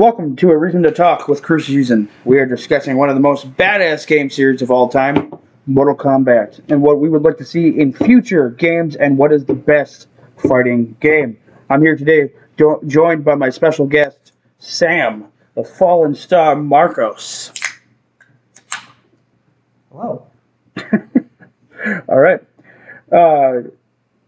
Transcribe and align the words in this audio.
Welcome 0.00 0.34
to 0.36 0.50
A 0.50 0.56
Reason 0.56 0.82
to 0.84 0.92
Talk 0.92 1.28
with 1.28 1.42
Chris 1.42 1.68
Reason. 1.68 2.08
We 2.24 2.38
are 2.38 2.46
discussing 2.46 2.96
one 2.96 3.10
of 3.10 3.16
the 3.16 3.20
most 3.20 3.54
badass 3.58 4.06
game 4.06 4.30
series 4.30 4.62
of 4.62 4.70
all 4.70 4.88
time, 4.88 5.30
Mortal 5.66 5.94
Kombat, 5.94 6.58
and 6.70 6.80
what 6.80 7.00
we 7.00 7.10
would 7.10 7.20
like 7.20 7.36
to 7.36 7.44
see 7.44 7.68
in 7.68 7.92
future 7.92 8.48
games 8.48 8.96
and 8.96 9.18
what 9.18 9.30
is 9.30 9.44
the 9.44 9.52
best 9.52 10.08
fighting 10.38 10.96
game. 11.00 11.36
I'm 11.68 11.82
here 11.82 11.98
today 11.98 12.32
jo- 12.58 12.80
joined 12.86 13.26
by 13.26 13.34
my 13.34 13.50
special 13.50 13.86
guest, 13.86 14.32
Sam, 14.58 15.26
the 15.54 15.64
fallen 15.64 16.14
star 16.14 16.56
Markos. 16.56 17.52
Hello. 19.92 20.26
All 22.08 22.18
right. 22.18 22.40
Uh, 23.12 23.68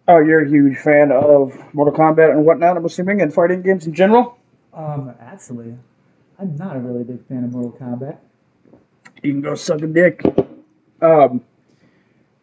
oh, 0.06 0.18
you're 0.18 0.44
a 0.44 0.48
huge 0.50 0.76
fan 0.76 1.10
of 1.10 1.58
Mortal 1.72 1.94
Kombat 1.94 2.30
and 2.30 2.44
whatnot, 2.44 2.76
I'm 2.76 2.84
assuming, 2.84 3.22
and 3.22 3.32
fighting 3.32 3.62
games 3.62 3.86
in 3.86 3.94
general? 3.94 4.36
Um, 4.74 5.14
actually, 5.20 5.76
I'm 6.38 6.56
not 6.56 6.76
a 6.76 6.78
really 6.80 7.04
big 7.04 7.26
fan 7.28 7.44
of 7.44 7.52
Mortal 7.52 7.72
Kombat. 7.72 8.18
You 9.22 9.32
can 9.32 9.40
go 9.42 9.54
suck 9.54 9.82
a 9.82 9.86
dick. 9.86 10.22
Um, 11.00 11.42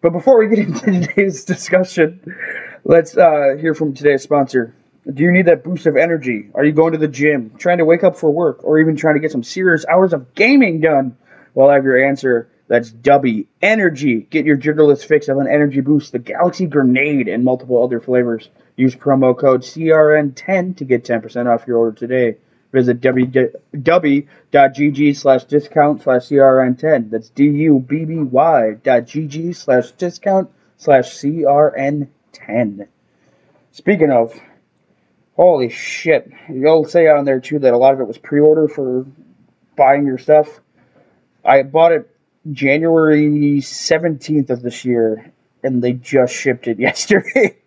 but 0.01 0.11
before 0.11 0.39
we 0.39 0.47
get 0.47 0.59
into 0.67 0.85
today's 1.07 1.43
discussion, 1.43 2.21
let's 2.83 3.17
uh, 3.17 3.55
hear 3.59 3.73
from 3.73 3.93
today's 3.93 4.21
sponsor. 4.21 4.75
Do 5.11 5.23
you 5.23 5.31
need 5.31 5.47
that 5.47 5.63
boost 5.63 5.87
of 5.87 5.97
energy? 5.97 6.49
Are 6.53 6.63
you 6.63 6.71
going 6.71 6.91
to 6.91 6.99
the 6.99 7.07
gym, 7.07 7.53
trying 7.57 7.79
to 7.79 7.85
wake 7.85 8.03
up 8.03 8.15
for 8.15 8.29
work, 8.29 8.63
or 8.63 8.79
even 8.79 8.95
trying 8.95 9.15
to 9.15 9.19
get 9.19 9.31
some 9.31 9.43
serious 9.43 9.85
hours 9.87 10.13
of 10.13 10.35
gaming 10.35 10.81
done? 10.81 11.17
Well, 11.55 11.69
I 11.69 11.75
have 11.75 11.83
your 11.83 12.05
answer. 12.05 12.49
That's 12.67 12.91
Dubby 12.91 13.47
Energy. 13.63 14.27
Get 14.29 14.45
your 14.45 14.55
jiggerless 14.57 15.03
fix 15.03 15.27
of 15.29 15.39
an 15.39 15.47
energy 15.47 15.81
boost, 15.81 16.11
the 16.11 16.19
Galaxy 16.19 16.67
Grenade, 16.67 17.27
and 17.27 17.43
multiple 17.43 17.83
other 17.83 17.99
flavors. 17.99 18.49
Use 18.79 18.95
promo 18.95 19.37
code 19.37 19.61
CRN10 19.63 20.77
to 20.77 20.85
get 20.85 21.03
10% 21.03 21.53
off 21.53 21.67
your 21.67 21.79
order 21.79 21.97
today. 21.97 22.37
Visit 22.71 23.01
w.gg 23.01 24.25
slash 25.17 25.43
discount 25.43 26.01
slash 26.01 26.29
CRN10. 26.29 27.09
That's 27.09 27.27
D-U-B-B-Y 27.31 28.75
dot 28.81 29.05
G-G 29.05 29.51
slash 29.51 29.91
discount 29.91 30.49
slash 30.77 31.11
CRN10. 31.11 32.87
Speaking 33.73 34.11
of, 34.11 34.39
holy 35.35 35.67
shit. 35.67 36.31
You'll 36.47 36.85
say 36.85 37.09
on 37.09 37.25
there 37.25 37.41
too 37.41 37.59
that 37.59 37.73
a 37.73 37.77
lot 37.77 37.95
of 37.95 37.99
it 37.99 38.07
was 38.07 38.17
pre-order 38.17 38.69
for 38.69 39.05
buying 39.75 40.05
your 40.05 40.19
stuff. 40.19 40.61
I 41.43 41.63
bought 41.63 41.91
it 41.91 42.09
January 42.49 43.59
17th 43.59 44.49
of 44.51 44.61
this 44.61 44.85
year, 44.85 45.33
and 45.63 45.83
they 45.83 45.91
just 45.91 46.33
shipped 46.33 46.69
it 46.69 46.79
yesterday. 46.87 47.57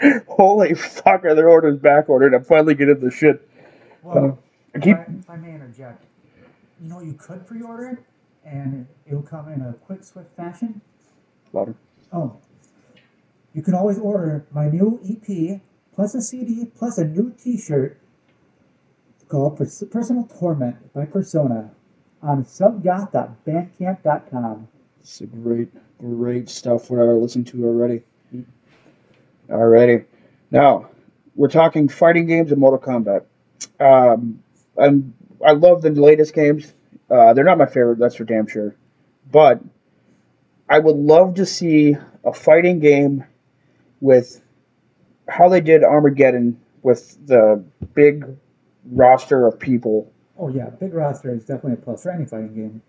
Holy 0.28 0.74
fuck, 0.74 1.24
are 1.24 1.34
their 1.34 1.48
orders 1.48 1.78
back 1.78 2.08
ordered? 2.08 2.34
I'm 2.34 2.44
finally 2.44 2.74
getting 2.74 3.00
the 3.00 3.10
shit. 3.10 3.48
Well, 4.02 4.38
I 4.74 4.78
if, 4.78 4.82
keep- 4.82 4.96
I, 4.96 5.06
if 5.18 5.30
I 5.30 5.36
may 5.36 5.54
interject, 5.54 6.04
you 6.80 6.88
know 6.88 7.00
you 7.00 7.14
could 7.14 7.46
pre-order 7.46 7.88
it, 7.90 7.98
and 8.44 8.86
it'll 9.06 9.22
come 9.22 9.50
in 9.52 9.60
a 9.62 9.72
quick, 9.74 10.02
swift 10.04 10.34
fashion. 10.36 10.80
Louder. 11.52 11.74
Oh, 12.12 12.36
you 13.54 13.62
can 13.62 13.74
always 13.74 13.98
order 13.98 14.44
my 14.52 14.68
new 14.68 15.00
EP 15.08 15.60
plus 15.94 16.14
a 16.14 16.20
CD 16.22 16.66
plus 16.66 16.98
a 16.98 17.04
new 17.04 17.32
T-shirt 17.42 17.98
called 19.28 19.56
"Personal 19.90 20.24
Torment" 20.24 20.92
by 20.92 21.06
Persona 21.06 21.70
on 22.22 22.44
subgoth.bandcamp.com. 22.44 24.68
It's 25.00 25.20
a 25.20 25.26
great, 25.26 25.68
great 25.98 26.48
stuff. 26.48 26.90
What 26.90 27.00
I 27.00 27.04
listened 27.04 27.46
to 27.48 27.64
already. 27.64 28.02
Mm. 28.34 28.44
Alrighty. 29.48 30.04
Now, 30.50 30.90
we're 31.34 31.48
talking 31.48 31.88
fighting 31.88 32.26
games 32.26 32.52
and 32.52 32.60
Mortal 32.60 32.78
Kombat. 32.78 33.24
Um, 33.80 34.42
I'm, 34.78 35.14
I 35.44 35.52
love 35.52 35.82
the 35.82 35.90
latest 35.90 36.34
games. 36.34 36.72
Uh, 37.10 37.34
they're 37.34 37.44
not 37.44 37.58
my 37.58 37.66
favorite, 37.66 37.98
that's 37.98 38.16
for 38.16 38.24
damn 38.24 38.46
sure. 38.46 38.74
But 39.30 39.60
I 40.68 40.78
would 40.78 40.96
love 40.96 41.34
to 41.34 41.46
see 41.46 41.96
a 42.24 42.32
fighting 42.32 42.80
game 42.80 43.24
with 44.00 44.40
how 45.28 45.48
they 45.48 45.60
did 45.60 45.84
Armageddon 45.84 46.60
with 46.82 47.26
the 47.26 47.64
big 47.94 48.26
roster 48.90 49.46
of 49.46 49.58
people. 49.58 50.10
Oh 50.38 50.48
yeah, 50.48 50.70
big 50.70 50.94
roster 50.94 51.32
is 51.34 51.44
definitely 51.44 51.74
a 51.74 51.76
plus 51.76 52.02
for 52.02 52.10
any 52.10 52.26
fighting 52.26 52.54
game. 52.54 52.82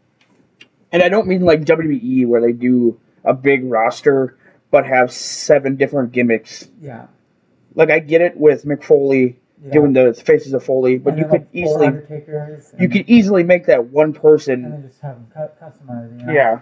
And 0.92 1.04
I 1.04 1.10
don't 1.10 1.28
mean 1.28 1.42
like 1.42 1.62
WWE 1.62 2.28
where 2.28 2.42
they 2.42 2.52
do 2.52 3.00
a 3.24 3.34
big 3.34 3.66
roster 3.66 4.38
but 4.76 4.86
have 4.86 5.10
seven 5.10 5.78
different 5.78 6.12
gimmicks. 6.12 6.68
Yeah. 6.82 7.08
Like 7.76 7.92
I 7.92 8.00
get 8.00 8.20
it 8.20 8.36
with 8.36 8.66
Mick 8.66 8.84
Foley 8.84 9.40
yeah. 9.64 9.72
doing 9.72 9.94
the 9.94 10.14
faces 10.14 10.52
of 10.52 10.66
Foley, 10.66 10.98
but 10.98 11.14
And 11.14 11.20
you 11.20 11.24
could 11.30 11.32
like, 11.44 11.48
easily 11.54 11.88
you 12.78 12.90
could 12.90 13.10
easily 13.10 13.44
make 13.44 13.68
that 13.68 13.86
one 13.86 14.12
person. 14.12 14.66
and 14.66 14.74
then 14.74 14.82
just 14.90 15.00
have 15.00 15.16
them 15.16 15.28
cut, 15.34 15.58
customized. 15.62 16.20
You 16.20 16.26
know? 16.26 16.34
Yeah. 16.34 16.60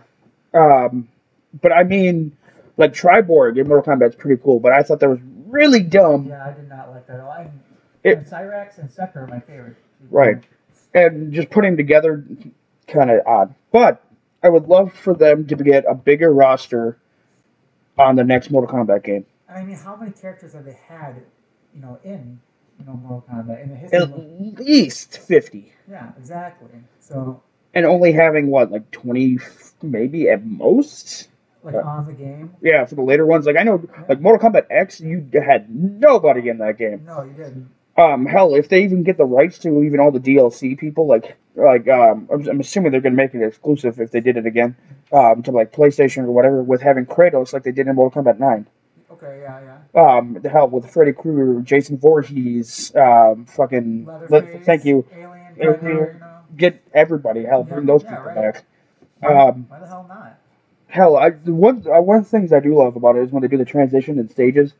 Um, 0.53 1.07
but 1.59 1.71
I 1.71 1.81
mean, 1.81 2.37
like 2.77 2.93
Triborg 2.93 3.57
in 3.59 3.67
Mortal 3.67 3.95
Kombat's 3.95 4.15
pretty 4.15 4.39
cool, 4.43 4.59
but 4.59 4.73
I 4.73 4.83
thought 4.83 4.99
that 4.99 5.09
was 5.09 5.17
really 5.47 5.81
dumb. 5.81 6.27
Yeah, 6.29 6.45
I 6.45 6.53
did 6.53 6.69
not 6.69 6.91
like 6.91 7.07
that 7.07 7.15
at 7.15 7.19
all. 7.21 7.31
I, 7.31 7.49
It- 8.03 8.19
and 8.19 8.27
Cyrax 8.27 8.77
and 8.77 8.91
Sektor 8.91 9.21
are 9.21 9.27
my 9.27 9.39
favorite. 9.39 9.75
Right. 10.11 10.37
And 10.93 11.33
just 11.33 11.49
putting 11.49 11.71
them 11.71 11.77
together, 11.77 12.23
kind 12.87 13.09
of 13.09 13.25
odd. 13.25 13.55
But 13.71 14.03
I 14.43 14.49
would 14.49 14.67
love 14.67 14.93
for 14.93 15.15
them 15.15 15.47
to 15.47 15.55
get 15.55 15.85
a 15.89 15.95
bigger 15.95 16.31
roster 16.31 16.99
on 17.97 18.15
the 18.15 18.23
next 18.23 18.49
Mortal 18.51 18.73
Kombat 18.75 19.03
game. 19.03 19.25
I 19.49 19.63
mean, 19.63 19.75
how 19.77 19.95
many 19.95 20.11
characters 20.11 20.53
have 20.53 20.65
they 20.65 20.77
had, 20.87 21.21
you 21.75 21.81
know, 21.81 21.99
in 22.03 22.39
you 22.79 22.85
know 22.85 22.93
Mortal 22.93 23.25
Kombat 23.31 23.63
in 23.63 23.69
the 23.69 23.75
history? 23.75 23.97
At 23.99 24.03
of- 24.03 24.59
least 24.59 25.17
50. 25.19 25.71
yeah, 25.89 26.11
exactly. 26.17 26.69
So 26.99 27.41
And 27.73 27.85
only 27.85 28.11
having, 28.11 28.47
what, 28.47 28.71
like 28.71 28.89
20, 28.91 29.39
maybe 29.81 30.29
at 30.29 30.45
most? 30.45 31.29
like 31.63 31.75
Yeah. 31.75 31.81
on 31.81 32.05
the 32.05 32.11
game. 32.13 32.53
Yeah, 32.61 32.83
for 32.85 32.95
the 32.95 33.01
later 33.03 33.25
ones. 33.25 33.45
Like, 33.45 33.55
I 33.57 33.63
know, 33.63 33.81
like, 34.09 34.19
Mortal 34.19 34.49
Kombat 34.49 34.65
X, 34.69 34.99
you 34.99 35.25
had 35.33 35.73
nobody 35.73 36.49
in 36.49 36.57
that 36.57 36.77
game. 36.77 37.03
No, 37.05 37.23
you 37.23 37.31
didn't. 37.31 37.69
Um, 37.95 38.25
hell, 38.25 38.55
if 38.55 38.67
they 38.69 38.83
even 38.83 39.03
get 39.03 39.17
the 39.17 39.23
rights 39.25 39.59
to 39.59 39.83
even 39.83 39.99
all 39.99 40.11
the 40.11 40.19
DLC 40.19 40.77
people, 40.77 41.05
like, 41.07 41.37
like, 41.55 41.87
um, 41.87 42.27
I'm, 42.33 42.47
I'm 42.49 42.59
assuming 42.59 42.91
they're 42.91 43.01
gonna 43.01 43.15
make 43.15 43.33
it 43.35 43.41
exclusive 43.45 43.99
if 44.01 44.09
they 44.11 44.19
did 44.19 44.35
it 44.35 44.45
again, 44.47 44.75
um, 45.11 45.43
to 45.43 45.51
like 45.51 45.71
PlayStation 45.71 46.23
or 46.23 46.31
whatever, 46.31 46.63
with 46.63 46.81
having 46.81 47.05
Kratos 47.05 47.53
like 47.53 47.63
they 47.63 47.71
did 47.71 47.87
in 47.87 47.95
Mortal 47.95 48.23
Kombat 48.23 48.39
Nine. 48.39 48.67
Okay, 49.11 49.41
yeah, 49.41 49.77
yeah. 49.95 50.01
Um, 50.17 50.37
the 50.41 50.49
hell 50.49 50.67
with 50.67 50.89
Freddy 50.89 51.13
Krueger, 51.13 51.61
Jason 51.61 51.97
Voorhees, 51.97 52.93
um, 52.95 53.45
fucking. 53.45 54.05
Leatherface, 54.05 54.65
thank 54.65 54.85
you. 54.85 55.05
Alien, 55.13 55.29
Alien. 55.59 55.79
Predator, 55.79 56.11
you 56.15 56.19
know. 56.19 56.37
Get 56.57 56.81
everybody. 56.93 57.43
Hell, 57.43 57.63
bring 57.63 57.85
those 57.85 58.03
Yeah, 58.03 58.09
people 58.15 58.25
right. 58.25 58.35
back. 58.53 58.63
Um, 59.23 59.65
Why 59.69 59.79
the 59.79 59.87
hell 59.87 60.05
not? 60.09 60.39
hell, 60.87 61.15
I 61.15 61.29
one 61.31 61.85
uh, 61.87 62.01
one 62.01 62.17
of 62.17 62.23
the 62.25 62.29
things 62.29 62.51
I 62.53 62.59
do 62.59 62.75
love 62.75 62.95
about 62.95 63.15
it 63.15 63.23
is 63.23 63.31
when 63.31 63.41
they 63.41 63.47
do 63.47 63.57
the 63.57 63.65
transition 63.65 64.19
in 64.19 64.29
stages. 64.29 64.73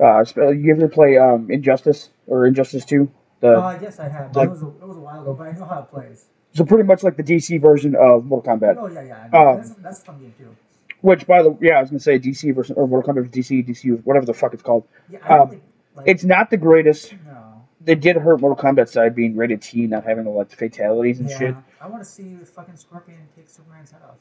Uh, 0.00 0.24
you 0.36 0.72
ever 0.74 0.88
play 0.88 1.18
um, 1.18 1.50
Injustice 1.50 2.08
or 2.26 2.46
Injustice 2.46 2.84
Two? 2.84 3.10
The 3.40 3.56
Oh, 3.56 3.60
I 3.62 3.78
guess 3.78 4.00
I 4.00 4.08
have. 4.08 4.32
But 4.32 4.40
like- 4.40 4.48
it 4.48 4.52
was 4.52 4.62
a, 4.62 4.66
it 4.68 4.88
was 4.88 4.96
a 4.96 5.00
while 5.00 5.22
ago, 5.22 5.34
but 5.34 5.46
I 5.48 5.52
know 5.52 5.64
how 5.64 5.80
it 5.80 5.90
plays. 5.90 6.24
So 6.54 6.64
pretty 6.64 6.84
much 6.84 7.02
like 7.02 7.16
the 7.16 7.22
DC 7.22 7.60
version 7.60 7.94
of 7.94 8.24
Mortal 8.24 8.56
Kombat. 8.56 8.76
Oh 8.78 8.88
yeah, 8.88 9.02
yeah. 9.02 9.38
Um, 9.38 9.56
that's, 9.56 9.70
that's 9.74 10.02
a 10.02 10.12
game 10.12 10.34
too. 10.38 10.56
Which, 11.00 11.26
by 11.26 11.42
the 11.42 11.56
yeah, 11.60 11.78
I 11.78 11.80
was 11.80 11.90
gonna 11.90 12.00
say 12.00 12.18
DC 12.18 12.54
version 12.54 12.76
or 12.76 12.86
Mortal 12.86 13.14
Kombat 13.14 13.30
DC, 13.30 13.68
DC, 13.68 14.04
whatever 14.04 14.26
the 14.26 14.34
fuck 14.34 14.54
it's 14.54 14.62
called. 14.62 14.86
Yeah, 15.10 15.18
I 15.24 15.28
don't 15.28 15.40
um, 15.40 15.48
think, 15.50 15.62
like, 15.96 16.08
It's 16.08 16.24
not 16.24 16.50
the 16.50 16.56
greatest. 16.56 17.14
no. 17.26 17.64
They 17.84 17.96
did 17.96 18.16
hurt 18.16 18.40
Mortal 18.40 18.62
Kombat 18.62 18.88
side 18.88 19.14
being 19.14 19.36
rated 19.36 19.60
T, 19.62 19.86
not 19.88 20.04
having 20.04 20.26
all 20.26 20.36
like 20.36 20.50
fatalities 20.50 21.18
and 21.18 21.28
Yeah, 21.28 21.38
shit. 21.38 21.54
I 21.80 21.88
want 21.88 22.02
to 22.02 22.08
see 22.08 22.34
the 22.34 22.46
fucking 22.46 22.76
Scorpion 22.76 23.18
take 23.34 23.48
Superman's 23.48 23.90
head 23.90 24.02
off. 24.08 24.14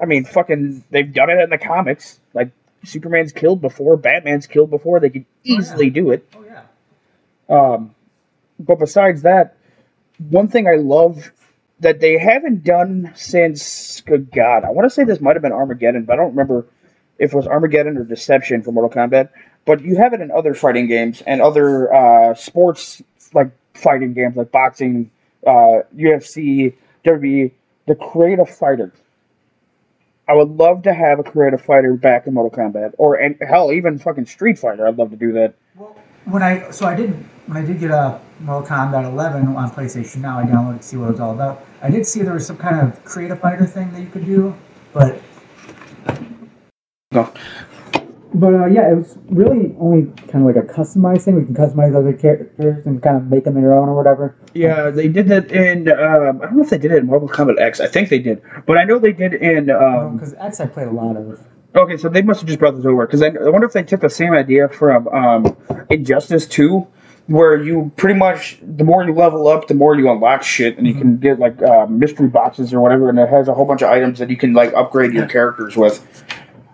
I 0.00 0.06
mean, 0.06 0.24
fucking, 0.24 0.84
they've 0.90 1.12
done 1.12 1.28
it 1.28 1.38
in 1.38 1.50
the 1.50 1.58
comics. 1.58 2.20
Like 2.32 2.50
Superman's 2.84 3.32
killed 3.32 3.60
before, 3.60 3.98
Batman's 3.98 4.46
killed 4.46 4.70
before. 4.70 4.98
They 4.98 5.10
could 5.10 5.26
yeah. 5.42 5.58
easily 5.58 5.90
do 5.90 6.10
it. 6.10 6.26
Oh 6.34 6.44
yeah. 6.44 6.62
Um, 7.54 7.94
but 8.58 8.78
besides 8.78 9.22
that, 9.22 9.56
one 10.30 10.48
thing 10.48 10.66
I 10.66 10.76
love 10.76 11.30
that 11.82 12.00
they 12.00 12.16
haven't 12.16 12.64
done 12.64 13.12
since, 13.14 14.00
good 14.02 14.30
God, 14.30 14.64
I 14.64 14.70
want 14.70 14.86
to 14.86 14.90
say 14.90 15.04
this 15.04 15.20
might 15.20 15.34
have 15.34 15.42
been 15.42 15.52
Armageddon, 15.52 16.04
but 16.04 16.14
I 16.14 16.16
don't 16.16 16.30
remember 16.30 16.64
if 17.18 17.32
it 17.32 17.36
was 17.36 17.46
Armageddon 17.46 17.96
or 17.96 18.04
Deception 18.04 18.62
for 18.62 18.72
Mortal 18.72 18.90
Kombat. 18.90 19.30
But 19.64 19.82
you 19.82 19.96
have 19.96 20.12
it 20.12 20.20
in 20.20 20.30
other 20.30 20.54
fighting 20.54 20.86
games 20.86 21.22
and 21.26 21.42
other 21.42 21.92
uh, 21.92 22.34
sports 22.34 23.02
like 23.34 23.50
fighting 23.74 24.12
games 24.12 24.36
like 24.36 24.50
boxing, 24.52 25.10
uh, 25.46 25.82
UFC, 25.96 26.74
WWE. 27.04 27.52
The 27.86 27.94
creative 27.96 28.48
fighter. 28.48 28.92
I 30.28 30.34
would 30.34 30.50
love 30.50 30.82
to 30.84 30.94
have 30.94 31.18
a 31.18 31.24
creative 31.24 31.60
fighter 31.60 31.94
back 31.94 32.28
in 32.28 32.34
Mortal 32.34 32.56
Kombat, 32.56 32.94
or 32.96 33.16
and 33.16 33.36
hell, 33.46 33.72
even 33.72 33.98
fucking 33.98 34.26
Street 34.26 34.56
Fighter. 34.56 34.86
I'd 34.86 34.96
love 34.96 35.10
to 35.10 35.16
do 35.16 35.32
that. 35.32 35.54
Well, 35.74 35.96
when 36.24 36.42
I 36.42 36.70
so 36.70 36.86
I 36.86 36.94
did 36.94 37.10
when 37.46 37.56
I 37.56 37.66
did 37.66 37.80
get 37.80 37.90
a 37.90 38.20
Mortal 38.40 38.68
Kombat 38.68 39.04
11 39.12 39.56
on 39.56 39.70
PlayStation 39.70 40.16
Now, 40.18 40.38
I 40.38 40.44
downloaded 40.44 40.78
to 40.78 40.82
see 40.82 40.96
what 40.96 41.08
it 41.08 41.12
was 41.12 41.20
all 41.20 41.32
about. 41.32 41.64
I 41.80 41.90
did 41.90 42.06
see 42.06 42.22
there 42.22 42.34
was 42.34 42.46
some 42.46 42.56
kind 42.56 42.80
of 42.80 43.04
creative 43.04 43.40
fighter 43.40 43.66
thing 43.66 43.92
that 43.92 44.00
you 44.00 44.08
could 44.08 44.24
do, 44.24 44.54
but 44.92 45.20
No. 47.12 47.32
But 48.34 48.54
uh, 48.54 48.66
yeah, 48.66 48.90
it 48.90 48.96
was 48.96 49.18
really 49.28 49.74
only 49.78 50.10
kind 50.28 50.48
of 50.48 50.54
like 50.54 50.56
a 50.56 50.66
customized 50.66 51.22
thing. 51.22 51.34
We 51.34 51.44
can 51.44 51.54
customize 51.54 51.94
other 51.94 52.14
characters 52.14 52.86
and 52.86 53.02
kind 53.02 53.16
of 53.18 53.26
make 53.26 53.44
them 53.44 53.54
their 53.54 53.74
own 53.74 53.90
or 53.90 53.94
whatever. 53.94 54.36
Yeah, 54.54 54.88
they 54.88 55.08
did 55.08 55.28
that 55.28 55.52
in. 55.52 55.90
Um, 55.92 56.40
I 56.40 56.46
don't 56.46 56.56
know 56.56 56.62
if 56.62 56.70
they 56.70 56.78
did 56.78 56.92
it 56.92 56.98
in 56.98 57.06
Mortal 57.06 57.28
Kombat 57.28 57.60
X. 57.60 57.80
I 57.80 57.86
think 57.86 58.08
they 58.08 58.18
did, 58.18 58.40
but 58.66 58.78
I 58.78 58.84
know 58.84 58.98
they 58.98 59.12
did 59.12 59.34
in. 59.34 59.68
Um, 59.70 60.16
Because 60.16 60.34
X 60.38 60.60
I 60.60 60.66
played 60.66 60.88
a 60.88 60.92
lot 60.92 61.16
of. 61.16 61.46
Okay, 61.74 61.96
so 61.96 62.08
they 62.08 62.22
must 62.22 62.40
have 62.40 62.46
just 62.48 62.58
brought 62.58 62.76
this 62.76 62.84
over 62.86 63.06
because 63.06 63.22
I, 63.22 63.28
I 63.28 63.48
wonder 63.48 63.66
if 63.66 63.72
they 63.72 63.82
took 63.82 64.00
the 64.00 64.10
same 64.10 64.32
idea 64.32 64.68
from 64.68 65.08
um, 65.08 65.56
Injustice 65.90 66.46
Two, 66.46 66.86
where 67.26 67.62
you 67.62 67.90
pretty 67.96 68.18
much 68.18 68.58
the 68.62 68.84
more 68.84 69.04
you 69.04 69.14
level 69.14 69.48
up, 69.48 69.68
the 69.68 69.74
more 69.74 69.96
you 69.96 70.10
unlock 70.10 70.42
shit, 70.42 70.78
and 70.78 70.86
you 70.86 70.94
can 70.94 71.16
get 71.18 71.38
like 71.38 71.60
uh, 71.62 71.86
mystery 71.86 72.28
boxes 72.28 72.72
or 72.74 72.80
whatever, 72.80 73.08
and 73.08 73.18
it 73.18 73.28
has 73.28 73.48
a 73.48 73.54
whole 73.54 73.64
bunch 73.64 73.82
of 73.82 73.90
items 73.90 74.18
that 74.18 74.30
you 74.30 74.36
can 74.36 74.52
like 74.52 74.72
upgrade 74.74 75.12
your 75.12 75.26
characters 75.26 75.76
with. 75.76 76.24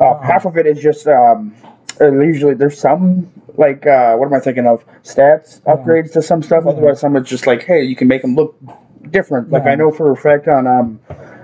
Uh, 0.00 0.18
half 0.20 0.44
of 0.44 0.56
it 0.56 0.66
is 0.66 0.80
just 0.80 1.06
um, 1.08 1.54
uh, 2.00 2.10
usually 2.12 2.54
there's 2.54 2.78
some 2.78 3.30
like 3.56 3.86
uh, 3.86 4.14
what 4.16 4.26
am 4.26 4.34
I 4.34 4.40
thinking 4.40 4.66
of 4.66 4.84
stats 5.02 5.60
Yeah. 5.66 5.74
upgrades 5.74 6.12
to 6.12 6.22
some 6.22 6.42
stuff. 6.42 6.62
Yeah. 6.64 6.70
Otherwise, 6.72 7.00
some 7.00 7.16
it's 7.16 7.28
just 7.28 7.46
like 7.46 7.64
hey, 7.64 7.82
you 7.82 7.96
can 7.96 8.06
make 8.08 8.22
them 8.22 8.34
look 8.36 8.56
different. 9.10 9.50
Like 9.50 9.64
I 9.64 9.74
know 9.74 9.90
for 9.90 10.12
a 10.12 10.16
fact 10.16 10.46
on 10.48 10.66
um, 10.66 11.00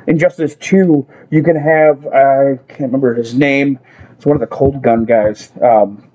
Injustice 0.06 0.54
Two, 0.56 1.06
you 1.30 1.42
can 1.42 1.56
have 1.56 2.06
I 2.06 2.58
can't 2.68 2.80
remember 2.80 3.14
his 3.14 3.34
name. 3.34 3.78
It's 4.12 4.26
one 4.26 4.36
of 4.36 4.40
the 4.40 4.46
Cold 4.46 4.82
Gun 4.82 5.04
guys. 5.04 5.52
Um, 5.62 6.08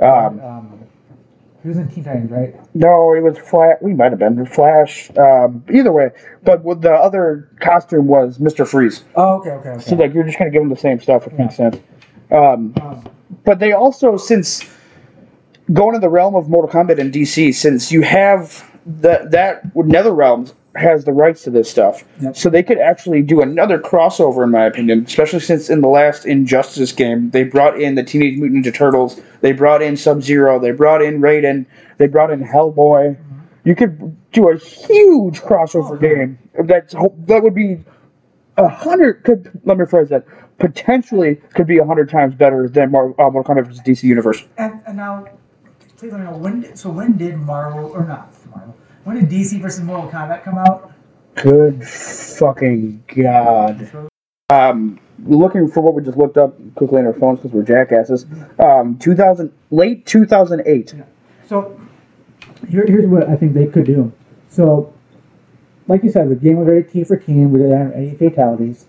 um, 0.00 0.40
Um, 0.40 0.78
he 1.62 1.68
was 1.68 1.78
in 1.78 1.88
Teen 1.88 2.02
Titans, 2.02 2.30
right? 2.30 2.54
no, 2.74 3.14
it 3.14 3.22
was 3.22 3.38
Flash. 3.38 3.76
We 3.80 3.94
might 3.94 4.10
have 4.10 4.18
been 4.18 4.44
Flash. 4.46 5.10
Um, 5.16 5.64
either 5.72 5.92
way, 5.92 6.10
but 6.42 6.64
with 6.64 6.80
the 6.82 6.92
other 6.92 7.48
costume 7.60 8.06
was 8.08 8.40
Mister 8.40 8.64
Freeze. 8.64 9.04
Oh, 9.14 9.38
okay, 9.40 9.50
okay, 9.50 9.68
okay. 9.70 9.80
So 9.80 9.94
like 9.96 10.12
you're 10.12 10.24
just 10.24 10.38
gonna 10.38 10.50
give 10.50 10.62
him 10.62 10.70
the 10.70 10.76
same 10.76 11.00
stuff. 11.00 11.26
if 11.26 11.32
It 11.34 11.38
makes 11.38 11.56
sense. 11.56 11.76
Um, 12.30 12.74
um, 12.80 13.08
but 13.44 13.58
they 13.60 13.72
also 13.72 14.16
since 14.16 14.64
going 15.72 15.94
to 15.94 16.00
the 16.00 16.08
realm 16.08 16.34
of 16.34 16.48
Mortal 16.48 16.70
Kombat 16.70 16.98
in 16.98 17.10
DC, 17.12 17.54
since 17.54 17.92
you 17.92 18.02
have 18.02 18.68
the 18.84 19.26
that 19.30 19.74
Nether 19.76 20.12
Realms 20.12 20.54
has 20.74 21.04
the 21.04 21.12
rights 21.12 21.42
to 21.44 21.50
this 21.50 21.70
stuff, 21.70 22.02
Yep. 22.20 22.36
so 22.36 22.48
they 22.48 22.62
could 22.62 22.78
actually 22.78 23.20
do 23.22 23.42
another 23.42 23.78
crossover, 23.78 24.42
in 24.44 24.50
my 24.50 24.64
opinion. 24.64 25.04
Especially 25.06 25.40
since 25.40 25.68
in 25.68 25.80
the 25.82 25.88
last 25.88 26.24
Injustice 26.24 26.92
game, 26.92 27.30
they 27.30 27.44
brought 27.44 27.78
in 27.80 27.94
the 27.94 28.02
Teenage 28.02 28.38
Mutant 28.38 28.64
Ninja 28.64 28.72
Turtles, 28.74 29.20
they 29.42 29.52
brought 29.52 29.82
in 29.82 29.96
Sub 29.96 30.22
Zero, 30.22 30.58
they 30.58 30.70
brought 30.70 31.02
in 31.02 31.20
Raiden, 31.20 31.66
they 31.98 32.06
brought 32.06 32.30
in 32.30 32.40
Hellboy. 32.42 33.16
You 33.64 33.74
could 33.74 34.16
do 34.32 34.48
a 34.50 34.56
huge 34.56 35.40
crossover 35.42 35.92
Okay. 35.96 36.14
game. 36.14 36.38
That's 36.64 36.94
that 37.26 37.42
would 37.42 37.54
be 37.54 37.78
a 38.56 38.66
hundred. 38.68 39.22
Could 39.24 39.50
let 39.64 39.76
me 39.78 39.84
rephrase 39.84 40.08
that. 40.08 40.24
Potentially 40.58 41.36
could 41.54 41.66
be 41.66 41.78
a 41.78 41.84
hundred 41.84 42.08
times 42.08 42.34
better 42.34 42.68
than 42.68 42.90
Mar- 42.90 43.14
uh, 43.20 43.30
Mortal 43.30 43.42
Kombat 43.54 43.66
vs. 43.66 43.80
DC 43.82 44.04
Universe. 44.04 44.44
and, 44.58 44.80
and 44.86 44.96
now, 44.96 45.26
please 45.96 46.12
let 46.12 46.20
me 46.20 46.26
know 46.26 46.36
when. 46.36 46.74
So 46.76 46.90
when 46.90 47.16
did 47.16 47.36
Marvel 47.36 47.90
or 47.92 48.04
not 48.04 48.32
Marvel? 48.50 48.74
When 49.04 49.16
did 49.16 49.28
DC 49.28 49.60
versus 49.60 49.82
Mortal 49.82 50.08
Kombat 50.08 50.44
come 50.44 50.58
out? 50.58 50.92
Good 51.34 51.84
fucking 51.84 53.02
god. 53.08 53.90
Um, 54.50 55.00
looking 55.24 55.68
for 55.68 55.80
what 55.80 55.94
we 55.94 56.02
just 56.02 56.16
looked 56.16 56.36
up 56.36 56.54
quickly 56.76 57.00
on 57.00 57.06
our 57.06 57.12
phones 57.14 57.40
because 57.40 57.52
we're 57.52 57.62
jackasses. 57.64 58.26
Um, 58.60 58.98
2000, 58.98 59.52
late 59.70 60.06
2008. 60.06 60.94
So 61.48 61.80
here, 62.68 62.84
here's 62.86 63.06
what 63.06 63.28
I 63.28 63.34
think 63.34 63.54
they 63.54 63.66
could 63.66 63.86
do. 63.86 64.12
So, 64.48 64.92
like 65.88 66.04
you 66.04 66.10
said, 66.10 66.28
the 66.28 66.36
game 66.36 66.58
was 66.58 66.66
very 66.66 66.84
T 66.84 67.02
for 67.02 67.16
team. 67.16 67.50
We 67.50 67.58
didn't 67.58 67.76
have 67.76 67.92
any 67.92 68.14
fatalities. 68.14 68.86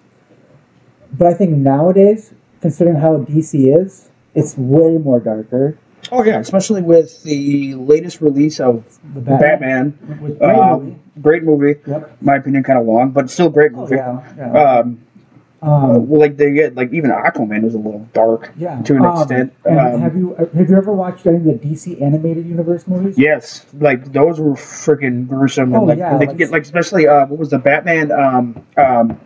But 1.14 1.28
I 1.28 1.34
think 1.34 1.52
nowadays, 1.52 2.34
considering 2.62 2.98
how 2.98 3.18
DC 3.18 3.76
is, 3.82 4.12
it's 4.36 4.56
way 4.58 4.98
more 4.98 5.20
darker. 5.20 5.78
Oh 6.12 6.24
yeah, 6.24 6.40
especially 6.40 6.82
with 6.82 7.24
the 7.24 7.76
latest 7.76 8.22
release 8.22 8.60
of 8.60 8.84
The 9.14 9.22
Batman. 9.22 9.98
With 10.22 10.38
great 10.40 10.52
movie. 10.56 10.92
Um, 10.92 11.00
great 11.22 11.44
movie. 11.44 11.76
Yep. 11.88 12.18
My 12.22 12.36
opinion, 12.36 12.64
kind 12.64 12.80
of 12.80 12.86
long, 12.86 13.12
but 13.12 13.30
still 13.30 13.50
great 13.50 13.72
Oh, 13.74 13.82
movie. 13.82 13.96
yeah. 13.96 14.34
yeah. 14.38 14.52
Um, 14.80 15.00
uh, 15.62 15.66
um, 15.66 16.10
well, 16.10 16.20
like 16.20 16.36
they 16.36 16.52
get 16.52 16.76
like 16.76 16.92
even 16.92 17.10
Aquaman 17.10 17.64
is 17.64 17.74
a 17.74 17.78
little 17.78 18.06
dark 18.14 18.52
yeah. 18.58 18.82
to 18.82 18.96
an 18.98 19.06
Um, 19.06 19.18
extent. 19.22 19.54
Um, 19.66 20.02
have 20.02 20.16
you 20.16 20.36
have 20.36 20.70
you 20.70 20.76
ever 20.76 20.92
watched 20.92 21.26
any 21.26 21.38
of 21.38 21.46
the 21.46 21.54
DC 21.54 22.02
animated 22.02 22.46
universe 22.46 22.86
movies? 22.86 23.18
Yes, 23.18 23.66
like 23.80 24.12
those 24.12 24.42
were 24.42 24.56
freaking 24.56 25.26
gruesome. 25.26 25.74
Oh, 25.74 25.78
and, 25.80 25.88
like, 25.88 25.98
yeah, 26.00 26.18
they 26.18 26.26
like- 26.28 26.38
get 26.38 26.52
like 26.52 26.64
especially 26.64 27.08
uh, 27.08 27.26
what 27.28 27.40
was 27.40 27.50
the 27.50 27.60
Batman? 27.60 28.12
Um, 28.12 28.62
um, 28.76 29.18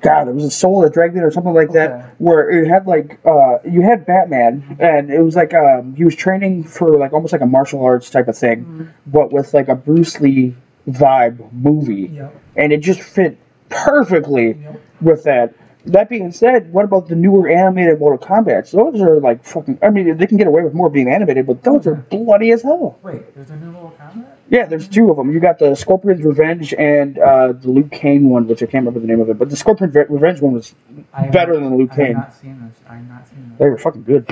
God, 0.00 0.28
it 0.28 0.34
was 0.34 0.44
a 0.44 0.50
Soul 0.50 0.84
of 0.84 0.90
the 0.90 0.94
Dragon 0.94 1.22
or 1.22 1.30
something 1.30 1.52
like 1.54 1.70
Okay. 1.70 1.78
that, 1.88 2.14
where 2.18 2.48
it 2.50 2.68
had 2.68 2.86
like 2.86 3.18
uh, 3.24 3.58
you 3.64 3.82
had 3.82 4.06
Batman, 4.06 4.76
and 4.78 5.10
it 5.10 5.20
was 5.22 5.34
like 5.36 5.54
um, 5.54 5.94
he 5.94 6.04
was 6.04 6.14
training 6.14 6.64
for 6.64 6.96
like 6.98 7.12
almost 7.12 7.32
like 7.32 7.40
a 7.42 7.46
martial 7.46 7.82
arts 7.84 8.08
type 8.10 8.28
of 8.28 8.36
thing, 8.36 8.64
Mhm. 8.64 8.88
but 9.06 9.32
with 9.32 9.54
like 9.54 9.68
a 9.68 9.74
Bruce 9.74 10.20
Lee 10.20 10.54
vibe 10.88 11.38
movie, 11.52 12.10
Yep. 12.14 12.32
and 12.56 12.72
it 12.72 12.78
just 12.78 13.00
fit 13.00 13.36
perfectly 13.68 14.48
Yep. 14.62 14.80
with 15.00 15.22
that. 15.24 15.52
That 15.86 16.08
being 16.08 16.32
said, 16.32 16.72
what 16.72 16.84
about 16.84 17.08
the 17.08 17.14
newer 17.14 17.48
animated 17.48 17.98
Mortal 18.00 18.18
Kombat? 18.18 18.70
Those 18.72 19.00
are 19.00 19.20
like 19.20 19.44
fucking. 19.44 19.78
I 19.82 19.90
mean, 19.90 20.16
they 20.16 20.26
can 20.26 20.36
get 20.36 20.46
away 20.46 20.62
with 20.62 20.74
more 20.74 20.90
being 20.90 21.08
animated, 21.08 21.46
but 21.46 21.62
those 21.62 21.86
are 21.86 21.94
bloody 21.94 22.50
as 22.50 22.62
hell. 22.62 22.98
Wait, 23.02 23.34
there's 23.34 23.50
a 23.50 23.56
new 23.56 23.70
Mortal 23.70 23.96
Kombat? 23.98 24.26
Yeah, 24.50 24.66
there's 24.66 24.88
two 24.88 25.08
of 25.10 25.16
them. 25.16 25.32
You 25.32 25.40
got 25.40 25.58
the 25.58 25.74
Scorpion's 25.74 26.22
Revenge 26.24 26.74
and 26.74 27.18
uh, 27.18 27.52
the 27.52 27.70
Liu 27.70 27.84
Kang 27.84 28.28
one, 28.28 28.46
which 28.48 28.62
I 28.62 28.66
can't 28.66 28.84
remember 28.84 29.00
the 29.00 29.06
name 29.06 29.20
of 29.20 29.30
it. 29.30 29.38
But 29.38 29.50
the 29.50 29.56
Scorpion's 29.56 29.94
Re- 29.94 30.06
Revenge 30.08 30.40
one 30.42 30.52
was 30.54 30.74
I 31.14 31.28
better 31.28 31.54
not- 31.54 31.60
than 31.60 31.70
the 31.70 31.76
Luke 31.76 31.90
I 31.92 32.02
have 32.02 32.16
not 32.16 32.34
seen 32.34 32.60
this. 32.68 32.80
I 32.88 32.96
have 32.96 33.08
not 33.08 33.28
seen 33.28 33.48
this. 33.50 33.58
They 33.58 33.68
were 33.68 33.78
fucking 33.78 34.02
good. 34.02 34.28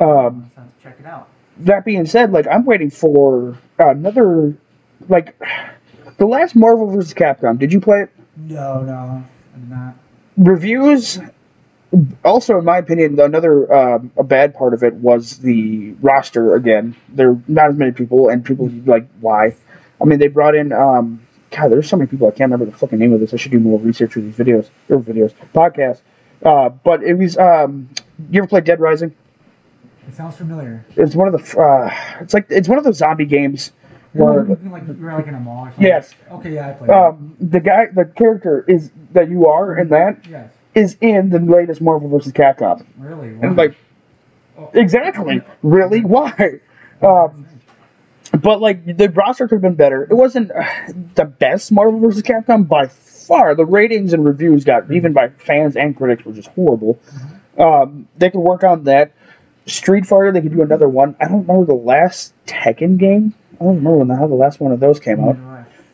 Um, 0.00 0.50
have 0.56 0.66
check 0.82 0.96
it 0.98 1.06
out. 1.06 1.28
that 1.58 1.84
being 1.84 2.04
said, 2.04 2.32
like 2.32 2.46
I'm 2.46 2.64
waiting 2.64 2.90
for 2.90 3.56
another, 3.78 4.54
like 5.08 5.38
the 6.18 6.26
last 6.26 6.56
Marvel 6.56 6.90
vs. 6.90 7.14
Capcom. 7.14 7.58
Did 7.58 7.72
you 7.72 7.80
play 7.80 8.02
it? 8.02 8.10
No, 8.36 8.82
no, 8.82 9.24
I'm 9.54 9.68
not. 9.68 9.94
Reviews. 10.36 11.18
Also, 12.24 12.58
in 12.58 12.64
my 12.64 12.78
opinion, 12.78 13.18
another 13.18 13.72
um, 13.72 14.12
a 14.16 14.22
bad 14.22 14.54
part 14.54 14.74
of 14.74 14.84
it 14.84 14.94
was 14.94 15.38
the 15.38 15.92
roster. 16.00 16.54
Again, 16.54 16.94
there 17.08 17.30
are 17.30 17.42
not 17.48 17.70
as 17.70 17.76
many 17.76 17.90
people, 17.92 18.28
and 18.28 18.44
people 18.44 18.70
like 18.86 19.08
why. 19.20 19.56
I 20.00 20.04
mean, 20.04 20.18
they 20.18 20.28
brought 20.28 20.54
in. 20.54 20.72
Um, 20.72 21.26
God, 21.50 21.72
there's 21.72 21.88
so 21.88 21.96
many 21.96 22.08
people 22.08 22.28
I 22.28 22.30
can't 22.30 22.52
remember 22.52 22.70
the 22.70 22.78
fucking 22.78 22.98
name 22.98 23.12
of 23.12 23.18
this. 23.18 23.34
I 23.34 23.36
should 23.36 23.50
do 23.50 23.58
more 23.58 23.80
research 23.80 24.12
for 24.12 24.20
these 24.20 24.36
videos 24.36 24.70
or 24.88 24.98
videos 25.00 25.34
podcasts. 25.52 26.00
Uh, 26.44 26.68
but 26.68 27.02
it 27.02 27.14
was. 27.14 27.36
Um, 27.36 27.88
you 28.30 28.40
ever 28.40 28.46
play 28.46 28.60
Dead 28.60 28.80
Rising? 28.80 29.14
It 30.08 30.14
sounds 30.14 30.36
familiar. 30.36 30.84
It's 30.96 31.14
one 31.14 31.32
of 31.32 31.34
the. 31.34 31.60
Uh, 31.60 31.92
it's 32.20 32.34
like 32.34 32.46
it's 32.50 32.68
one 32.68 32.78
of 32.78 32.84
those 32.84 32.98
zombie 32.98 33.26
games. 33.26 33.72
Like, 34.12 34.48
you're 34.98 35.12
like 35.12 35.26
in 35.28 35.34
a 35.34 35.40
mall 35.40 35.66
or 35.66 35.70
something. 35.70 35.84
Yes. 35.86 36.14
Okay, 36.32 36.54
yeah, 36.54 36.70
I 36.70 36.72
played. 36.72 36.90
um, 36.90 37.36
the 37.40 37.60
guy, 37.60 37.86
the 37.94 38.04
character 38.04 38.64
is 38.66 38.90
that 39.12 39.28
you 39.30 39.46
are 39.46 39.78
in 39.78 39.88
that. 39.90 40.26
Yes. 40.28 40.50
is 40.74 40.96
in 41.00 41.30
the 41.30 41.38
latest 41.40 41.80
Marvel 41.80 42.08
vs. 42.08 42.32
Capcom, 42.32 42.84
Really? 42.98 43.28
and 43.42 43.56
like 43.56 43.76
Oh. 44.58 44.70
exactly, 44.74 45.40
really, 45.62 46.00
why? 46.04 46.60
Um, 47.02 47.46
but 48.40 48.60
like 48.60 48.84
the 48.96 49.08
roster 49.10 49.48
could 49.48 49.56
have 49.56 49.62
been 49.62 49.74
better. 49.74 50.04
It 50.04 50.14
wasn't 50.14 50.50
uh, 50.50 50.62
the 51.14 51.24
best 51.24 51.72
Marvel 51.72 51.98
vs. 52.00 52.22
Capcom 52.22 52.68
by 52.68 52.86
far. 52.88 53.54
The 53.54 53.64
ratings 53.64 54.12
and 54.12 54.24
reviews 54.24 54.64
got 54.64 54.90
even 54.92 55.12
by 55.12 55.28
fans 55.30 55.76
and 55.76 55.96
critics 55.96 56.24
were 56.24 56.32
just 56.32 56.48
horrible. 56.48 56.98
Um, 57.58 58.06
they 58.18 58.30
could 58.30 58.40
work 58.40 58.64
on 58.64 58.84
that. 58.84 59.12
Street 59.66 60.04
Fighter, 60.06 60.32
they 60.32 60.40
could 60.40 60.52
do 60.52 60.62
another 60.62 60.88
one. 60.88 61.14
I 61.20 61.26
don't 61.28 61.46
remember 61.46 61.66
the 61.66 61.74
last 61.78 62.32
Tekken 62.46 62.98
game. 62.98 63.34
I 63.60 63.64
don't 63.64 63.76
remember 63.76 63.98
when 63.98 64.08
the 64.08 64.16
hell 64.16 64.28
the 64.28 64.34
last 64.34 64.58
one 64.60 64.72
of 64.72 64.80
those 64.80 64.98
came 65.00 65.20
out. 65.20 65.36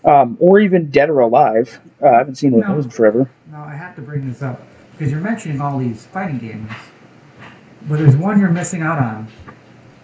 Um, 0.04 0.36
or 0.38 0.60
even 0.60 0.88
Dead 0.90 1.10
or 1.10 1.18
Alive. 1.20 1.80
Uh, 2.00 2.06
I 2.10 2.18
haven't 2.18 2.36
seen 2.36 2.52
one 2.52 2.62
of 2.62 2.76
those 2.76 2.84
in 2.84 2.90
forever. 2.92 3.28
No, 3.50 3.58
I 3.58 3.74
have 3.74 3.96
to 3.96 4.02
bring 4.02 4.28
this 4.28 4.40
up 4.40 4.62
because 4.92 5.10
you're 5.10 5.20
mentioning 5.20 5.60
all 5.60 5.78
these 5.78 6.06
fighting 6.06 6.38
games, 6.38 6.70
but 7.88 7.98
there's 7.98 8.16
one 8.16 8.38
you're 8.38 8.50
missing 8.50 8.82
out 8.82 8.98
on. 8.98 9.26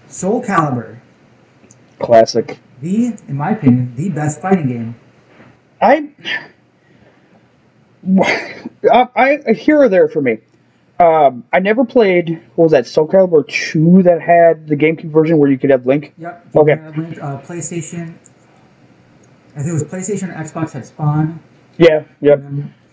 Soul 0.09 0.43
Calibur, 0.43 0.99
Classic. 2.01 2.59
the, 2.81 3.17
in 3.29 3.37
my 3.37 3.53
opinion, 3.53 3.95
the 3.95 4.09
best 4.11 4.41
fighting 4.41 4.67
game. 4.67 4.95
I, 5.81 6.11
I, 8.93 9.39
I 9.49 9.53
here 9.53 9.81
or 9.83 9.89
there 9.89 10.09
for 10.09 10.21
me. 10.21 10.39
Um, 11.03 11.45
I 11.53 11.59
never 11.59 11.85
played. 11.85 12.41
What 12.55 12.67
was 12.67 12.73
that? 12.73 12.87
Soul 12.87 13.09
Calibur 13.09 13.47
two 13.49 14.05
that 14.05 14.21
had 14.21 14.69
the 14.69 14.77
GameCube 14.77 15.11
version 15.11 15.39
where 15.39 15.51
you 15.51 15.59
could 15.59 15.71
have 15.71 15.85
Link. 15.85 16.15
Yep. 16.17 16.47
Okay. 16.55 16.73
Uh, 16.75 17.41
PlayStation. 17.41 18.15
I 19.57 19.63
think 19.63 19.69
it 19.69 19.73
was 19.73 19.85
PlayStation 19.85 20.29
or 20.29 20.35
Xbox 20.35 20.73
had 20.73 20.87
Spawn. 20.87 21.41
Yeah, 21.77 22.05
yep. 22.21 22.45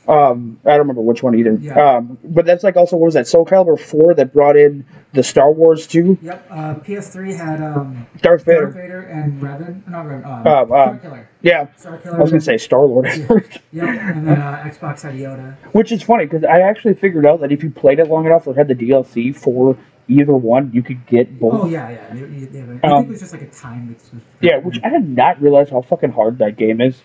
Um, 0.09 0.59
I 0.65 0.69
don't 0.71 0.79
remember 0.79 1.01
which 1.01 1.21
one 1.21 1.35
either. 1.35 1.53
Yeah. 1.53 1.97
Um, 1.97 2.17
but 2.23 2.45
that's 2.45 2.63
like 2.63 2.75
also 2.75 2.95
what 2.97 3.05
was 3.05 3.13
that? 3.13 3.27
Soul 3.27 3.45
Calibur 3.45 3.79
four 3.79 4.13
that 4.15 4.33
brought 4.33 4.57
in 4.57 4.85
the 5.13 5.21
Star 5.23 5.51
Wars 5.51 5.85
two. 5.87 6.17
Yep. 6.21 6.47
Uh, 6.49 6.75
PS3 6.75 7.35
had 7.37 7.61
um, 7.61 8.07
Darth 8.21 8.43
Darth 8.43 8.45
Vader. 8.45 8.67
Vader 8.67 9.01
and 9.01 9.41
Revan. 9.41 9.87
Not 9.87 10.05
Revan. 10.05 10.25
Um, 10.25 10.47
Uh, 10.47 10.49
uh, 10.49 10.65
Star 10.65 10.97
Killer. 10.99 11.29
Yeah, 11.41 11.67
Star 11.77 11.97
Killer. 11.99 12.17
I 12.17 12.21
was 12.21 12.31
gonna 12.31 12.41
say 12.41 12.57
Star 12.57 12.85
Lord. 12.85 13.05
Yep. 13.07 13.59
And 13.73 14.27
then 14.27 14.41
uh, 14.41 14.63
Xbox 14.65 15.01
had 15.03 15.13
Yoda. 15.13 15.55
Which 15.73 15.91
is 15.91 16.01
funny 16.01 16.25
because 16.25 16.43
I 16.43 16.61
actually 16.61 16.95
figured 16.95 17.25
out 17.25 17.41
that 17.41 17.51
if 17.51 17.63
you 17.63 17.69
played 17.69 17.99
it 17.99 18.07
long 18.07 18.25
enough, 18.25 18.47
it 18.47 18.55
had 18.57 18.67
the 18.67 18.75
DLC 18.75 19.35
for 19.35 19.77
either 20.07 20.33
one, 20.33 20.71
you 20.73 20.81
could 20.81 21.05
get 21.05 21.39
both. 21.39 21.53
Oh 21.53 21.67
yeah, 21.67 21.87
yeah. 21.89 22.13
They, 22.15 22.21
they, 22.21 22.45
they, 22.45 22.59
I 22.59 22.63
Um, 22.63 22.79
think 22.79 23.05
it 23.05 23.09
was 23.09 23.19
just 23.19 23.31
like 23.33 23.43
a 23.43 23.47
time. 23.51 23.95
Yeah, 24.41 24.57
which 24.57 24.79
I 24.83 24.89
did 24.89 25.07
not 25.07 25.39
realize 25.39 25.69
how 25.69 25.83
fucking 25.83 26.11
hard 26.13 26.39
that 26.39 26.57
game 26.57 26.81
is, 26.81 26.99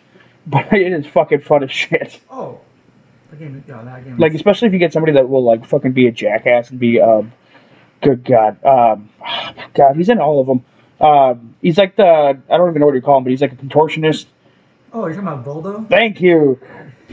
but 0.47 0.73
it 0.73 0.91
is 0.93 1.07
fucking 1.07 1.41
fun 1.43 1.65
as 1.65 1.71
shit. 1.71 2.19
Oh, 2.31 2.61
game. 3.39 3.63
Yeah, 3.69 3.83
that 3.83 4.05
game. 4.05 4.17
Like 4.19 4.35
especially 4.35 4.69
if 4.69 4.73
you 4.75 4.79
get 4.79 4.93
somebody 4.93 5.13
that 5.15 5.29
will 5.29 5.43
like 5.45 5.65
fucking 5.67 5.93
be 5.93 6.07
a 6.07 6.13
jackass 6.13 6.71
and 6.71 6.79
be 6.81 7.01
um, 7.01 7.33
good 8.03 8.25
god, 8.25 8.63
um, 8.65 9.09
God, 9.75 9.97
he's 9.97 10.09
in 10.09 10.19
all 10.19 10.41
of 10.41 10.47
them. 10.47 10.65
Um, 11.01 11.55
he's 11.61 11.79
like 11.79 11.97
the 11.97 12.05
I 12.05 12.57
don't 12.57 12.71
even 12.71 12.81
know 12.81 12.87
what 12.87 12.95
you 12.95 13.03
call 13.03 13.19
him, 13.19 13.25
but 13.25 13.31
he's 13.31 13.41
like 13.43 13.53
a 13.53 13.57
contortionist. 13.57 14.27
oh, 14.93 15.07
you're 15.07 15.15
talking 15.15 15.29
about 15.29 15.45
Voldo? 15.45 15.89
Thank 15.89 16.21
you. 16.21 16.61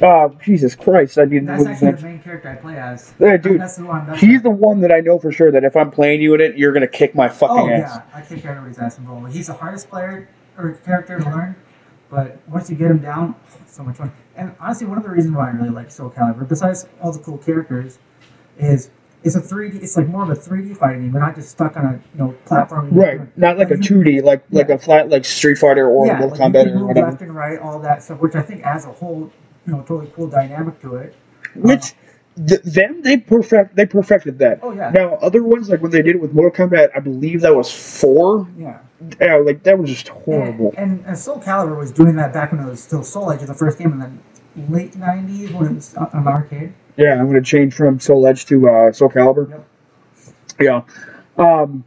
Uh, 0.02 0.30
Jesus 0.44 0.74
Christ, 0.74 1.20
I 1.20 1.26
need 1.26 1.42
to 1.42 1.46
That's 1.48 1.66
actually 1.66 1.92
the 1.92 2.02
main 2.02 2.20
character 2.22 2.50
I 2.50 2.56
play 2.56 2.78
as. 2.78 3.14
Yeah, 3.20 3.36
dude, 3.36 3.60
That's 3.60 3.76
the 3.76 3.86
one. 3.86 4.08
That's 4.08 4.22
He's 4.22 4.42
the 4.42 4.50
one 4.50 4.80
that 4.82 4.92
I 4.92 5.02
know 5.02 5.20
for 5.20 5.32
sure 5.34 5.52
that 5.52 5.66
if 5.66 5.76
I'm 5.76 5.92
playing 5.92 6.22
you 6.22 6.34
in 6.34 6.40
it, 6.42 6.58
you're 6.58 6.72
gonna 6.72 6.88
kick 6.88 7.14
my 7.14 7.28
fucking 7.28 7.58
Oh 7.58 7.70
ass. 7.70 7.98
yeah, 7.98 8.18
I 8.18 8.22
kick 8.22 8.46
everybody's 8.46 8.80
ass 8.80 8.98
in 8.98 9.06
Voldo. 9.06 9.30
He's 9.30 9.48
the 9.48 9.54
hardest 9.54 9.90
player 9.90 10.30
or 10.58 10.72
character 10.86 11.20
to 11.20 11.26
learn, 11.26 11.56
but 12.10 12.38
once 12.48 12.70
you 12.70 12.78
get 12.78 12.90
him 12.90 13.00
down, 13.00 13.36
so 13.68 13.84
much 13.84 13.98
fun. 13.98 14.12
And 14.42 14.56
honestly, 14.60 14.88
one 14.88 14.98
of 14.98 15.04
the 15.04 15.10
reasons 15.12 15.36
why 15.36 15.50
I 15.50 15.52
really 15.52 15.70
like 15.70 15.92
Soul 15.92 16.10
Calibur, 16.10 16.50
besides 16.50 16.88
all 17.00 17.12
the 17.12 17.20
cool 17.20 17.38
characters, 17.38 18.00
is 18.58 18.90
it's 19.24 19.36
a 19.36 19.40
3D. 19.40 19.84
It's 19.84 19.96
like 19.96 20.08
more 20.08 20.24
of 20.24 20.32
a 20.32 20.36
3D 20.36 20.76
fighting 20.78 21.04
game. 21.04 21.14
We're 21.14 21.20
not 21.20 21.36
just 21.36 21.50
stuck 21.50 21.78
on 21.78 21.86
a 21.86 21.92
you 21.92 22.18
know 22.18 22.36
platform. 22.46 22.90
Right, 22.90 23.38
not 23.38 23.60
like 23.60 23.70
a 23.70 23.76
2D, 23.76 24.24
like 24.24 24.44
like 24.50 24.70
a 24.70 24.80
flat 24.80 25.10
like 25.10 25.26
Street 25.26 25.60
Fighter 25.60 25.88
or 25.88 26.08
yeah, 26.08 26.18
Mortal 26.18 26.40
like 26.40 26.54
Kombat 26.54 26.76
or 26.76 26.88
whatever. 26.88 27.12
left 27.12 27.22
and 27.22 27.36
right, 27.36 27.60
all 27.60 27.78
that 27.82 28.02
stuff, 28.02 28.20
which 28.20 28.34
I 28.34 28.42
think 28.42 28.64
adds 28.64 28.86
a 28.86 28.92
whole 28.92 29.32
you 29.68 29.74
know 29.74 29.82
totally 29.82 30.12
cool 30.16 30.28
dynamic 30.28 30.82
to 30.82 30.96
it. 30.96 31.16
Which 31.54 31.92
uh, 31.92 31.96
th- 32.48 32.62
them 32.64 33.02
they 33.02 33.18
perfect 33.18 33.76
they 33.76 33.86
perfected 33.86 34.40
that. 34.40 34.60
Oh 34.62 34.74
yeah, 34.74 34.92
Now 34.92 35.14
other 35.16 35.44
ones 35.44 35.70
like 35.70 35.82
when 35.82 35.92
they 35.92 36.02
did 36.02 36.16
it 36.16 36.22
with 36.22 36.34
Mortal 36.34 36.68
Kombat, 36.68 36.90
I 36.96 37.00
believe 37.00 37.42
that 37.42 37.56
was 37.56 37.72
four. 37.72 38.48
yeah. 38.58 38.80
Yeah, 39.20 39.38
like 39.38 39.64
that 39.64 39.80
was 39.80 39.90
just 39.90 40.10
horrible. 40.10 40.74
And, 40.78 41.00
and, 41.00 41.06
and 41.08 41.18
Soul 41.18 41.40
Calibur 41.40 41.76
was 41.76 41.92
doing 41.92 42.16
that 42.18 42.34
back 42.34 42.52
when 42.52 42.62
it 42.62 42.70
was 42.70 42.84
still 42.84 43.04
Soul 43.04 43.32
Edge, 43.32 43.42
the 43.42 43.54
first 43.54 43.80
game, 43.80 43.92
and 43.94 44.02
then 44.02 44.20
late 44.70 44.92
'90s 44.94 45.52
when 45.54 45.72
it 45.72 45.76
was 45.76 45.96
on 45.96 46.08
on 46.14 46.28
arcade. 46.28 46.74
Yeah, 46.98 47.20
I'm 47.20 47.26
gonna 47.26 47.42
change 47.42 47.74
from 47.74 48.00
Soul 48.00 48.28
Edge 48.28 48.46
to 48.46 48.70
uh, 48.70 48.92
Soul 48.92 49.10
Calibur. 49.10 49.50
Yep. 49.50 49.68
Yeah. 50.60 50.82
Um, 51.38 51.84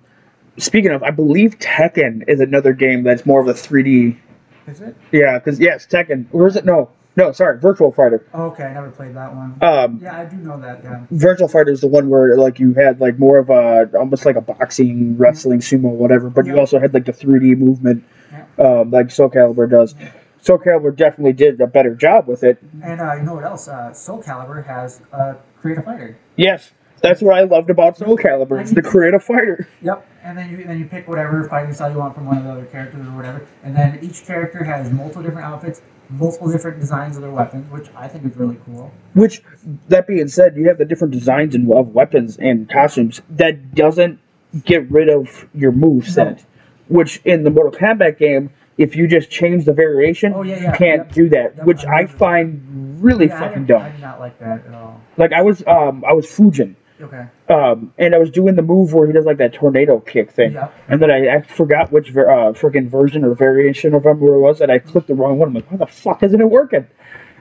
speaking 0.58 0.90
of, 0.90 1.04
I 1.04 1.10
believe 1.10 1.58
Tekken 1.60 2.24
is 2.28 2.40
another 2.40 2.72
game 2.72 3.04
that's 3.04 3.24
more 3.24 3.40
of 3.40 3.46
a 3.46 3.54
3D. 3.54 4.16
Is 4.66 4.80
it? 4.80 4.96
Yeah, 5.12 5.38
because 5.38 5.60
yes, 5.60 5.86
Tekken. 5.86 6.26
Or 6.32 6.48
is 6.48 6.56
it? 6.56 6.64
No, 6.64 6.90
no. 7.16 7.33
Sorry, 7.33 7.59
Virtua 7.59 7.94
Fighter. 7.94 8.26
Oh, 8.35 8.47
okay, 8.47 8.64
I 8.64 8.75
never 8.75 8.90
played 8.90 9.14
that 9.14 9.35
one. 9.35 9.56
Um, 9.61 10.00
Yeah, 10.02 10.18
I 10.21 10.25
do 10.25 10.37
know 10.37 10.61
that. 10.61 10.83
Yeah. 10.83 11.04
Virtua 11.12 11.50
Fighter 11.50 11.71
is 11.71 11.80
the 11.80 11.88
one 11.88 12.09
where 12.09 12.37
like 12.37 12.59
you 12.59 12.75
had 12.75 13.00
like 13.00 13.18
more 13.18 13.38
of 13.38 13.50
a 13.50 13.90
almost 13.97 14.25
like 14.26 14.37
a 14.37 14.40
boxing, 14.40 15.16
wrestling, 15.16 15.61
sumo, 15.61 15.90
whatever, 15.90 16.30
but 16.30 16.47
you 16.47 16.59
also 16.59 16.78
had 16.78 16.92
like 16.94 17.04
the 17.04 17.12
3D 17.12 17.56
movement, 17.59 18.04
um, 18.59 18.90
like 18.90 19.11
Soul 19.11 19.30
Calibur 19.30 19.71
does. 19.71 19.94
Soul 20.40 20.59
Calibur 20.59 20.94
definitely 20.94 21.33
did 21.33 21.61
a 21.61 21.66
better 21.66 21.94
job 21.94 22.28
with 22.28 22.44
it. 22.44 22.59
And 22.83 23.00
uh, 23.00 23.14
you 23.14 23.23
know 23.23 23.35
what 23.35 23.44
else? 23.44 23.66
Uh, 23.66 23.92
Soul 23.94 24.23
Calibur 24.23 24.64
has 24.66 25.00
a 25.12 25.37
creative 25.59 25.85
a 25.85 25.87
Fighter. 25.87 26.18
Yes, 26.37 26.73
that's 27.00 27.21
what 27.21 27.37
I 27.37 27.42
loved 27.42 27.71
about 27.71 27.97
Soul 27.97 28.16
Calibur. 28.16 28.61
It's 28.61 28.73
the 28.73 28.83
creative 28.83 29.23
fighter. 29.23 29.68
Yep. 29.83 30.09
And 30.23 30.38
then 30.38 30.50
you 30.50 30.64
then 30.64 30.78
you 30.78 30.87
pick 30.87 31.06
whatever 31.06 31.44
fighting 31.44 31.75
style 31.75 31.92
you 31.92 31.99
want 31.99 32.14
from 32.14 32.25
one 32.25 32.38
of 32.38 32.44
the 32.44 32.50
other 32.50 32.64
characters 32.64 33.06
or 33.06 33.11
whatever. 33.11 33.47
And 33.62 33.76
then 33.76 33.99
each 34.02 34.25
character 34.25 34.64
has 34.64 34.90
multiple 34.90 35.23
different 35.23 35.47
outfits, 35.47 35.83
multiple 36.18 36.50
different 36.50 36.80
designs 36.80 37.16
of 37.16 37.23
their 37.23 37.30
weapons, 37.30 37.71
which 37.71 37.88
I 37.97 38.09
think 38.09 38.25
is 38.25 38.37
really 38.37 38.59
cool. 38.66 38.92
Which, 39.14 39.42
that 39.88 40.06
being 40.06 40.28
said, 40.28 40.56
you 40.56 40.68
have 40.68 40.78
the 40.78 40.85
different 40.85 41.12
designs 41.12 41.54
and 41.54 41.71
of 41.73 41.88
weapons 41.88 42.37
and 42.38 42.68
costumes. 42.68 43.21
That 43.30 43.75
doesn't 43.75 44.21
get 44.64 44.90
rid 44.90 45.09
of 45.09 45.47
your 45.54 45.73
move 45.73 46.09
set. 46.09 46.44
Which 46.88 47.21
in 47.25 47.44
the 47.44 47.50
Mortal 47.50 47.73
Kombat 47.73 48.18
game, 48.18 48.50
if 48.76 48.94
you 48.94 49.06
just 49.06 49.30
change 49.30 49.64
the 49.64 49.73
variation, 49.73 50.33
Oh, 50.35 50.42
yeah, 50.42 50.73
you 50.73 50.76
can't 50.76 51.06
yep. 51.06 51.12
do 51.12 51.28
that. 51.30 51.56
Yep, 51.56 51.66
which 51.66 51.85
I 51.87 52.00
I 52.02 52.06
find 52.06 53.02
really 53.02 53.26
Yeah, 53.28 53.37
I 53.37 53.40
fucking 53.49 53.62
I 53.62 53.66
dumb. 53.66 53.92
did 53.92 54.00
not 54.00 54.21
like 54.21 54.38
that 54.40 54.66
at 54.66 54.75
all. 54.75 55.00
Like 55.16 55.33
I 55.33 55.42
was, 55.42 55.62
um, 55.66 56.04
I 56.06 56.12
was 56.12 56.26
Fujin, 56.26 56.75
Okay. 57.04 57.26
um, 57.49 57.92
and 57.99 58.14
I 58.14 58.18
was 58.18 58.30
doing 58.30 58.54
the 58.56 58.62
move 58.62 58.92
where 58.94 59.06
he 59.06 59.12
does 59.12 59.25
like 59.26 59.37
that 59.38 59.52
tornado 59.52 60.00
kick 60.00 60.30
thing. 60.30 60.52
Yep. 60.54 60.75
And 60.88 61.02
then 61.02 61.11
I, 61.11 61.37
I 61.37 61.42
forgot 61.42 61.92
which 61.92 62.11
ver- 62.11 62.30
uh, 62.30 62.52
freaking 62.52 62.88
version 62.88 63.25
or 63.25 63.34
variation 63.34 63.94
of 63.94 64.04
him 64.06 64.20
where 64.20 64.34
it 64.34 64.40
was, 64.40 64.61
and 64.61 64.73
I 64.73 64.78
clicked 64.78 65.08
the 65.08 65.14
wrong 65.14 65.38
one. 65.38 65.49
I'm 65.49 65.54
like, 65.54 65.70
why 65.70 65.76
the 65.76 65.87
fuck 65.87 66.23
isn't 66.23 66.40
it 66.40 66.49
working? 66.50 66.87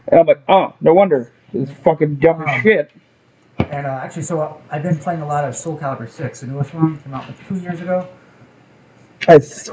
And 0.09 0.19
I'm 0.19 0.25
like, 0.27 0.41
oh, 0.49 0.73
no 0.81 0.93
wonder. 0.93 1.31
It's 1.53 1.71
fucking 1.71 2.15
dumb 2.15 2.41
as 2.41 2.55
Um, 2.57 2.61
shit. 2.61 2.91
And 3.59 3.85
uh, 3.87 4.01
actually, 4.03 4.23
so 4.23 4.41
uh, 4.41 4.57
I've 4.71 4.83
been 4.83 4.97
playing 4.97 5.21
a 5.21 5.27
lot 5.27 5.45
of 5.45 5.55
Soul 5.55 5.77
Calibur 5.77 6.09
6, 6.09 6.41
the 6.41 6.47
newest 6.47 6.73
one, 6.73 6.99
came 7.01 7.13
out 7.13 7.27
like 7.27 7.47
two 7.47 7.55
years 7.55 7.79
ago. 7.79 8.07
I, 9.27 9.37
th- 9.37 9.69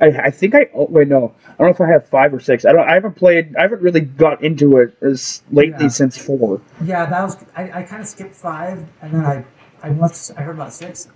I, 0.00 0.06
I 0.06 0.30
think 0.30 0.54
I 0.54 0.68
oh, 0.74 0.86
wait 0.90 1.08
no 1.08 1.34
I 1.46 1.48
don't 1.58 1.66
know 1.66 1.72
if 1.74 1.80
I 1.80 1.88
have 1.88 2.06
five 2.08 2.32
or 2.32 2.40
six 2.40 2.64
I 2.64 2.72
don't 2.72 2.88
I 2.88 2.94
haven't 2.94 3.14
played 3.16 3.54
I 3.56 3.62
haven't 3.62 3.82
really 3.82 4.00
got 4.00 4.42
into 4.42 4.78
it 4.78 4.96
as 5.02 5.42
lately 5.50 5.84
Yeah. 5.84 5.88
since 5.88 6.16
four 6.16 6.60
Yeah, 6.82 7.06
that 7.06 7.22
was 7.22 7.36
I, 7.56 7.80
I 7.80 7.82
kind 7.82 8.00
of 8.02 8.08
skipped 8.08 8.34
five, 8.34 8.84
and 9.02 9.12
then 9.14 9.24
I 9.24 9.44
I 9.82 9.90
once 9.90 10.30
I 10.36 10.42
heard 10.42 10.54
about 10.56 10.72
six. 10.72 11.08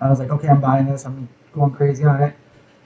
I 0.00 0.10
was 0.10 0.18
like, 0.18 0.30
okay, 0.30 0.48
I'm 0.48 0.60
buying 0.60 0.86
this. 0.86 1.04
I'm 1.06 1.28
going 1.52 1.70
crazy 1.72 2.04
on 2.04 2.20
it. 2.22 2.34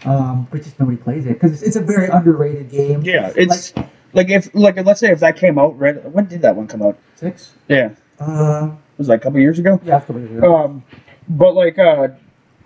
Um, 0.04 0.46
but 0.50 0.62
just 0.62 0.78
nobody 0.78 0.96
plays 0.96 1.26
it 1.26 1.30
because 1.34 1.52
it's, 1.52 1.62
it's 1.62 1.76
a 1.76 1.80
very 1.80 2.08
underrated 2.08 2.70
game. 2.70 3.02
yeah 3.02 3.32
it's 3.34 3.74
like, 4.12 4.28
if 4.30 4.54
like 4.54 4.76
let's 4.84 5.00
say 5.00 5.10
if 5.10 5.18
that 5.20 5.36
came 5.36 5.58
out 5.58 5.76
right 5.78 5.96
when 6.12 6.26
did 6.26 6.40
that 6.42 6.54
one 6.54 6.68
come 6.68 6.82
out 6.82 6.96
Six. 7.16 7.54
yeah 7.66 7.90
Uh, 8.20 8.70
was 8.96 9.08
like 9.08 9.20
a 9.20 9.24
couple 9.24 9.40
years 9.40 9.58
ago 9.58 9.80
yeah, 9.84 9.96
a 9.96 10.00
couple 10.00 10.20
years 10.20 10.38
ago. 10.38 10.54
um 10.56 10.84
but 11.28 11.54
like 11.54 11.78
uh 11.80 12.08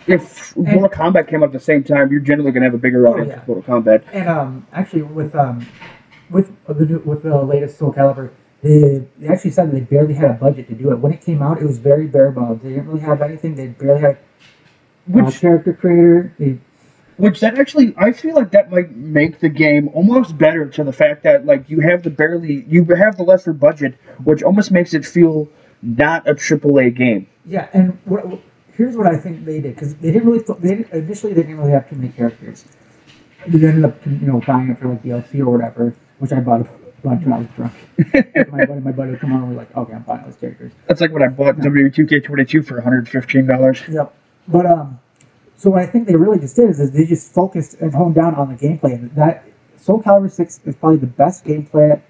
if 0.07 0.57
Mortal 0.57 0.89
Kombat 0.89 1.29
came 1.29 1.43
out 1.43 1.47
at 1.47 1.53
the 1.53 1.61
same 1.61 1.85
time 1.85 2.11
you're 2.11 2.21
generally 2.21 2.51
gonna 2.53 2.67
have 2.67 2.75
a 2.75 2.79
bigger 2.79 3.07
Oh, 3.07 3.13
audience 3.13 3.29
yeah. 3.31 3.39
with 3.39 3.49
Mortal 3.49 3.83
Kombat 3.83 4.05
And 4.13 4.29
um, 4.29 4.67
actually, 4.73 5.03
with 5.03 5.35
um, 5.35 5.67
with 6.31 6.51
the 6.67 6.87
new, 6.87 6.99
with 7.01 7.23
the 7.23 7.41
latest 7.43 7.79
Soul 7.79 7.93
Calibur, 7.93 8.31
they, 8.63 9.07
they 9.19 9.29
actually 9.29 9.51
said 9.51 9.71
that 9.71 9.75
they 9.75 9.81
barely 9.81 10.15
had 10.15 10.31
a 10.31 10.35
budget 10.35 10.69
to 10.69 10.75
do 10.75 10.93
it. 10.93 10.97
When 10.99 11.13
it 11.13 11.21
came 11.21 11.43
out, 11.43 11.61
it 11.61 11.65
was 11.67 11.79
very 11.79 12.07
bare 12.07 12.31
bones. 12.31 12.63
They 12.63 12.71
didn't 12.71 12.87
really 12.89 13.01
have 13.01 13.21
anything. 13.23 13.55
They 13.55 13.67
barely 13.69 14.01
had 14.01 14.11
a 14.13 14.19
which 15.23 15.41
character 15.41 15.73
creator. 15.75 16.33
They, 16.39 16.59
Which 17.17 17.41
that 17.41 17.59
actually, 17.59 17.95
I 17.99 18.13
feel 18.13 18.35
like 18.35 18.51
that 18.53 18.71
might 18.71 18.95
make 18.97 19.41
the 19.41 19.49
game 19.49 19.89
almost 19.89 20.39
better 20.39 20.67
to 20.67 20.85
the 20.85 20.93
fact 20.93 21.23
that 21.25 21.45
like 21.45 21.69
you 21.69 21.81
have 21.81 22.03
the 22.03 22.11
barely, 22.11 22.65
you 22.69 22.85
have 22.85 23.17
the 23.17 23.25
lesser 23.25 23.53
budget, 23.53 23.95
which 24.25 24.43
almost 24.43 24.71
makes 24.71 24.95
it 24.95 25.05
feel 25.05 25.49
not 25.83 26.27
a 26.29 26.35
AAA 26.35 26.97
game. 26.97 27.27
yeah, 27.45 27.69
and 27.73 27.99
what, 28.05 28.41
here's 28.77 28.97
what 28.97 29.07
I 29.07 29.17
think 29.17 29.45
they 29.45 29.61
did 29.61 29.75
because 29.75 29.95
they 29.97 30.13
didn't 30.13 30.29
really. 30.29 30.45
They 30.61 30.77
didn't, 30.77 30.93
initially 30.93 31.33
they 31.33 31.43
didn't 31.43 31.59
really 31.59 31.73
have 31.73 31.89
too 31.89 31.97
many 31.97 32.13
characters. 32.13 32.65
They 33.47 33.67
ended 33.67 33.85
up 33.85 34.05
you 34.07 34.13
know 34.13 34.41
buying 34.47 34.71
it 34.71 34.79
for 34.79 34.89
like 34.89 35.03
DLC 35.03 35.41
or 35.41 35.51
whatever, 35.51 35.95
which 36.19 36.33
I 36.33 36.41
bought 36.41 36.63
a 36.63 36.69
bunch 37.03 37.25
when 37.25 37.33
I 37.33 37.39
was 37.39 37.49
drunk. 37.57 37.73
my 38.53 38.65
buddy, 38.65 38.81
my 38.81 38.93
buddy 38.93 39.11
would 39.11 39.21
come 39.21 39.33
on 39.33 39.43
and 39.43 39.51
we're 39.51 39.57
like, 39.57 39.77
okay, 39.77 39.93
I'm 39.93 40.03
buying 40.03 40.25
those 40.25 40.37
characters. 40.37 40.73
That's 40.87 41.01
like 41.01 41.13
when 41.13 41.23
I 41.23 41.29
bought 41.29 41.57
W2K22 41.57 42.67
for 42.67 42.75
115 42.77 43.47
dollars. 43.47 43.83
Yep. 43.89 44.15
But 44.49 44.67
um, 44.67 45.01
so 45.57 45.71
what 45.71 45.83
I 45.83 45.87
think 45.87 46.07
they 46.07 46.17
really 46.17 46.39
just 46.39 46.57
did 46.57 46.71
is, 46.71 46.81
is 46.81 46.93
they 46.93 47.05
just 47.05 47.33
focused 47.33 47.75
and 47.81 47.95
honed 47.95 48.15
down 48.15 48.35
on 48.35 48.49
the 48.49 48.57
gameplay, 48.57 48.95
and 48.95 49.15
that 49.17 49.45
Soul 49.77 50.03
Calibur 50.03 50.31
Six 50.31 50.61
is 50.65 50.77
probably 50.77 50.99
the 50.99 51.07
best 51.07 51.45
gameplay 51.45 52.01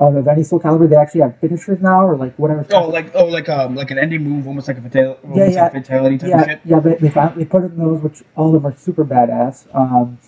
uh, 0.00 0.06
of 0.06 0.28
any 0.28 0.42
Soul 0.42 0.60
Calibur. 0.60 0.88
They 0.88 0.96
actually 0.96 1.22
have 1.22 1.38
finishers 1.40 1.80
now, 1.80 2.06
or 2.06 2.16
like 2.16 2.34
whatever. 2.38 2.66
Oh, 2.72 2.88
like 2.88 3.10
oh, 3.14 3.26
like 3.26 3.48
um, 3.48 3.74
like 3.74 3.90
an 3.90 3.98
ending 3.98 4.22
move, 4.22 4.46
almost 4.46 4.68
like 4.68 4.78
a 4.78 4.82
fatal, 4.82 5.18
Yeah, 5.34 5.46
yeah. 5.48 5.62
like 5.64 5.72
fatality 5.72 6.18
type 6.18 6.32
of 6.32 6.38
yeah, 6.40 6.46
shit. 6.46 6.60
yeah. 6.64 6.80
They 6.80 6.94
they, 6.96 7.10
found, 7.10 7.40
they 7.40 7.44
put 7.44 7.64
in 7.64 7.76
those, 7.78 8.00
which 8.02 8.22
all 8.36 8.54
of 8.54 8.62
them 8.62 8.66
are 8.72 8.76
super 8.76 9.04
badass. 9.04 9.66
Um, 9.74 10.18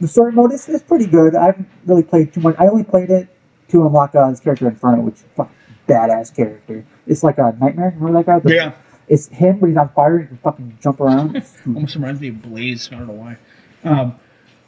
the 0.00 0.08
story 0.08 0.32
mode 0.32 0.52
is, 0.52 0.68
is 0.68 0.82
pretty 0.82 1.06
good. 1.06 1.34
I 1.34 1.46
haven't 1.46 1.68
really 1.86 2.02
played 2.02 2.32
too 2.34 2.40
much. 2.40 2.56
I 2.58 2.66
only 2.66 2.84
played 2.84 3.10
it 3.10 3.28
to 3.68 3.86
unlock 3.86 4.14
uh, 4.14 4.28
his 4.28 4.40
character 4.40 4.68
Inferno, 4.68 5.02
which 5.02 5.14
is 5.16 5.22
a 5.22 5.34
fucking 5.36 5.54
badass 5.88 6.34
character. 6.34 6.84
It's 7.06 7.22
like 7.22 7.38
a 7.38 7.56
nightmare. 7.60 7.94
Remember 7.98 8.18
that 8.22 8.26
guy? 8.26 8.38
The- 8.40 8.54
Yeah, 8.54 8.72
It's 9.08 9.28
him, 9.28 9.60
but 9.60 9.68
he's 9.68 9.76
on 9.76 9.88
fire. 9.90 10.18
He 10.18 10.26
can 10.26 10.36
fucking 10.38 10.78
jump 10.82 11.00
around. 11.00 11.36
almost 11.66 11.94
reminds 11.94 12.20
me 12.20 12.28
of 12.28 12.42
Blaze. 12.42 12.88
I 12.92 12.96
don't 12.96 13.06
know 13.06 13.12
why. 13.14 13.36
Um, 13.84 14.18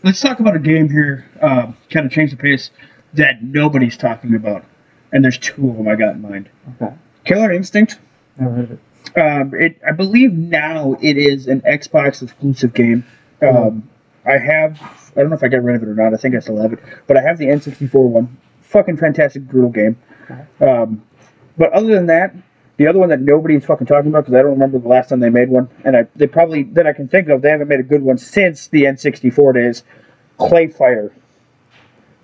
let's 0.05 0.21
talk 0.21 0.41
about 0.41 0.55
a 0.57 0.61
game 0.61 0.89
here. 0.89 1.27
Um, 1.43 1.77
kind 1.91 2.07
of 2.07 2.13
change 2.13 2.31
the 2.31 2.37
pace 2.37 2.71
that 3.17 3.43
nobody's 3.43 3.97
talking 3.97 4.35
about, 4.35 4.65
and 5.13 5.25
there's 5.25 5.39
two 5.39 5.71
of 5.71 5.77
them 5.77 5.89
I 5.89 5.97
got 5.97 6.15
in 6.15 6.23
mind. 6.23 6.51
okay. 6.81 6.95
Killer 7.25 7.53
Instinct. 7.53 7.99
Never 8.39 8.55
heard 8.55 8.65
of 8.65 8.71
it. 8.73 8.81
Um, 9.17 9.55
it, 9.55 9.81
I 9.87 9.93
believe 9.93 10.33
now 10.33 10.97
it 11.01 11.17
is 11.17 11.47
an 11.47 11.61
Xbox 11.63 12.23
exclusive 12.23 12.75
game. 12.75 13.05
Um, 13.43 13.89
I 14.25 14.39
have, 14.39 14.81
I 15.17 15.21
don't 15.21 15.31
know 15.31 15.37
if 15.37 15.43
I 15.43 15.49
got 15.49 15.63
rid 15.63 15.77
of 15.77 15.83
it 15.83 15.89
or 15.89 15.95
not. 15.95 16.13
I 16.13 16.17
think 16.17 16.35
I 16.35 16.41
still 16.41 16.61
have 16.61 16.73
it, 16.73 16.81
but 17.07 17.17
I 17.17 17.23
have 17.23 17.39
the 17.39 17.47
N64 17.47 17.95
one. 17.95 18.37
Fucking 18.63 18.97
fantastic, 18.97 19.43
brutal 19.45 19.71
game. 19.71 19.97
Um, 20.61 21.05
but 21.57 21.73
other 21.73 21.95
than 21.95 22.07
that, 22.07 22.35
the 22.77 22.89
other 22.89 22.99
one 22.99 23.09
that 23.09 23.21
nobody's 23.21 23.65
fucking 23.65 23.87
talking 23.87 24.11
about 24.11 24.25
because 24.25 24.35
I 24.35 24.43
don't 24.43 24.51
remember 24.51 24.79
the 24.79 24.89
last 24.89 25.09
time 25.09 25.21
they 25.21 25.31
made 25.31 25.49
one, 25.49 25.71
and 25.85 25.97
I 25.97 26.07
they 26.15 26.27
probably 26.27 26.65
that 26.65 26.87
I 26.87 26.93
can 26.93 27.09
think 27.09 27.29
of 27.29 27.41
they 27.41 27.49
haven't 27.51 27.69
made 27.69 27.81
a 27.81 27.85
good 27.85 28.03
one 28.03 28.19
since 28.19 28.69
the 28.69 28.83
N64 28.83 29.55
days. 29.55 29.85
Clay 30.37 30.67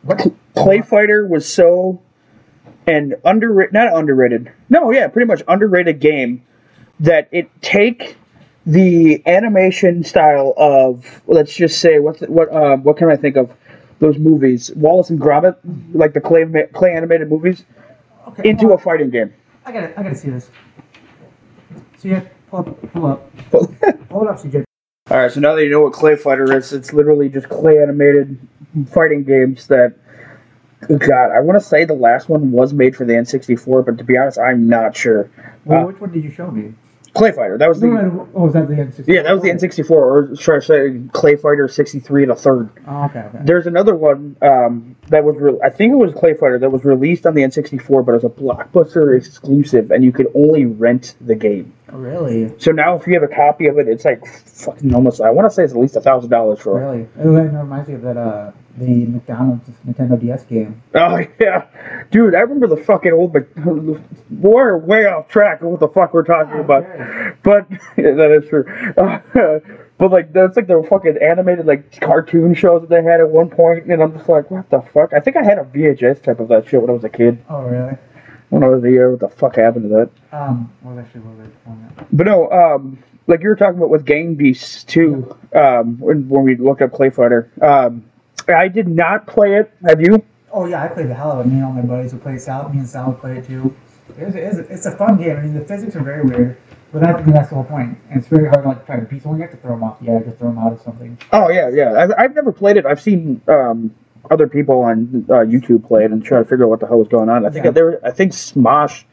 What? 0.02 0.32
Clay 0.56 0.80
Fighter 0.82 1.26
was 1.26 1.50
so 1.50 2.02
an 2.86 3.14
underrated, 3.24 3.72
not 3.72 3.94
underrated. 3.96 4.50
No, 4.68 4.90
yeah, 4.90 5.08
pretty 5.08 5.26
much 5.26 5.42
underrated 5.48 6.00
game 6.00 6.42
that 7.00 7.28
it 7.32 7.48
take 7.62 8.16
the 8.66 9.22
animation 9.26 10.04
style 10.04 10.54
of 10.56 11.20
let's 11.26 11.54
just 11.54 11.80
say 11.80 11.98
what's 11.98 12.20
what 12.22 12.52
um, 12.54 12.82
what 12.84 12.96
can 12.96 13.10
I 13.10 13.16
think 13.16 13.36
of 13.36 13.52
those 13.98 14.18
movies 14.18 14.70
Wallace 14.76 15.10
and 15.10 15.20
Gromit 15.20 15.56
like 15.92 16.12
the 16.12 16.20
clay 16.20 16.44
clay 16.72 16.92
animated 16.94 17.28
movies 17.28 17.64
Okay. 18.28 18.48
into 18.50 18.70
a 18.72 18.78
fighting 18.78 19.10
game. 19.10 19.34
I 19.66 19.72
gotta, 19.72 19.98
I 19.98 20.02
gotta 20.04 20.14
see 20.14 20.30
this. 20.30 20.48
So 21.98 22.08
yeah, 22.08 22.20
pull 22.48 22.60
up, 22.60 22.92
pull 22.92 23.06
up, 23.06 23.36
pull 23.50 24.22
it 24.22 24.28
up, 24.28 24.38
CJ. 24.38 24.62
All 25.10 25.16
right, 25.18 25.30
so 25.30 25.40
now 25.40 25.54
that 25.56 25.64
you 25.64 25.70
know 25.70 25.80
what 25.80 25.92
Clay 25.92 26.14
Fighter 26.14 26.56
is, 26.56 26.72
it's 26.72 26.92
literally 26.92 27.28
just 27.28 27.48
clay 27.48 27.78
animated 27.82 28.38
fighting 28.86 29.24
games 29.24 29.66
that. 29.68 29.94
God, 30.88 31.30
I 31.30 31.38
want 31.38 31.60
to 31.60 31.64
say 31.64 31.84
the 31.84 31.94
last 31.94 32.28
one 32.28 32.50
was 32.50 32.72
made 32.72 32.96
for 32.96 33.04
the 33.04 33.12
N64, 33.12 33.86
but 33.86 33.98
to 33.98 34.04
be 34.04 34.16
honest, 34.18 34.36
I'm 34.36 34.68
not 34.68 34.96
sure. 34.96 35.30
Well, 35.64 35.82
Uh, 35.84 35.86
which 35.86 36.00
one 36.00 36.10
did 36.10 36.24
you 36.24 36.30
show 36.30 36.50
me? 36.50 36.74
Clay 37.14 37.30
Fighter, 37.30 37.56
that 37.58 37.68
was 37.68 37.78
the 37.78 37.86
No, 37.86 38.26
oh, 38.34 38.44
was 38.46 38.54
that 38.54 38.66
the 38.66 38.74
N64? 38.74 39.04
yeah, 39.06 39.22
that 39.22 39.32
was 39.32 39.42
the 39.42 39.50
N64, 39.50 39.90
or 39.90 40.34
should 40.34 40.56
I 40.56 40.58
say 40.58 41.00
Clay 41.12 41.36
Fighter 41.36 41.68
63 41.68 42.24
and 42.24 42.32
a 42.32 42.34
third. 42.34 42.70
Oh, 42.88 43.04
okay, 43.04 43.20
okay. 43.20 43.38
There's 43.44 43.66
another 43.66 43.94
one 43.94 44.34
um, 44.42 44.96
that 45.08 45.22
was, 45.22 45.36
re- 45.36 45.58
I 45.62 45.68
think 45.70 45.92
it 45.92 45.96
was 45.96 46.14
Clay 46.14 46.34
Fighter 46.34 46.58
that 46.58 46.70
was 46.70 46.84
released 46.84 47.26
on 47.26 47.34
the 47.34 47.42
N64, 47.42 48.04
but 48.04 48.12
it 48.12 48.22
was 48.22 48.24
a 48.24 48.28
blockbuster 48.28 49.16
exclusive, 49.16 49.90
and 49.92 50.02
you 50.02 50.10
could 50.10 50.28
only 50.34 50.64
rent 50.64 51.14
the 51.20 51.34
game. 51.36 51.72
Oh, 51.92 51.98
really? 51.98 52.54
So 52.58 52.70
now, 52.70 52.96
if 52.96 53.06
you 53.06 53.12
have 53.14 53.22
a 53.22 53.28
copy 53.28 53.66
of 53.66 53.78
it, 53.78 53.86
it's 53.86 54.04
like 54.06 54.26
fucking 54.26 54.94
almost. 54.94 55.20
I 55.20 55.30
want 55.30 55.50
to 55.50 55.54
say 55.54 55.64
it's 55.64 55.74
at 55.74 55.78
least 55.78 55.94
a 55.96 56.00
thousand 56.00 56.30
dollars 56.30 56.60
for 56.60 56.80
it. 56.80 56.84
Really? 56.86 57.08
Oh, 57.18 57.32
that 57.34 57.52
reminds 57.58 57.88
me 57.88 57.94
of 57.96 58.02
that, 58.02 58.16
uh, 58.16 58.52
the 58.78 59.04
McDonald's 59.04 59.68
Nintendo 59.86 60.18
DS 60.18 60.44
game. 60.44 60.82
Oh 60.94 61.18
yeah, 61.40 61.66
dude, 62.10 62.34
I 62.34 62.40
remember 62.40 62.66
the 62.66 62.78
fucking 62.78 63.12
old. 63.12 63.36
We're 64.30 64.78
way 64.78 65.04
off 65.06 65.28
track 65.28 65.60
of 65.60 65.68
what 65.68 65.80
the 65.80 65.88
fuck 65.88 66.14
we're 66.14 66.22
talking 66.22 66.60
about, 66.60 66.84
Okay. 66.84 67.32
but 67.42 67.66
yeah, 67.98 68.12
that 68.14 68.30
is 68.42 68.48
true. 68.48 68.64
but 69.98 70.10
like 70.10 70.32
that's 70.32 70.56
like 70.56 70.68
the 70.68 70.82
fucking 70.88 71.18
animated 71.20 71.66
like 71.66 72.00
cartoon 72.00 72.54
shows 72.54 72.80
that 72.80 72.88
they 72.88 73.02
had 73.02 73.20
at 73.20 73.28
one 73.28 73.50
point, 73.50 73.84
and 73.92 74.02
I'm 74.02 74.16
just 74.16 74.30
like, 74.30 74.50
what 74.50 74.70
the 74.70 74.80
fuck? 74.80 75.12
I 75.12 75.20
think 75.20 75.36
I 75.36 75.42
had 75.42 75.58
a 75.58 75.64
VHS 75.64 76.22
type 76.22 76.40
of 76.40 76.48
that 76.48 76.66
shit 76.66 76.80
when 76.80 76.88
I 76.88 76.94
was 76.94 77.04
a 77.04 77.10
kid. 77.10 77.44
Oh, 77.50 77.64
really? 77.64 77.98
I 78.60 78.68
was 78.68 78.84
a 78.84 78.90
year, 78.90 79.10
what 79.10 79.20
the 79.20 79.28
fuck 79.28 79.56
happened 79.56 79.88
to 79.88 79.88
that? 79.88 80.36
Um, 80.36 80.72
was 80.82 80.98
actually 80.98 81.22
what 81.22 81.38
was 81.38 81.46
I 81.46 81.64
calling 81.64 81.94
it? 81.96 82.06
But 82.12 82.26
no, 82.26 82.50
um, 82.50 82.98
like 83.26 83.42
you 83.42 83.48
were 83.48 83.56
talking 83.56 83.78
about 83.78 83.88
with 83.90 84.04
Gang 84.04 84.34
Beasts 84.34 84.84
too. 84.84 85.36
Um, 85.54 85.98
when, 85.98 86.28
when 86.28 86.42
we 86.44 86.56
looked 86.56 86.82
up 86.82 86.92
Clay 86.92 87.10
Fighter, 87.10 87.50
um, 87.62 88.04
I 88.48 88.68
did 88.68 88.88
not 88.88 89.26
play 89.26 89.56
it. 89.56 89.72
Have 89.86 90.00
you? 90.00 90.22
Oh 90.50 90.66
yeah, 90.66 90.82
I 90.82 90.88
played 90.88 91.08
the 91.08 91.14
hell 91.14 91.32
out 91.32 91.40
of 91.40 91.46
it. 91.46 91.48
Me 91.48 91.56
and 91.56 91.64
all 91.64 91.72
my 91.72 91.82
buddies 91.82 92.12
would 92.12 92.22
play 92.22 92.36
Sal. 92.36 92.68
Me 92.68 92.78
and 92.78 92.88
Sal 92.88 93.10
would 93.12 93.20
play 93.20 93.38
it 93.38 93.46
too. 93.46 93.74
It 94.18 94.26
was, 94.26 94.34
it 94.34 94.44
was, 94.44 94.58
it's 94.58 94.86
a 94.86 94.96
fun 94.96 95.16
game. 95.16 95.36
I 95.36 95.40
mean, 95.40 95.54
the 95.54 95.64
physics 95.64 95.96
are 95.96 96.02
very 96.02 96.22
weird, 96.22 96.58
but 96.92 97.04
I 97.04 97.14
think 97.14 97.28
that's 97.28 97.48
the 97.48 97.54
whole 97.54 97.64
point. 97.64 97.96
And 98.10 98.18
it's 98.18 98.28
very 98.28 98.48
hard 98.48 98.64
to 98.64 98.68
like 98.68 98.84
try 98.84 99.00
to 99.00 99.06
beat 99.06 99.22
someone. 99.22 99.40
You 99.40 99.46
have 99.46 99.52
to 99.52 99.60
throw 99.62 99.70
them 99.70 99.84
off 99.84 100.00
the 100.00 100.10
edge 100.10 100.26
or 100.26 100.32
throw 100.32 100.48
them 100.48 100.58
out 100.58 100.72
of 100.72 100.82
something. 100.82 101.16
Oh 101.32 101.48
yeah, 101.48 101.70
yeah. 101.72 101.94
I've, 101.94 102.12
I've 102.18 102.34
never 102.34 102.52
played 102.52 102.76
it. 102.76 102.84
I've 102.84 103.00
seen 103.00 103.40
um, 103.48 103.94
other 104.32 104.48
people 104.48 104.80
on 104.80 105.26
uh, 105.28 105.34
YouTube 105.44 105.86
played 105.86 106.10
and 106.10 106.24
try 106.24 106.38
to 106.38 106.44
figure 106.44 106.64
out 106.64 106.70
what 106.70 106.80
the 106.80 106.86
hell 106.86 106.98
was 106.98 107.08
going 107.08 107.28
on. 107.28 107.44
I 107.44 107.50
think 107.50 107.64
Yeah. 107.66 107.70
there. 107.72 108.00
I 108.04 108.10
think 108.10 108.32
Smosh 108.32 109.04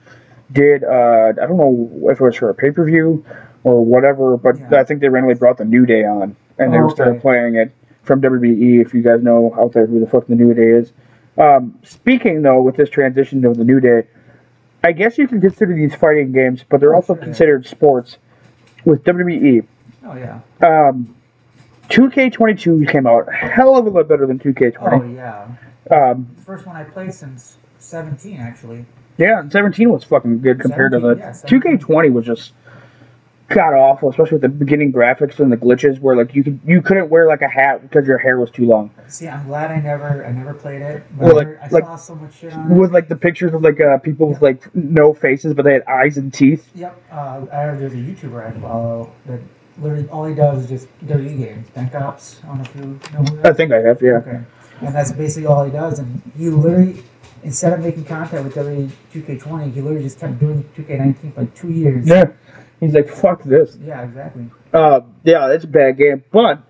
did. 0.51 0.83
Uh, 0.83 1.33
I 1.41 1.45
don't 1.45 1.57
know 1.57 1.89
if 2.09 2.19
it 2.19 2.23
was 2.23 2.35
for 2.37 2.49
a 2.49 2.53
pay 2.53 2.71
per 2.71 2.85
view 2.85 3.23
or 3.63 3.83
whatever, 3.83 4.37
but 4.37 4.57
Yeah. 4.57 4.79
I 4.79 4.83
think 4.85 5.01
they 5.01 5.09
randomly 5.09 5.35
brought 5.35 5.57
the 5.57 5.65
New 5.65 5.85
Day 5.85 6.05
on 6.05 6.35
and 6.57 6.73
they 6.73 6.77
Oh, 6.79 6.87
started 6.89 7.11
okay. 7.11 7.19
playing 7.19 7.55
it 7.55 7.71
from 8.03 8.21
WWE. 8.21 8.79
If 8.81 8.93
you 8.93 9.01
guys 9.01 9.21
know 9.21 9.53
out 9.59 9.73
there 9.73 9.85
who 9.85 9.99
the 9.99 10.07
fuck 10.07 10.27
the 10.27 10.35
New 10.35 10.53
Day 10.53 10.69
is. 10.71 10.93
Um, 11.37 11.75
speaking 11.83 12.41
though, 12.41 12.61
with 12.61 12.75
this 12.77 12.89
transition 12.89 13.41
to 13.43 13.53
the 13.53 13.63
New 13.65 13.79
Day, 13.79 14.03
I 14.83 14.93
guess 14.93 15.17
you 15.17 15.27
can 15.27 15.41
consider 15.41 15.73
these 15.75 15.93
fighting 15.93 16.31
games, 16.31 16.63
but 16.67 16.79
they're 16.79 16.93
Oh, 16.93 16.97
also 16.97 17.13
considered 17.15 17.65
sports. 17.67 18.17
With 18.85 19.03
WWE, 19.03 19.63
Oh 20.05 20.15
yeah. 20.15 20.39
um, 20.65 21.13
2K22 21.89 22.89
came 22.89 23.07
out 23.07 23.31
hell 23.33 23.75
of 23.77 23.85
a 23.85 23.89
lot 23.89 24.07
better 24.07 24.25
than 24.27 24.39
2K20. 24.39 24.77
Oh 24.81 25.03
yeah. 25.13 25.47
Um, 25.95 26.27
The 26.37 26.41
first 26.43 26.65
one 26.65 26.75
I 26.75 26.83
played 26.83 27.13
since 27.13 27.57
17 27.79 28.39
actually. 28.39 28.85
yeah, 29.17 29.47
17 29.49 29.89
was 29.89 30.03
fucking 30.03 30.41
good 30.41 30.59
compared 30.59 30.91
to 30.93 30.99
the 30.99 31.15
yeah, 31.15 31.31
2K20 31.31 32.11
was 32.13 32.25
just 32.25 32.53
god 33.47 33.73
awful, 33.73 34.09
especially 34.11 34.33
with 34.33 34.43
the 34.43 34.49
beginning 34.49 34.93
graphics 34.93 35.39
and 35.39 35.51
the 35.51 35.57
glitches 35.57 35.99
where 35.99 36.15
like 36.15 36.35
you 36.35 36.43
could 36.43 36.59
you 36.63 36.83
couldn't 36.83 37.09
wear 37.09 37.25
like 37.27 37.41
a 37.41 37.47
hat 37.47 37.81
because 37.81 38.05
your 38.05 38.19
hair 38.19 38.37
was 38.39 38.51
too 38.51 38.65
long. 38.67 38.91
See, 39.07 39.27
I'm 39.27 39.47
glad 39.47 39.71
I 39.71 39.79
never 39.79 40.23
I 40.23 40.31
never 40.31 40.53
played 40.53 40.81
it. 40.83 41.03
Well, 41.17 41.35
like- 41.35 41.59
I, 41.59 41.67
like- 41.69 41.85
saw 41.85 41.95
so 41.95 42.13
much 42.15 42.35
shit. 42.37 42.53
With 42.67 42.91
like 42.93 43.07
the 43.07 43.15
pictures 43.15 43.53
of 43.55 43.63
like 43.63 43.81
uh, 43.81 43.97
people 43.97 44.29
with 44.29 44.43
like 44.43 44.73
no 44.75 45.15
faces 45.15 45.55
but 45.55 45.65
they 45.65 45.73
had 45.73 45.83
eyes 45.87 46.17
and 46.17 46.31
teeth. 46.31 46.69
Yep. 46.75 47.01
Uh, 47.11 47.15
I 47.51 47.73
there's 47.75 47.93
a 47.93 47.95
YouTuber 47.95 48.45
I 48.55 48.59
follow 48.59 49.11
that 49.25 49.39
literally 49.81 50.07
all 50.09 50.25
he 50.25 50.35
does 50.35 50.63
is 50.63 50.69
just 50.69 51.07
dirty 51.07 51.35
games, 51.35 51.69
Bank 51.71 51.95
Ops. 51.95 52.39
I 52.43 52.47
don't 52.47 52.57
know 52.57 52.63
if 52.63 52.75
you 52.75 52.81
know 52.81 53.23
who 53.23 53.37
that 53.37 53.45
I 53.45 53.53
think 53.53 53.71
I 53.71 53.79
have, 53.79 54.01
yeah. 54.01 54.11
Okay. 54.17 54.41
And 54.81 54.95
that's 54.95 55.11
basically 55.11 55.45
all 55.47 55.63
he 55.65 55.71
does. 55.71 55.99
And 55.99 56.21
he 56.37 56.49
literally, 56.49 57.03
instead 57.43 57.73
of 57.73 57.81
making 57.81 58.05
contact 58.05 58.43
with 58.43 58.55
WWE 58.55 58.89
2K20, 59.13 59.73
he 59.73 59.81
literally 59.81 60.03
just 60.03 60.19
kept 60.19 60.39
doing 60.39 60.63
2K19 60.77 61.33
for 61.33 61.41
like 61.41 61.55
two 61.55 61.71
years. 61.71 62.07
Yeah. 62.07 62.31
He's 62.79 62.93
like, 62.93 63.09
fuck 63.09 63.43
this. 63.43 63.77
Yeah, 63.83 64.03
exactly. 64.03 64.49
Uh, 64.73 65.01
yeah, 65.25 65.51
it's 65.51 65.65
a 65.65 65.67
bad 65.67 65.97
game. 65.97 66.23
But 66.31 66.61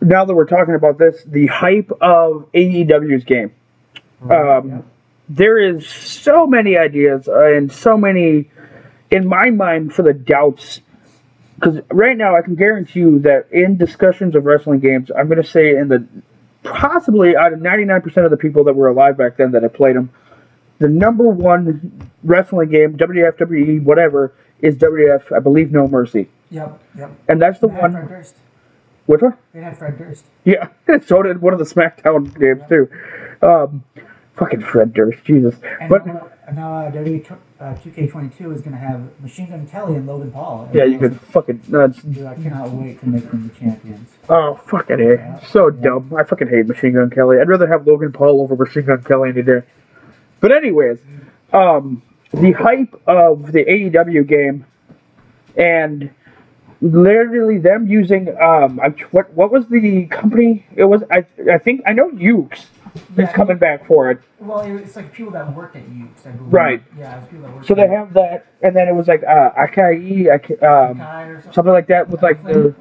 now 0.00 0.24
that 0.24 0.34
we're 0.34 0.46
talking 0.46 0.74
about 0.74 0.98
this, 0.98 1.24
the 1.26 1.46
hype 1.48 1.90
of 2.00 2.48
AEW's 2.52 3.24
game. 3.24 3.52
Um, 4.22 4.30
Yeah. 4.30 4.82
there 5.28 5.58
is 5.58 5.88
so 5.88 6.46
many 6.46 6.76
ideas 6.78 7.28
and 7.28 7.72
so 7.72 7.96
many 7.96 8.50
in 9.10 9.26
my 9.26 9.50
mind 9.50 9.92
for 9.92 10.02
the 10.02 10.12
doubts 10.12 10.80
because 11.62 11.80
right 11.92 12.16
now 12.16 12.34
i 12.36 12.42
can 12.42 12.54
guarantee 12.54 13.00
you 13.00 13.18
that 13.20 13.46
in 13.52 13.76
discussions 13.76 14.34
of 14.34 14.44
wrestling 14.44 14.80
games 14.80 15.10
i'm 15.16 15.28
going 15.28 15.40
to 15.42 15.48
say 15.48 15.76
in 15.76 15.88
the 15.88 16.04
possibly 16.64 17.36
out 17.36 17.52
of 17.52 17.58
99% 17.58 18.24
of 18.24 18.30
the 18.30 18.36
people 18.36 18.62
that 18.64 18.72
were 18.74 18.88
alive 18.88 19.16
back 19.16 19.36
then 19.36 19.50
that 19.52 19.62
have 19.62 19.72
played 19.74 19.96
them 19.96 20.10
the 20.78 20.88
number 20.88 21.24
one 21.24 22.10
wrestling 22.24 22.68
game 22.70 22.96
wwf 22.96 23.48
we 23.48 23.78
whatever 23.80 24.32
is 24.60 24.76
wwf 24.76 25.32
i 25.34 25.38
believe 25.38 25.70
no 25.72 25.86
mercy 25.88 26.28
Yep. 26.50 26.82
Yep. 26.98 27.10
and 27.28 27.40
that's 27.40 27.58
the 27.60 27.68
They 27.68 27.74
had 27.74 27.92
Fred 27.92 28.08
Durst. 28.08 28.34
which 29.06 29.22
one 29.22 29.36
They 29.54 29.60
had 29.62 29.78
Fred 29.78 29.98
Durst. 29.98 30.24
yeah 30.44 30.68
so 31.06 31.22
did 31.22 31.40
one 31.40 31.52
of 31.52 31.58
the 31.58 31.64
smackdown 31.64 32.38
games 32.38 32.62
too 32.68 32.88
um, 33.46 33.82
fucking 34.36 34.60
fred 34.62 34.92
durst 34.92 35.24
jesus 35.24 35.56
And 35.80 35.88
but 35.88 36.06
now, 36.06 36.28
now 36.52 36.74
uh, 36.86 36.90
WWE 36.92 37.24
uh, 37.62 37.74
2K22 37.76 38.54
is 38.54 38.60
going 38.60 38.72
to 38.72 38.78
have 38.78 39.00
Machine 39.20 39.48
Gun 39.48 39.66
Kelly 39.68 39.94
and 39.94 40.06
Logan 40.06 40.32
Paul. 40.32 40.68
yeah 40.74 40.84
you 40.84 40.98
could 40.98 41.18
fucking 41.20 41.62
uh, 41.72 41.86
Dude, 41.86 42.26
I 42.26 42.34
cannot 42.34 42.70
wait 42.70 43.00
to 43.00 43.08
make 43.08 43.30
them 43.30 43.48
the 43.48 43.54
champions. 43.54 44.10
Oh, 44.28 44.60
fucking 44.66 45.00
A. 45.00 45.40
So 45.46 45.70
dumb. 45.70 46.12
I 46.16 46.24
fucking 46.24 46.48
hate 46.48 46.66
Machine 46.66 46.94
Gun 46.94 47.10
Kelly. 47.10 47.38
I'd 47.38 47.48
rather 47.48 47.68
have 47.68 47.86
Logan 47.86 48.12
Paul 48.12 48.40
over 48.40 48.56
Machine 48.56 48.84
Gun 48.86 49.02
Kelly 49.04 49.30
any 49.30 49.42
day. 49.42 49.62
But 50.40 50.50
anyways, 50.50 50.98
um, 51.52 52.02
the 52.32 52.52
hype 52.52 53.00
of 53.06 53.52
the 53.52 53.64
AEW 53.64 54.26
game 54.26 54.66
and 55.56 56.10
literally 56.80 57.58
them 57.58 57.86
using 57.86 58.34
um, 58.42 58.80
what 59.12 59.32
what 59.34 59.52
was 59.52 59.66
the 59.68 60.06
company? 60.06 60.66
It 60.74 60.84
was 60.84 61.04
I 61.10 61.24
I 61.50 61.58
think 61.58 61.82
I 61.86 61.92
know 61.92 62.10
Yuke's 62.10 62.66
is 62.94 63.02
Yeah, 63.18 63.32
coming 63.32 63.58
back 63.58 63.86
for 63.86 64.10
it. 64.10 64.20
Well, 64.40 64.60
it's 64.60 64.96
like 64.96 65.12
people 65.12 65.32
that 65.32 65.54
worked 65.54 65.76
at 65.76 65.88
you. 65.88 66.08
Right. 66.46 66.82
Yeah, 66.98 67.18
it's 67.18 67.30
people 67.30 67.46
that 67.46 67.54
worked 67.54 67.66
So 67.66 67.74
they 67.74 67.88
have 67.88 68.12
that, 68.14 68.46
and 68.62 68.74
then 68.74 68.88
it 68.88 68.94
was 68.94 69.08
like 69.08 69.22
uh, 69.24 69.50
Akai, 69.52 70.62
um, 70.62 70.98
something. 70.98 71.52
something 71.52 71.72
like 71.72 71.86
that 71.88 72.08
with 72.08 72.22
like 72.22 72.44
the. 72.46 72.74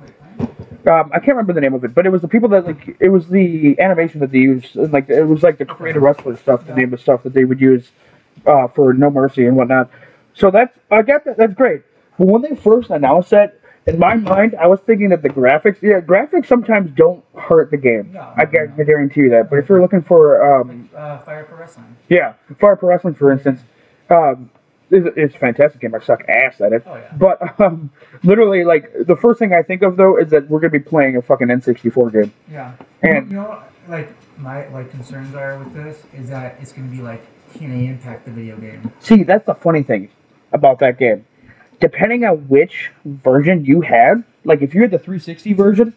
Um, 0.87 1.11
I 1.13 1.19
can't 1.19 1.29
remember 1.29 1.53
the 1.53 1.61
name 1.61 1.75
of 1.75 1.83
it, 1.83 1.93
but 1.93 2.07
it 2.07 2.09
was 2.09 2.21
the 2.21 2.27
people 2.27 2.49
that 2.49 2.65
like 2.65 2.97
it 2.99 3.09
was 3.09 3.27
the 3.27 3.79
animation 3.79 4.19
that 4.21 4.31
they 4.31 4.39
used, 4.39 4.75
and, 4.75 4.91
like 4.91 5.09
it 5.09 5.23
was 5.25 5.43
like 5.43 5.59
the 5.59 5.65
creator 5.65 5.99
wrestler 5.99 6.35
stuff, 6.35 6.65
the 6.65 6.73
name 6.73 6.91
of 6.93 6.99
stuff 6.99 7.21
that 7.23 7.33
they 7.33 7.45
would 7.45 7.61
use 7.61 7.91
uh, 8.47 8.67
for 8.67 8.93
No 8.93 9.11
Mercy 9.11 9.45
and 9.45 9.55
whatnot. 9.55 9.91
So 10.33 10.49
that's 10.49 10.75
I 10.89 11.03
get 11.03 11.23
that 11.25 11.37
that's 11.37 11.53
great. 11.53 11.83
But 12.17 12.27
when 12.27 12.41
they 12.41 12.55
first 12.55 12.89
announced 12.89 13.29
that, 13.29 13.59
in 13.87 13.97
my 13.99 14.15
mind, 14.15 14.55
I 14.59 14.67
was 14.67 14.79
thinking 14.81 15.09
that 15.09 15.21
the 15.23 15.29
graphics, 15.29 15.81
yeah, 15.81 15.99
graphics 16.01 16.45
sometimes 16.47 16.91
don't 16.95 17.23
hurt 17.35 17.71
the 17.71 17.77
game. 17.77 18.11
No, 18.13 18.31
I, 18.37 18.45
gu- 18.45 18.71
I 18.77 18.83
guarantee 18.83 19.21
you 19.21 19.29
that. 19.31 19.49
But 19.49 19.59
if 19.59 19.69
you're 19.69 19.81
looking 19.81 20.01
for, 20.01 20.43
um, 20.61 20.89
Uh, 20.95 21.17
Fire 21.19 21.45
for 21.45 21.55
Wrestling. 21.55 21.95
yeah, 22.09 22.33
Fire 22.59 22.75
Pro 22.75 22.89
Wrestling, 22.89 23.15
for 23.15 23.31
instance, 23.31 23.61
um, 24.09 24.49
it's, 24.91 25.07
it's 25.15 25.35
a 25.35 25.37
fantastic 25.39 25.81
game. 25.81 25.95
I 25.95 25.99
suck 25.99 26.27
ass 26.29 26.59
at 26.61 26.73
it. 26.73 26.83
Oh, 26.85 26.95
yeah. 26.95 27.11
But 27.17 27.59
um, 27.61 27.89
literally, 28.23 28.63
like 28.65 28.91
the 29.07 29.15
first 29.15 29.39
thing 29.39 29.53
I 29.53 29.63
think 29.63 29.81
of 29.83 29.95
though 29.97 30.17
is 30.17 30.29
that 30.31 30.49
we're 30.49 30.59
gonna 30.59 30.69
be 30.71 30.79
playing 30.79 31.15
a 31.17 31.21
fucking 31.21 31.47
N64 31.47 32.11
game. 32.13 32.33
Yeah. 32.51 32.73
And- 33.01 33.29
you 33.31 33.37
know, 33.37 33.63
like 33.87 34.09
my 34.37 34.67
like 34.69 34.91
concerns 34.91 35.33
are 35.33 35.57
with 35.57 35.73
this 35.73 36.03
is 36.13 36.29
that 36.29 36.57
it's 36.61 36.71
gonna 36.73 36.87
be 36.89 37.01
like 37.01 37.23
can 37.53 37.69
TNA 37.71 37.89
Impact, 37.89 38.25
the 38.25 38.31
video 38.31 38.57
game. 38.57 38.91
See, 38.99 39.23
that's 39.23 39.45
the 39.45 39.55
funny 39.55 39.81
thing 39.83 40.09
about 40.53 40.79
that 40.79 40.97
game. 40.99 41.25
Depending 41.81 42.23
on 42.23 42.37
which 42.47 42.91
version 43.05 43.65
you 43.65 43.81
had, 43.81 44.23
like 44.45 44.61
if 44.61 44.73
you 44.73 44.81
had 44.81 44.91
the 44.91 44.99
360 44.99 45.53
version, 45.53 45.93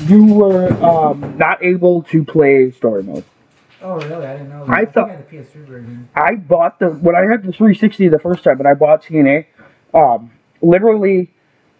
you 0.00 0.26
were 0.26 0.70
um, 0.84 1.36
not 1.38 1.62
able 1.64 2.02
to 2.04 2.22
play 2.24 2.70
story 2.70 3.02
mode. 3.02 3.24
Oh, 3.80 3.94
really? 3.96 4.26
I 4.26 4.34
didn't 4.34 4.50
know. 4.50 4.64
I 4.68 4.80
think 4.80 4.92
thought- 4.92 5.10
I 5.10 5.14
had 5.14 5.28
the 5.28 5.36
PS3 5.36 5.64
version. 5.66 6.08
I 6.14 6.34
bought 6.36 6.78
the 6.78 6.90
when 6.90 7.16
I 7.16 7.22
had 7.22 7.42
the 7.42 7.50
360 7.50 8.08
the 8.08 8.18
first 8.18 8.44
time, 8.44 8.58
and 8.58 8.68
I 8.68 8.74
bought 8.74 9.02
TNA. 9.02 9.46
Um, 9.94 10.30
literally, 10.60 11.30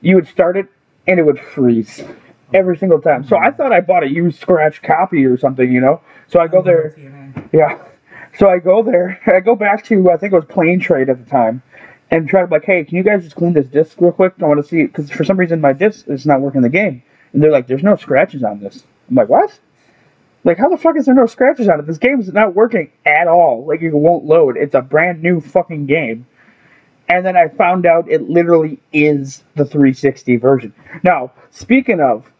you 0.01 0.17
would 0.17 0.27
start 0.27 0.57
it 0.57 0.67
and 1.07 1.21
it 1.21 1.23
would 1.25 1.39
freeze 1.39 2.03
every 2.55 2.77
single 2.79 3.01
time. 3.01 3.23
So 3.25 3.37
I 3.37 3.51
thought 3.51 3.73
I 3.73 3.81
bought 3.81 4.03
a 4.03 4.09
used 4.09 4.41
scratch 4.41 4.83
copy 4.83 5.25
or 5.25 5.37
something, 5.37 5.71
you 5.71 5.81
know. 5.81 6.01
So 6.27 6.41
I 6.41 6.49
go 6.49 6.63
there. 6.63 6.95
TNA. 6.97 7.49
Yeah. 7.53 7.79
So 8.39 8.49
I 8.49 8.59
go 8.59 8.83
there. 8.83 9.21
I 9.27 9.41
go 9.41 9.55
back 9.55 9.85
to 9.85 10.11
I 10.11 10.17
think 10.17 10.33
it 10.33 10.37
was 10.37 10.45
Play 10.47 10.73
N 10.73 10.81
Trade 10.81 11.09
at 11.11 11.23
the 11.23 11.31
time, 11.31 11.63
and 12.13 12.29
try 12.29 12.43
to 12.43 12.47
be 12.47 12.55
like, 12.55 12.65
hey, 12.65 12.85
can 12.85 12.97
you 12.97 13.03
guys 13.03 13.25
just 13.25 13.35
clean 13.35 13.55
this 13.55 13.67
disc 13.67 14.01
real 14.01 14.13
quick? 14.13 14.35
I 14.41 14.45
want 14.47 14.63
to 14.63 14.69
see 14.69 14.83
it. 14.83 14.89
because 14.89 15.11
for 15.11 15.25
some 15.25 15.37
reason 15.39 15.61
my 15.61 15.73
disc 15.73 16.07
is 16.09 16.25
not 16.27 16.41
working 16.41 16.61
the 16.63 16.69
game, 16.69 17.03
and 17.33 17.43
they're 17.43 17.51
like, 17.51 17.67
there's 17.67 17.83
no 17.83 17.97
scratches 17.97 18.45
on 18.45 18.61
this. 18.61 18.85
I'm 19.09 19.17
like, 19.17 19.29
what? 19.29 19.59
Like, 20.45 20.59
how 20.59 20.69
the 20.69 20.77
fuck 20.77 20.97
is 20.97 21.07
there 21.07 21.15
no 21.15 21.27
scratches 21.27 21.69
on 21.69 21.81
it? 21.81 21.87
This 21.87 21.99
game 21.99 22.21
is 22.21 22.33
not 22.33 22.55
working 22.55 22.91
at 23.07 23.29
all. 23.29 23.65
Like, 23.65 23.81
it 23.81 23.93
won't 23.95 24.25
load. 24.25 24.57
It's 24.57 24.75
a 24.75 24.83
brand 24.83 25.23
new 25.23 25.41
fucking 25.41 25.87
game. 25.87 26.27
And 27.09 27.25
then 27.25 27.37
I 27.37 27.49
found 27.49 27.87
out 27.87 28.11
it 28.11 28.23
literally 28.29 28.81
is 28.93 29.43
the 29.55 29.65
360 29.65 30.37
version. 30.37 30.75
Now, 31.03 31.33
speaking 31.51 32.01
of 32.01 32.31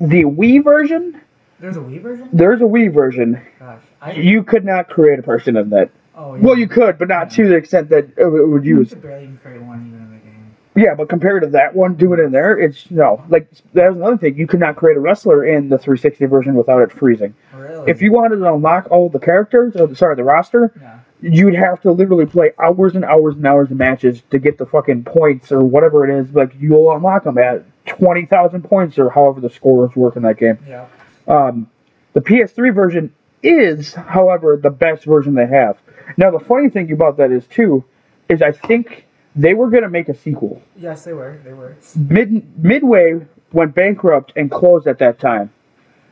the 0.00 0.24
Wii 0.24 0.62
version, 0.62 1.20
There's 1.58 1.76
a 1.76 1.80
Wii 1.80 2.00
version? 2.02 2.28
there's 2.32 2.60
a 2.60 2.64
Wii 2.64 2.92
version. 2.92 3.40
Gosh. 3.58 3.82
I, 4.00 4.12
You 4.12 4.42
could 4.44 4.64
not 4.64 4.88
create 4.88 5.18
a 5.18 5.22
person 5.22 5.56
in 5.56 5.70
that. 5.70 5.90
Oh, 6.16 6.34
yeah. 6.34 6.42
Well, 6.44 6.58
you 6.58 6.68
could, 6.68 6.98
but 6.98 7.08
not 7.08 7.30
to 7.32 7.48
the 7.48 7.54
extent 7.56 7.88
that 7.90 8.08
it 8.16 8.26
would 8.26 8.64
You 8.64 8.78
use. 8.78 8.90
could 8.90 9.02
barely 9.02 9.24
even 9.24 9.38
create 9.38 9.62
one 9.62 9.86
even 9.88 10.00
in 10.00 10.10
the 10.10 10.16
game. 10.18 10.56
Yeah, 10.76 10.94
but 10.94 11.08
compared 11.08 11.42
to 11.42 11.48
that 11.50 11.74
one, 11.74 11.94
doing 11.94 12.18
it 12.18 12.22
in 12.24 12.32
there, 12.32 12.58
it's 12.58 12.90
no. 12.90 13.22
Like 13.28 13.48
there's 13.74 13.94
another 13.96 14.16
thing. 14.16 14.36
You 14.36 14.46
could 14.46 14.60
not 14.60 14.76
create 14.76 14.96
a 14.96 15.00
wrestler 15.00 15.44
in 15.44 15.68
the 15.68 15.78
360 15.78 16.24
version 16.26 16.54
without 16.54 16.82
it 16.82 16.90
freezing. 16.92 17.34
Really? 17.56 17.90
If 17.90 18.02
you 18.02 18.12
wanted 18.12 18.36
to 18.36 18.52
unlock 18.52 18.88
all 18.90 19.08
the 19.08 19.20
characters, 19.20 19.76
or 19.76 19.94
sorry, 19.94 20.16
the 20.16 20.24
roster, 20.24 20.72
Yeah. 20.80 20.98
you'd 21.20 21.54
have 21.54 21.80
to 21.82 21.92
literally 21.92 22.26
play 22.26 22.52
hours 22.58 22.96
and 22.96 23.04
hours 23.04 23.36
and 23.36 23.46
hours 23.46 23.70
of 23.70 23.76
matches 23.76 24.22
to 24.30 24.38
get 24.40 24.58
the 24.58 24.66
fucking 24.66 25.04
points 25.04 25.52
or 25.52 25.60
whatever 25.60 26.04
it 26.08 26.18
is. 26.18 26.34
Like 26.34 26.52
you'll 26.58 26.92
unlock 26.92 27.22
them 27.24 27.38
at 27.38 27.62
20,000 27.86 28.62
points 28.64 28.98
or 28.98 29.10
however 29.10 29.40
the 29.40 29.50
scores 29.50 29.94
work 29.94 30.16
in 30.16 30.22
that 30.22 30.38
game. 30.38 30.58
Yeah. 30.68 30.86
Um, 31.28 31.70
the 32.14 32.20
PS3 32.20 32.74
version 32.74 33.12
is, 33.44 33.94
however, 33.94 34.58
the 34.60 34.70
best 34.70 35.04
version 35.04 35.34
they 35.34 35.46
have. 35.46 35.76
Now, 36.16 36.30
the 36.30 36.40
funny 36.40 36.68
thing 36.68 36.90
about 36.92 37.16
that 37.18 37.30
is 37.30 37.46
too, 37.46 37.84
is 38.28 38.42
I 38.42 38.52
think 38.52 39.06
they 39.36 39.54
were 39.54 39.68
gonna 39.70 39.88
make 39.88 40.08
a 40.08 40.14
sequel. 40.14 40.62
Yes, 40.76 41.04
they 41.04 41.12
were. 41.12 41.38
They 41.44 41.52
were. 41.52 41.76
Mid 41.96 42.62
Midway 42.62 43.26
went 43.52 43.74
bankrupt 43.74 44.32
and 44.36 44.50
closed 44.50 44.86
at 44.86 44.98
that 44.98 45.18
time, 45.18 45.52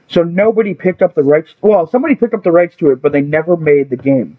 so 0.09 0.23
nobody 0.23 0.75
picked 0.75 1.03
up 1.03 1.15
the 1.15 1.23
rights. 1.23 1.55
Well, 1.61 1.87
somebody 1.87 2.15
picked 2.15 2.35
up 2.35 2.43
the 2.43 2.51
rights 2.53 2.77
to 2.77 2.91
it, 2.91 3.01
but 3.03 3.13
they 3.13 3.21
never 3.21 3.57
made 3.57 3.91
the 3.91 3.97
game. 3.97 4.39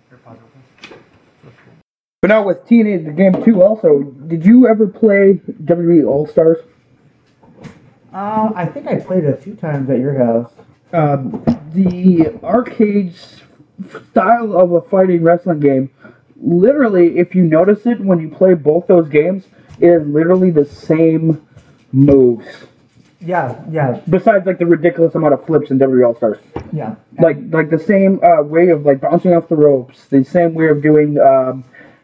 But 2.21 2.29
now 2.29 2.43
with 2.43 2.65
TNA 2.65 3.05
the 3.05 3.11
game 3.11 3.43
too, 3.43 3.61
also, 3.61 4.01
did 4.03 4.45
you 4.45 4.67
ever 4.67 4.87
play 4.87 5.41
WWE 5.63 6.07
All 6.07 6.25
Stars? 6.25 6.57
Uh, 8.13 8.51
I 8.55 8.65
think 8.65 8.87
I 8.87 8.99
played 8.99 9.25
it 9.25 9.33
a 9.33 9.35
few 9.35 9.55
times 9.55 9.89
at 9.89 9.99
your 9.99 10.17
house. 10.17 10.51
um, 10.93 11.43
the 11.73 12.31
arcade 12.43 13.13
style 14.11 14.57
of 14.57 14.71
a 14.71 14.81
fighting 14.81 15.23
wrestling 15.23 15.59
game, 15.59 15.89
literally, 16.37 17.17
if 17.17 17.35
you 17.35 17.43
notice 17.43 17.85
it 17.85 17.99
when 17.99 18.19
you 18.19 18.29
play 18.29 18.53
both 18.53 18.87
those 18.87 19.09
games, 19.09 19.45
it 19.79 19.87
is 19.87 20.07
literally 20.07 20.51
the 20.51 20.65
same 20.65 21.45
moves. 21.91 22.45
Yeah, 23.19 23.63
yeah, 23.71 24.01
Besides, 24.09 24.45
like 24.45 24.59
the 24.59 24.65
ridiculous 24.65 25.15
amount 25.15 25.33
of 25.33 25.45
flips 25.45 25.71
in 25.71 25.79
WWE 25.79 26.05
All 26.05 26.15
Stars, 26.15 26.39
yeah. 26.73 26.95
like 27.21 27.37
like 27.51 27.69
the 27.69 27.79
same 27.79 28.19
uh, 28.21 28.41
way 28.43 28.67
of 28.67 28.85
like 28.85 28.99
bouncing 28.99 29.33
off 29.33 29.47
the 29.47 29.55
ropes, 29.55 30.07
the 30.07 30.25
same 30.25 30.53
way 30.53 30.67
of 30.67 30.81
doing 30.81 31.17
um, 31.19 31.63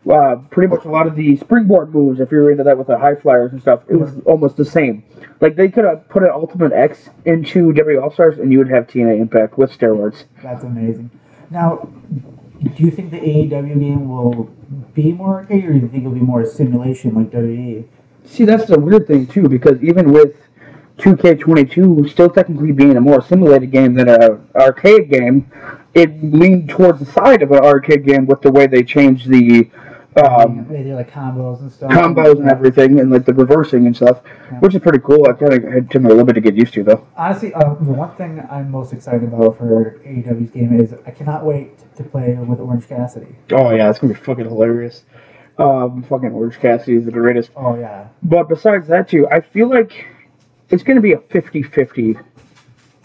uh, 0.09 0.37
pretty 0.49 0.73
much 0.73 0.85
a 0.85 0.89
lot 0.89 1.07
of 1.07 1.17
the 1.17 1.35
springboard 1.35 1.93
moves. 1.93 2.21
If 2.21 2.31
you're 2.31 2.51
into 2.51 2.63
that 2.63 2.77
with 2.77 2.87
the 2.87 2.97
high 2.97 3.15
flyers 3.15 3.51
and 3.51 3.61
stuff, 3.61 3.81
it 3.89 3.97
was 3.97 4.17
almost 4.25 4.55
the 4.55 4.63
same. 4.63 5.03
Like 5.41 5.57
they 5.57 5.67
could 5.67 5.83
have 5.83 6.07
put 6.07 6.23
an 6.23 6.29
Ultimate 6.31 6.71
X 6.71 7.09
into 7.25 7.73
WWE 7.73 8.01
All 8.01 8.13
Stars, 8.13 8.39
and 8.39 8.49
you 8.49 8.59
would 8.59 8.69
have 8.69 8.87
TNA 8.87 9.19
Impact 9.19 9.57
with 9.57 9.77
steroids. 9.77 10.23
That's 10.41 10.63
amazing. 10.63 11.11
Now, 11.51 11.89
do 12.61 12.83
you 12.83 12.91
think 12.91 13.11
the 13.11 13.19
AEW 13.19 13.79
game 13.79 14.09
will 14.09 14.49
be 14.93 15.11
more 15.11 15.39
arcade, 15.39 15.65
or 15.65 15.73
do 15.73 15.79
you 15.79 15.87
think 15.87 16.03
it'll 16.03 16.11
be 16.11 16.19
more 16.19 16.45
simulation 16.45 17.15
like 17.15 17.31
WWE? 17.31 17.85
See, 18.25 18.45
that's 18.45 18.65
the 18.65 18.79
weird 18.79 19.07
thing 19.07 19.25
too, 19.27 19.47
because 19.49 19.81
even 19.81 20.11
with 20.11 20.35
2K22 20.99 22.09
still 22.09 22.29
technically 22.29 22.71
being 22.71 22.97
a 22.97 23.01
more 23.01 23.21
simulated 23.21 23.71
game 23.71 23.93
than 23.93 24.09
a 24.09 24.39
arcade 24.55 25.09
game, 25.09 25.49
it 25.93 26.21
leaned 26.23 26.69
towards 26.69 26.99
the 26.99 27.05
side 27.05 27.41
of 27.41 27.51
an 27.51 27.59
arcade 27.59 28.05
game 28.05 28.25
with 28.25 28.41
the 28.41 28.51
way 28.51 28.67
they 28.67 28.83
changed 28.83 29.27
the 29.27 29.69
um, 30.17 30.65
they 30.69 30.83
do 30.83 30.95
like 30.95 31.11
combos 31.11 31.59
and 31.61 31.71
stuff. 31.71 31.91
combos 31.91 32.39
and 32.39 32.49
everything, 32.49 32.99
and 32.99 33.11
like 33.11 33.25
the 33.25 33.33
reversing 33.33 33.85
and 33.85 33.95
stuff, 33.95 34.21
Yeah. 34.51 34.59
which 34.59 34.73
is 34.75 34.81
pretty 34.81 34.99
cool. 34.99 35.27
I 35.29 35.33
kind 35.33 35.53
of 35.53 35.63
had 35.71 35.91
took 35.91 36.01
me 36.01 36.07
a 36.07 36.09
little 36.09 36.25
bit 36.25 36.33
to 36.33 36.41
get 36.41 36.55
used 36.55 36.73
to 36.73 36.83
though. 36.83 37.05
Honestly, 37.15 37.53
uh, 37.53 37.75
the 37.75 37.91
one 37.91 38.11
thing 38.15 38.43
I'm 38.49 38.71
most 38.71 38.91
excited 38.91 39.23
about 39.23 39.57
for 39.57 39.99
AEW's 40.05 40.49
game 40.51 40.79
is 40.79 40.93
I 41.05 41.11
cannot 41.11 41.45
wait 41.45 41.77
to 41.95 42.03
play 42.03 42.33
with 42.33 42.59
Orange 42.59 42.87
Cassidy. 42.87 43.35
Oh 43.51 43.69
yeah, 43.71 43.89
it's 43.89 43.99
gonna 43.99 44.13
be 44.13 44.19
fucking 44.19 44.45
hilarious. 44.45 45.03
Um, 45.57 46.03
fucking 46.03 46.31
Orange 46.31 46.57
Cassidy 46.59 46.97
is 46.97 47.05
the 47.05 47.11
greatest. 47.11 47.51
Oh 47.55 47.75
yeah, 47.77 48.07
But 48.23 48.49
besides 48.49 48.87
that 48.87 49.09
too, 49.09 49.27
I 49.29 49.41
feel 49.41 49.69
like 49.69 50.05
it's 50.69 50.83
gonna 50.83 51.01
be 51.01 51.13
a 51.13 51.17
50-50 51.17 52.19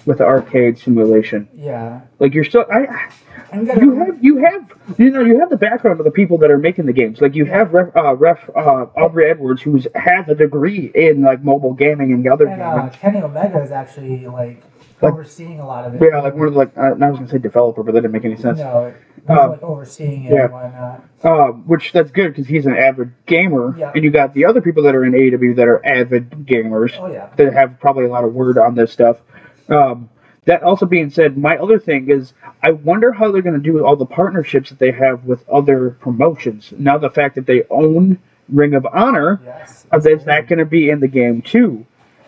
with 0.07 0.19
the 0.19 0.25
arcade 0.25 0.79
simulation. 0.79 1.49
yeah. 1.55 2.01
Like 2.19 2.35
you're 2.35 2.45
still, 2.45 2.65
I, 2.73 3.11
And 3.51 3.63
we 3.63 3.67
got 3.67 3.81
you 3.83 3.95
have, 3.97 4.25
you 4.25 4.37
have, 4.39 4.73
you 4.99 5.11
know, 5.11 5.21
you 5.21 5.39
have 5.41 5.51
the 5.51 5.57
background 5.57 6.01
of 6.01 6.05
the 6.05 6.11
people 6.11 6.39
that 6.39 6.51
are 6.51 6.59
making 6.59 6.87
the 6.87 6.93
games. 6.93 7.21
Like 7.21 7.35
you 7.35 7.45
have 7.47 7.73
ref, 7.73 7.95
uh, 7.97 8.15
ref 8.17 8.49
uh, 8.57 8.87
Aubrey 8.97 9.31
Edwards, 9.31 9.63
who's 9.63 9.87
has 9.95 10.29
a 10.29 10.35
degree 10.35 10.91
in 10.95 11.23
like 11.23 11.43
mobile 11.43 11.73
gaming 11.75 12.13
and 12.13 12.25
the 12.25 12.31
other 12.33 12.47
and 12.47 12.61
uh, 12.61 12.89
Kenny 12.91 13.21
Omega 13.23 13.61
is 13.63 13.71
actually 13.71 14.27
like 14.27 14.63
Like- 15.01 15.13
overseeing 15.13 15.61
a 15.61 15.67
lot 15.67 15.85
of 15.87 15.95
it. 15.95 16.03
yeah, 16.03 16.21
like 16.21 16.35
one 16.35 16.49
of 16.49 16.53
the, 16.55 16.59
like 16.59 16.77
uh, 16.77 16.81
I 16.83 17.11
was 17.11 17.19
gonna 17.19 17.29
say 17.29 17.39
developer, 17.39 17.83
but 17.83 17.93
that 17.93 18.01
didn't 18.03 18.13
make 18.13 18.25
any 18.25 18.37
sense. 18.37 18.59
No, 18.59 18.93
Um, 19.29 19.51
like 19.51 19.63
overseeing 19.63 20.25
it 20.25 20.33
yeah. 20.35 20.45
and 20.45 20.53
whatnot. 20.53 21.05
Uh, 21.23 21.47
which 21.67 21.93
that's 21.93 22.11
good 22.11 22.29
because 22.29 22.47
he's 22.47 22.67
an 22.67 22.77
avid 22.77 23.13
gamer, 23.27 23.75
Yeah. 23.79 23.93
and 23.95 24.05
you 24.05 24.11
got 24.11 24.35
the 24.35 24.45
other 24.45 24.61
people 24.61 24.83
that 24.85 24.95
are 24.95 25.05
in 25.05 25.13
AEW 25.15 25.57
that 25.57 25.67
are 25.69 25.85
avid 25.85 26.31
gamers. 26.47 26.93
Oh 26.99 27.07
yeah. 27.11 27.29
that 27.37 27.53
have 27.55 27.79
probably 27.81 28.05
a 28.05 28.09
lot 28.09 28.25
of 28.25 28.35
word 28.35 28.59
on 28.59 28.75
this 28.75 28.93
stuff. 28.93 29.19
Um, 29.69 30.09
that 30.45 30.63
also 30.63 30.85
being 30.85 31.09
said, 31.11 31.39
my 31.39 31.57
other 31.57 31.79
thing 31.79 32.11
is 32.11 32.35
I 32.63 32.73
wonder 32.73 33.13
how 33.13 33.33
they're 33.33 33.43
going 33.43 33.55
to 33.57 33.61
do 33.63 33.73
with 33.73 33.83
all 33.83 33.97
the 33.97 34.05
partnerships 34.07 34.69
that 34.71 34.79
they 34.79 34.93
have 34.93 35.25
with 35.25 35.49
other 35.49 35.91
promotions. 36.01 36.73
Now 36.77 36.99
the 36.99 37.11
fact 37.11 37.35
that 37.37 37.47
they 37.47 37.63
own 37.71 38.19
Ring 38.51 38.75
of 38.75 38.87
Honor, 38.87 39.41
Yes. 39.45 39.87
uh, 39.93 39.99
is 39.99 40.25
that 40.27 40.49
going 40.49 40.59
to 40.59 40.67
be 40.67 40.91
in 40.91 41.01
the 41.01 41.09
game 41.09 41.41
too? 41.41 41.87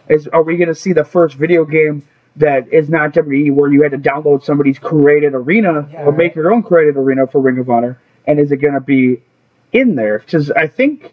Is 0.09 0.29
are 0.29 0.43
we 0.43 0.57
going 0.57 0.69
to 0.69 0.75
see 0.75 0.93
the 0.95 1.05
first 1.05 1.37
video 1.37 1.65
game 1.67 2.07
that 2.37 2.73
is 2.73 2.89
not 2.89 3.13
WWE 3.13 3.53
where 3.53 3.71
you 3.71 3.83
had 3.83 3.93
to 3.93 3.99
download 3.99 4.45
somebody's 4.45 4.79
created 4.79 5.35
arena 5.35 5.89
Yeah, 5.93 6.05
or 6.05 6.13
make 6.13 6.35
your 6.35 6.53
own 6.53 6.63
created 6.63 6.97
arena 6.97 7.27
for 7.27 7.41
Ring 7.41 7.59
of 7.59 7.69
Honor? 7.69 7.99
And 8.27 8.41
is 8.41 8.51
it 8.51 8.57
going 8.59 8.75
to 8.75 8.81
be 8.81 9.23
in 9.73 9.95
there? 9.95 10.21
Because 10.21 10.51
I 10.51 10.69
think 10.69 11.13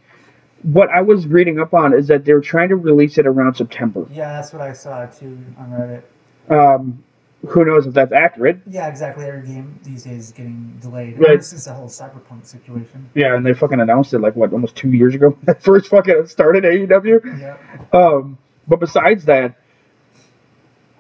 what 0.63 0.89
I 0.89 1.01
was 1.01 1.27
reading 1.27 1.59
up 1.59 1.73
on 1.73 1.93
is 1.93 2.07
that 2.07 2.25
they're 2.25 2.41
trying 2.41 2.69
to 2.69 2.75
release 2.75 3.17
it 3.17 3.27
around 3.27 3.55
September. 3.55 4.05
Yeah, 4.11 4.33
that's 4.33 4.53
what 4.53 4.61
I 4.61 4.73
saw 4.73 5.05
too 5.05 5.37
on 5.57 5.71
Reddit. 5.71 6.03
Um, 6.49 7.03
who 7.47 7.65
knows 7.65 7.85
if 7.85 7.93
that's 7.93 8.13
accurate? 8.13 8.59
Yeah, 8.67 8.87
exactly. 8.87 9.25
Every 9.25 9.45
game 9.45 9.79
these 9.83 10.03
days 10.03 10.27
is 10.27 10.31
getting 10.31 10.77
delayed. 10.81 11.19
Right. 11.19 11.31
Ever 11.31 11.41
since 11.41 11.65
the 11.65 11.73
whole 11.73 11.87
cyberpunk 11.87 12.45
situation. 12.45 13.09
Yeah, 13.15 13.35
and 13.35 13.45
they 13.45 13.53
fucking 13.53 13.81
announced 13.81 14.13
it 14.13 14.19
like 14.19 14.35
what 14.35 14.53
almost 14.53 14.75
two 14.75 14.91
years 14.91 15.13
ago. 15.13 15.37
First 15.59 15.87
fucking 15.89 16.27
started 16.27 16.63
AEW. 16.63 17.39
Yeah. 17.41 17.57
Um, 17.91 18.37
but 18.67 18.79
besides 18.79 19.25
that, 19.25 19.55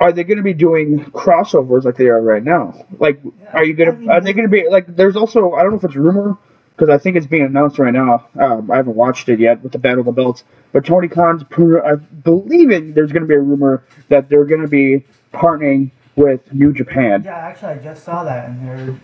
are 0.01 0.11
they 0.11 0.25
going 0.25 0.37
to 0.37 0.43
be 0.43 0.53
doing 0.53 0.99
crossovers 1.11 1.85
like 1.85 1.95
they 1.95 2.07
are 2.07 2.21
right 2.21 2.43
now? 2.43 2.85
Like, 2.99 3.21
are 3.53 3.63
you 3.63 3.73
I 3.73 3.77
gonna? 3.77 3.93
mean, 3.93 4.09
Are 4.09 4.19
they 4.19 4.33
going 4.33 4.45
to 4.45 4.51
be 4.51 4.67
like? 4.67 4.93
There's 4.93 5.15
also 5.15 5.53
I 5.53 5.61
don't 5.61 5.71
know 5.71 5.77
if 5.77 5.83
it's 5.85 5.95
rumor 5.95 6.37
because 6.75 6.89
I 6.89 6.97
think 6.97 7.15
it's 7.15 7.27
being 7.27 7.43
announced 7.43 7.79
right 7.79 7.93
now. 7.93 8.27
Um, 8.39 8.71
I 8.71 8.77
haven't 8.77 8.95
watched 8.95 9.29
it 9.29 9.39
yet 9.39 9.61
with 9.61 9.71
the 9.71 9.79
Battle 9.79 9.99
of 9.99 10.05
the 10.07 10.11
Belts, 10.11 10.43
but 10.71 10.85
Tony 10.85 11.07
Khan's 11.07 11.43
I 11.43 11.95
believe 11.95 12.71
it, 12.71 12.95
there's 12.95 13.11
going 13.11 13.23
to 13.23 13.27
be 13.27 13.35
a 13.35 13.39
rumor 13.39 13.83
that 14.09 14.29
they're 14.29 14.45
going 14.45 14.61
to 14.61 14.67
be 14.67 15.05
partnering 15.33 15.91
with 16.15 16.51
New 16.53 16.73
Japan. 16.73 17.23
Yeah, 17.23 17.35
actually, 17.35 17.73
I 17.73 17.77
just 17.77 18.03
saw 18.03 18.23
that, 18.23 18.49
and 18.49 18.67
they're 18.67 18.99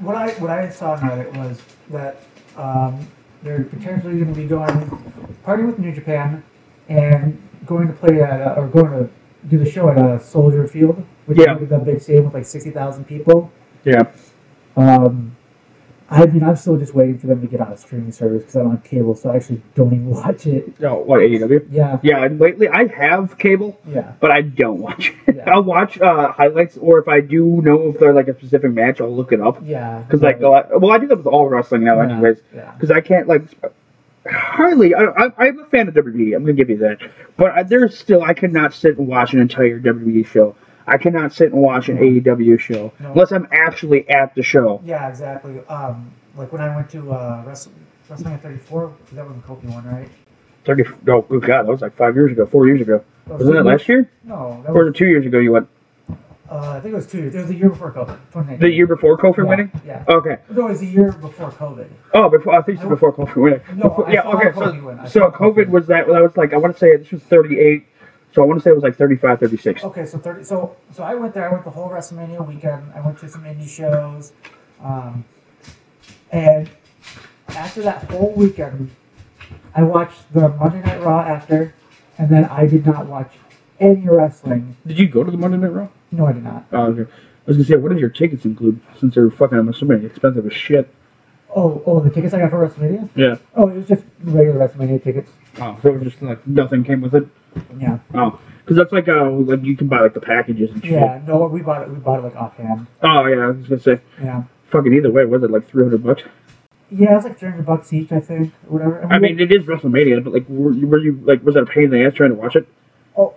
what 0.00 0.14
I 0.14 0.30
what 0.32 0.50
I 0.50 0.68
saw 0.68 0.92
on 0.92 1.00
Reddit 1.00 1.34
was 1.36 1.60
that 1.90 2.22
um, 2.56 3.06
they're 3.42 3.64
potentially 3.64 4.14
going 4.14 4.34
to 4.34 4.40
be 4.40 4.46
going 4.46 4.68
partying 5.44 5.66
with 5.66 5.78
New 5.78 5.92
Japan 5.92 6.42
and 6.88 7.40
going 7.66 7.86
to 7.86 7.92
play 7.94 8.20
at 8.20 8.40
a, 8.40 8.54
or 8.56 8.68
going 8.68 8.90
to 8.90 9.08
do 9.48 9.58
the 9.58 9.70
show 9.70 9.88
at 9.88 9.96
a 9.96 10.22
Soldier 10.22 10.66
Field, 10.66 11.02
which 11.26 11.38
Yeah. 11.38 11.56
is 11.56 11.68
the 11.68 11.78
big 11.78 12.00
stadium 12.00 12.26
with 12.26 12.34
like 12.34 12.44
sixty 12.44 12.70
thousand 12.70 13.04
people. 13.04 13.50
Yeah. 13.84 14.02
Um, 14.76 15.34
I 16.12 16.26
mean, 16.26 16.42
I'm 16.42 16.56
still 16.56 16.76
just 16.76 16.92
waiting 16.92 17.18
for 17.18 17.28
them 17.28 17.40
to 17.40 17.46
get 17.46 17.60
on 17.60 17.72
a 17.72 17.76
streaming 17.76 18.10
service 18.10 18.42
because 18.42 18.56
I 18.56 18.62
don't 18.62 18.72
have 18.72 18.82
cable, 18.84 19.14
so 19.14 19.30
I 19.30 19.36
actually 19.36 19.62
don't 19.76 19.92
even 19.92 20.10
watch 20.10 20.44
it. 20.46 20.80
No, 20.80 20.96
what 20.96 21.20
AEW? 21.20 21.68
Yeah, 21.70 21.98
Yeah, 22.02 22.24
and 22.24 22.40
lately 22.40 22.68
I 22.68 22.86
have 22.88 23.38
cable, 23.38 23.78
yeah, 23.86 24.12
but 24.18 24.32
I 24.32 24.42
don't 24.42 24.80
watch 24.80 25.12
it. 25.26 25.36
Yeah. 25.36 25.50
I'll 25.54 25.62
watch 25.62 26.00
uh, 26.00 26.32
highlights, 26.32 26.76
or 26.78 26.98
if 26.98 27.06
I 27.06 27.20
do 27.20 27.62
know 27.62 27.90
if 27.90 28.00
they're 28.00 28.12
like 28.12 28.26
a 28.28 28.34
specific 28.36 28.72
match, 28.72 29.00
I'll 29.00 29.14
look 29.14 29.30
it 29.32 29.40
up. 29.40 29.58
yeah. 29.64 30.00
Because 30.00 30.20
like, 30.20 30.40
a 30.40 30.48
lot, 30.48 30.80
well, 30.80 30.90
I 30.90 30.98
do 30.98 31.06
that 31.06 31.16
with 31.18 31.26
all 31.26 31.48
wrestling 31.48 31.84
now, 31.84 31.96
Yeah, 32.02 32.10
anyways. 32.10 32.38
yeah. 32.54 32.72
Because 32.72 32.90
I 32.90 33.00
can't 33.00 33.28
like, 33.28 33.42
hardly. 34.26 34.94
I, 34.94 35.04
I, 35.04 35.32
I'm 35.38 35.60
a 35.60 35.66
fan 35.66 35.88
of 35.88 35.94
WWE. 35.94 36.34
I'm 36.34 36.42
gonna 36.42 36.52
give 36.54 36.70
you 36.70 36.78
that. 36.78 36.98
But 37.36 37.52
I, 37.52 37.62
there's 37.62 37.98
still 37.98 38.22
I 38.22 38.34
cannot 38.34 38.74
sit 38.74 38.98
and 38.98 39.06
watch 39.06 39.32
an 39.32 39.40
entire 39.40 39.78
WWE 39.80 40.26
show. 40.26 40.54
I 40.90 40.98
cannot 40.98 41.32
sit 41.32 41.52
and 41.52 41.62
watch 41.62 41.88
an 41.88 41.98
AEW 41.98 42.58
show 42.58 42.92
No. 43.00 43.12
unless 43.12 43.30
I'm 43.32 43.46
actually 43.52 44.08
at 44.10 44.34
the 44.34 44.42
show. 44.42 44.80
Yeah, 44.84 45.08
exactly. 45.08 45.60
Um, 45.68 46.10
like 46.36 46.52
when 46.52 46.60
I 46.60 46.74
went 46.74 46.90
to 46.90 47.12
uh, 47.12 47.44
Wrestle, 47.46 47.72
WrestleMania 48.08 48.40
34, 48.40 48.92
that 49.12 49.26
was 49.26 49.36
the 49.36 49.42
Kofi 49.42 49.64
one, 49.72 49.84
right? 49.86 50.08
Thirty. 50.64 50.84
No, 51.06 51.22
good 51.22 51.42
god, 51.42 51.62
that 51.66 51.70
was 51.72 51.80
like 51.80 51.96
five 51.96 52.14
years 52.16 52.32
ago, 52.32 52.44
four 52.44 52.66
years 52.66 52.80
ago. 52.82 53.02
Wasn't 53.26 53.54
that 53.54 53.64
last 53.64 53.88
year? 53.88 54.10
No, 54.24 54.62
that 54.66 54.72
Or 54.72 54.84
was 54.86 54.96
two 54.96 55.06
years 55.06 55.24
ago? 55.24 55.38
You 55.38 55.52
went 55.52 55.68
uh, 56.50 56.70
I 56.76 56.80
think 56.80 56.92
it 56.92 56.96
was 56.96 57.06
two 57.06 57.18
years. 57.18 57.34
It 57.34 57.38
was 57.38 57.46
the 57.46 57.54
year 57.54 57.68
before 57.68 57.92
COVID. 57.92 58.06
2019. 58.32 58.58
the 58.58 58.70
year 58.70 58.86
before 58.88 59.16
Kofi 59.16 59.38
yeah, 59.38 59.44
winning. 59.44 59.70
Yeah. 59.86 60.04
Okay. 60.08 60.38
No, 60.50 60.66
it 60.66 60.70
was 60.70 60.80
the 60.80 60.86
year 60.86 61.12
before 61.12 61.52
COVID. 61.52 61.88
Oh, 62.12 62.28
before 62.28 62.54
I 62.54 62.62
think 62.62 62.80
it's 62.80 62.88
before 62.88 63.12
Kofi 63.12 63.36
winning. 63.36 63.60
No, 63.76 63.88
Before- 63.88 64.08
I 64.08 64.12
yeah. 64.14 64.22
saw 64.22 64.32
Okay. 64.36 64.48
I 64.48 65.04
So, 65.06 65.20
so 65.20 65.30
COVID 65.30 65.66
Kofi. 65.66 65.68
was 65.68 65.86
that? 65.86 66.08
That 66.08 66.20
was 66.20 66.36
like 66.36 66.52
I 66.52 66.56
want 66.56 66.74
to 66.74 66.78
say 66.78 66.96
this 66.96 67.12
was 67.12 67.22
38. 67.22 67.86
So 68.32 68.42
I 68.42 68.46
want 68.46 68.60
to 68.60 68.62
say 68.62 68.70
it 68.70 68.74
was 68.74 68.82
like 68.82 68.96
35, 68.96 69.40
36. 69.40 69.84
Okay, 69.84 70.06
so 70.06 70.18
thirty. 70.18 70.44
So 70.44 70.76
so 70.92 71.02
I 71.02 71.14
went 71.14 71.34
there. 71.34 71.48
I 71.48 71.52
went 71.52 71.64
the 71.64 71.70
whole 71.70 71.88
WrestleMania 71.88 72.46
weekend. 72.46 72.92
I 72.94 73.00
went 73.00 73.18
to 73.18 73.28
some 73.28 73.42
indie 73.44 73.68
shows, 73.68 74.32
um, 74.82 75.24
and 76.30 76.70
after 77.48 77.82
that 77.82 78.04
whole 78.10 78.32
weekend, 78.32 78.90
I 79.74 79.82
watched 79.82 80.32
the 80.32 80.48
Monday 80.48 80.80
Night 80.80 81.02
Raw 81.02 81.20
after, 81.20 81.74
and 82.18 82.28
then 82.28 82.44
I 82.44 82.66
did 82.66 82.86
not 82.86 83.06
watch 83.06 83.32
any 83.80 84.08
wrestling. 84.08 84.76
Did 84.86 84.98
you 84.98 85.08
go 85.08 85.24
to 85.24 85.30
the 85.30 85.38
Monday 85.38 85.56
Night 85.56 85.72
Raw? 85.72 85.88
No, 86.12 86.26
I 86.26 86.32
did 86.32 86.44
not. 86.44 86.66
Oh, 86.72 86.84
okay. 86.84 87.10
I 87.10 87.44
was 87.46 87.56
gonna 87.56 87.64
say, 87.64 87.76
what 87.76 87.88
did 87.88 87.98
your 87.98 88.10
tickets 88.10 88.44
include? 88.44 88.80
Since 88.98 89.16
they're 89.16 89.30
fucking, 89.30 89.58
I'm 89.58 89.68
assuming 89.68 90.04
expensive 90.04 90.46
as 90.46 90.52
shit. 90.52 90.88
Oh, 91.54 91.82
oh, 91.84 91.98
the 91.98 92.10
tickets 92.10 92.32
I 92.32 92.38
got 92.38 92.50
for 92.50 92.68
WrestleMania. 92.68 93.08
Yeah. 93.16 93.36
Oh, 93.56 93.68
it 93.68 93.76
was 93.76 93.88
just 93.88 94.04
regular 94.22 94.68
WrestleMania 94.68 95.02
tickets. 95.02 95.32
Oh, 95.58 95.76
so 95.82 95.88
it 95.88 95.94
was 95.94 96.12
just 96.12 96.22
like 96.22 96.46
nothing 96.46 96.84
came 96.84 97.00
with 97.00 97.14
it. 97.14 97.26
Yeah. 97.78 97.98
Oh, 98.14 98.38
because 98.64 98.76
that's 98.76 98.92
like 98.92 99.08
uh, 99.08 99.30
like 99.30 99.62
you 99.64 99.76
can 99.76 99.88
buy 99.88 100.00
like 100.00 100.14
the 100.14 100.20
packages 100.20 100.70
and 100.70 100.82
shit. 100.82 100.92
Yeah. 100.92 101.20
No, 101.26 101.46
we 101.46 101.62
bought 101.62 101.82
it. 101.82 101.88
We 101.90 101.96
bought 101.96 102.18
it 102.20 102.22
like 102.22 102.36
offhand. 102.36 102.86
Oh 103.02 103.26
yeah, 103.26 103.44
I 103.44 103.46
was 103.50 103.66
gonna 103.68 103.80
say, 103.80 104.00
Yeah. 104.22 104.44
fucking 104.70 104.92
either 104.94 105.10
way, 105.10 105.24
was 105.24 105.42
it 105.42 105.50
like 105.50 105.68
300 105.68 106.02
bucks? 106.04 106.22
Yeah, 106.92 107.12
it 107.12 107.14
was 107.14 107.24
like 107.24 107.38
three 107.38 107.50
hundred 107.50 107.66
bucks 107.66 107.92
each, 107.92 108.10
I 108.10 108.18
think, 108.20 108.52
or 108.68 108.72
whatever. 108.78 108.98
And 108.98 109.12
I 109.12 109.18
mean, 109.20 109.38
it 109.38 109.52
is 109.52 109.64
WrestleMania, 109.64 110.24
but 110.24 110.32
like, 110.32 110.48
were, 110.48 110.72
you- 110.72 110.88
were 110.88 110.98
you 110.98 111.20
like, 111.24 111.40
was 111.44 111.54
that 111.54 111.62
a 111.62 111.66
pain 111.66 111.84
in 111.84 111.90
the 111.90 112.04
ass 112.04 112.14
trying 112.14 112.30
to 112.30 112.34
watch 112.36 112.56
it? 112.56 112.66
Oh. 113.16 113.34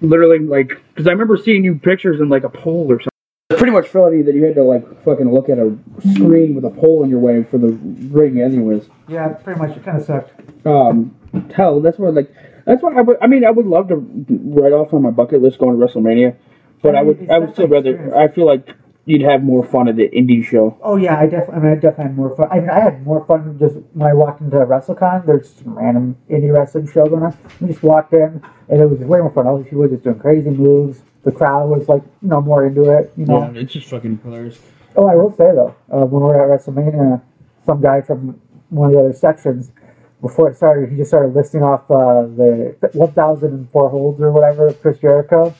Literally, 0.00 0.38
like, 0.38 0.80
because 0.94 1.06
I 1.06 1.10
remember 1.10 1.36
seeing 1.36 1.64
you 1.64 1.74
pictures 1.76 2.20
in 2.20 2.28
like 2.28 2.44
a 2.44 2.48
poll 2.48 2.86
or 2.92 3.00
something. 3.00 3.08
Pretty 3.50 3.72
much 3.72 3.88
funny 3.88 4.22
that 4.22 4.34
you 4.34 4.44
had 4.44 4.54
to 4.56 4.62
like 4.62 4.84
fucking 5.04 5.32
look 5.32 5.48
at 5.48 5.58
a 5.58 5.76
screen 6.14 6.54
with 6.54 6.64
a 6.64 6.70
pole 6.70 7.02
in 7.02 7.10
your 7.10 7.18
way 7.18 7.42
for 7.44 7.56
the 7.58 7.68
ring, 8.12 8.40
anyways. 8.40 8.88
yeah, 9.08 9.28
pretty 9.28 9.58
much. 9.58 9.76
It 9.76 9.84
kind 9.84 9.98
of 9.98 10.04
sucked. 10.04 10.32
um, 10.66 11.16
hell, 11.56 11.80
that's 11.80 11.98
what 11.98 12.14
like 12.14 12.30
that's 12.68 12.82
why 12.82 12.94
I 12.94 13.00
would. 13.00 13.16
I 13.22 13.26
mean, 13.26 13.46
I 13.46 13.50
would 13.50 13.64
love 13.64 13.88
to 13.88 13.96
write 14.28 14.72
off 14.72 14.92
on 14.92 15.02
my 15.02 15.10
bucket 15.10 15.40
list 15.40 15.58
going 15.58 15.78
to 15.78 15.86
WrestleMania, 15.86 16.36
but 16.82 16.94
I 16.94 17.02
would. 17.02 17.30
I 17.30 17.38
would 17.38 17.54
still 17.54 17.66
rather. 17.66 17.90
experience. 17.90 18.14
I 18.14 18.28
feel 18.28 18.44
like 18.44 18.68
you'd 19.06 19.22
have 19.22 19.42
more 19.42 19.64
fun 19.64 19.88
at 19.88 19.96
the 19.96 20.06
indie 20.10 20.44
show. 20.44 20.76
Oh 20.82 20.96
yeah, 20.96 21.18
I 21.18 21.24
definitely. 21.24 21.54
I 21.54 21.58
mean, 21.60 21.72
I 21.72 21.74
definitely 21.76 22.04
had 22.04 22.16
more 22.16 22.36
fun. 22.36 22.48
I 22.50 22.60
mean, 22.60 22.68
I 22.68 22.80
had 22.80 23.02
more 23.06 23.24
fun 23.24 23.58
just 23.58 23.76
when 23.94 24.10
I 24.10 24.12
walked 24.12 24.42
into 24.42 24.58
WrestleCon. 24.58 25.24
There's 25.24 25.48
some 25.48 25.78
random 25.78 26.14
indie 26.30 26.52
wrestling 26.52 26.86
show 26.92 27.06
going 27.06 27.22
on. 27.22 27.38
We 27.58 27.68
just 27.68 27.82
walked 27.82 28.12
in, 28.12 28.42
and 28.68 28.80
it 28.80 28.84
was 28.84 28.98
way 28.98 29.20
more 29.20 29.30
fun. 29.30 29.46
All 29.46 29.56
these 29.56 29.64
people 29.64 29.78
were 29.78 29.88
just 29.88 30.04
doing 30.04 30.18
crazy 30.18 30.50
moves. 30.50 31.02
The 31.24 31.32
crowd 31.32 31.70
was 31.70 31.88
like, 31.88 32.02
you 32.20 32.28
know, 32.28 32.42
more 32.42 32.66
into 32.66 32.90
it. 32.90 33.12
You 33.16 33.24
know. 33.24 33.50
it's 33.56 33.72
just 33.72 33.88
fucking 33.88 34.20
hilarious. 34.22 34.60
Oh, 34.94 35.06
I 35.06 35.14
will 35.14 35.32
say 35.32 35.52
though, 35.54 35.74
uh, 35.90 36.04
when 36.04 36.22
we 36.22 36.28
were 36.28 36.52
at 36.52 36.60
WrestleMania, 36.60 37.22
some 37.64 37.80
guy 37.80 38.02
from 38.02 38.38
one 38.68 38.90
of 38.90 38.94
the 38.94 39.00
other 39.00 39.12
sections, 39.14 39.72
before 40.20 40.50
it 40.50 40.56
started, 40.56 40.90
he 40.90 40.96
just 40.96 41.10
started 41.10 41.34
listing 41.34 41.62
off 41.62 41.90
uh, 41.90 42.22
the 42.22 42.76
1,004 42.92 43.90
holds 43.90 44.20
or 44.20 44.32
whatever 44.32 44.68
of 44.68 44.80
Chris 44.80 44.98
Jericho. 44.98 45.54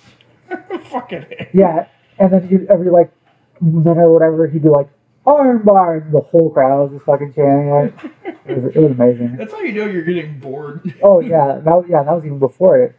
fucking. 0.90 1.26
It. 1.30 1.50
Yeah, 1.52 1.86
and 2.18 2.32
then 2.32 2.48
you, 2.48 2.66
every 2.68 2.90
like 2.90 3.12
minute 3.60 3.98
or 3.98 4.12
whatever, 4.12 4.46
he'd 4.46 4.62
be 4.62 4.68
like, 4.68 4.88
armbar, 5.26 6.02
and 6.02 6.12
the 6.12 6.20
whole 6.20 6.50
crowd 6.50 6.90
was 6.90 6.98
just 6.98 7.04
fucking 7.04 7.34
chanting 7.34 7.68
it. 7.68 8.34
It 8.46 8.62
was, 8.62 8.76
it 8.76 8.80
was 8.80 8.92
amazing. 8.92 9.36
That's 9.36 9.52
how 9.52 9.60
you 9.60 9.72
know 9.72 9.86
you're 9.86 10.02
getting 10.02 10.38
bored. 10.38 10.94
Oh 11.02 11.20
yeah, 11.20 11.60
that 11.64 11.74
was, 11.74 11.86
yeah, 11.88 12.02
that 12.02 12.12
was 12.12 12.24
even 12.24 12.38
before 12.38 12.78
it. 12.82 12.96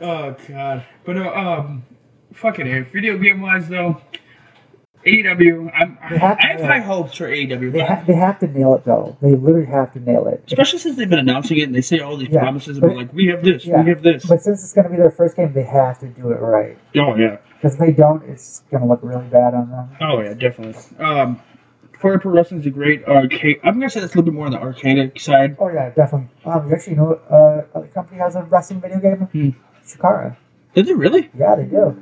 Oh 0.00 0.36
god. 0.48 0.86
But 1.04 1.16
no, 1.16 1.34
um, 1.34 1.84
fucking 2.32 2.66
a. 2.66 2.80
Video 2.84 3.18
game 3.18 3.40
wise 3.40 3.68
though, 3.68 4.00
AEW. 5.06 5.70
I'm. 5.74 5.98
I 6.02 6.16
have 6.16 6.60
high 6.60 6.80
hopes 6.80 7.16
for 7.16 7.28
AEW, 7.28 7.72
They, 7.72 7.80
ha- 7.80 8.02
they 8.06 8.14
have 8.14 8.38
to 8.40 8.46
nail 8.48 8.74
it 8.74 8.84
though. 8.84 9.16
They 9.20 9.34
literally 9.34 9.66
have 9.66 9.92
to 9.94 10.00
nail 10.00 10.26
it. 10.28 10.42
especially 10.46 10.78
since 10.78 10.96
they've 10.96 11.08
been 11.08 11.18
announcing 11.18 11.58
it 11.58 11.62
and 11.64 11.74
they 11.74 11.80
say 11.80 12.00
all 12.00 12.16
these 12.16 12.28
Yeah, 12.30 12.40
promises 12.40 12.78
about 12.78 12.96
like 12.96 13.12
we 13.12 13.26
have 13.26 13.42
this, 13.44 13.64
yeah, 13.66 13.82
we 13.82 13.90
have 13.90 14.02
this. 14.02 14.24
But 14.26 14.42
since 14.42 14.62
it's 14.62 14.72
going 14.72 14.84
to 14.84 14.90
be 14.90 14.96
their 14.96 15.10
first 15.10 15.36
game, 15.36 15.52
they 15.52 15.62
have 15.64 15.98
to 16.00 16.06
do 16.08 16.30
it 16.30 16.36
right. 16.40 16.76
oh 16.96 17.14
yeah. 17.16 17.38
Because 17.56 17.74
if 17.74 17.80
they 17.80 17.92
don't, 17.92 18.22
it's 18.28 18.60
going 18.70 18.82
to 18.82 18.88
look 18.88 19.00
really 19.02 19.26
bad 19.28 19.54
on 19.54 19.70
them. 19.70 19.88
Oh 20.00 20.20
yeah, 20.20 20.34
definitely. 20.34 20.74
Um, 20.98 21.40
Fire 21.98 22.18
Pro 22.18 22.32
Wrestling 22.32 22.60
is 22.60 22.66
a 22.66 22.70
great 22.70 23.02
arcade. 23.04 23.60
I'm 23.64 23.74
gonna 23.74 23.88
say 23.88 24.00
that's 24.00 24.14
a 24.14 24.18
little 24.18 24.30
bit 24.30 24.34
more 24.36 24.44
on 24.46 24.52
the 24.52 24.58
arcade 24.60 25.18
side. 25.18 25.56
Oh 25.58 25.68
yeah, 25.68 25.88
definitely. 25.90 26.28
Um, 26.44 26.68
you 26.68 26.74
actually 26.74 26.96
know 26.96 27.14
uh, 27.30 27.80
a 27.80 27.86
company 27.88 28.18
has 28.20 28.36
a 28.36 28.42
wrestling 28.42 28.80
video 28.82 28.98
game. 29.00 29.16
Hmm. 29.16 29.50
Chikara. 29.86 30.36
Is 30.74 30.88
it 30.88 30.96
really? 30.96 31.30
Yeah, 31.38 31.54
they 31.54 31.64
do. 31.64 31.96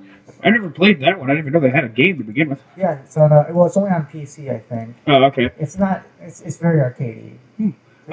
I 0.44 0.50
never 0.50 0.70
played 0.70 1.00
that 1.00 1.18
one. 1.18 1.30
I 1.30 1.35
didn't 1.35 1.48
even 1.48 1.52
know 1.52 1.61
they 1.61 1.70
had 1.74 1.85
a 1.85 1.88
game 1.88 2.18
to 2.18 2.24
begin 2.24 2.48
with. 2.50 2.62
Yeah, 2.76 2.98
it's 3.00 3.16
on. 3.16 3.32
Uh, 3.32 3.46
well, 3.50 3.66
it's 3.66 3.76
only 3.76 3.90
on 3.90 4.06
PC, 4.06 4.52
I 4.54 4.58
think. 4.58 4.96
Oh, 5.06 5.24
okay. 5.24 5.50
It's 5.58 5.78
not. 5.78 6.02
It's, 6.20 6.40
it's 6.40 6.58
very 6.58 6.78
arcadey. 6.80 7.37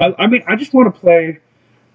I, 0.00 0.14
I 0.18 0.26
mean, 0.28 0.42
I 0.46 0.54
just 0.56 0.72
want 0.72 0.92
to 0.94 1.00
play 1.00 1.38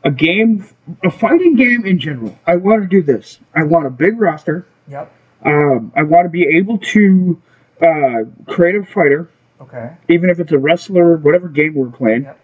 a 0.03 0.11
game, 0.11 0.67
a 1.03 1.09
fighting 1.09 1.55
game 1.55 1.85
in 1.85 1.99
general. 1.99 2.37
I 2.45 2.57
want 2.57 2.81
to 2.81 2.87
do 2.87 3.01
this. 3.01 3.39
I 3.53 3.63
want 3.63 3.87
a 3.87 3.89
big 3.89 4.19
roster. 4.19 4.67
Yep. 4.89 5.11
Um, 5.45 5.91
I 5.95 6.03
want 6.03 6.25
to 6.25 6.29
be 6.29 6.43
able 6.57 6.77
to 6.79 7.41
uh, 7.81 8.23
create 8.47 8.75
a 8.75 8.83
fighter, 8.85 9.29
Okay. 9.61 9.95
even 10.09 10.29
if 10.29 10.39
it's 10.39 10.51
a 10.51 10.57
wrestler, 10.57 11.17
whatever 11.17 11.47
game 11.47 11.75
we're 11.75 11.89
playing. 11.89 12.23
Yep. 12.23 12.39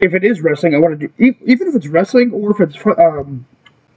If 0.00 0.14
it 0.14 0.24
is 0.24 0.40
wrestling, 0.42 0.74
I 0.74 0.78
want 0.78 1.00
to 1.00 1.08
do 1.08 1.12
even 1.18 1.68
if 1.68 1.74
it's 1.74 1.86
wrestling 1.86 2.30
or 2.32 2.50
if 2.50 2.60
it's 2.60 2.76
um, 2.98 3.46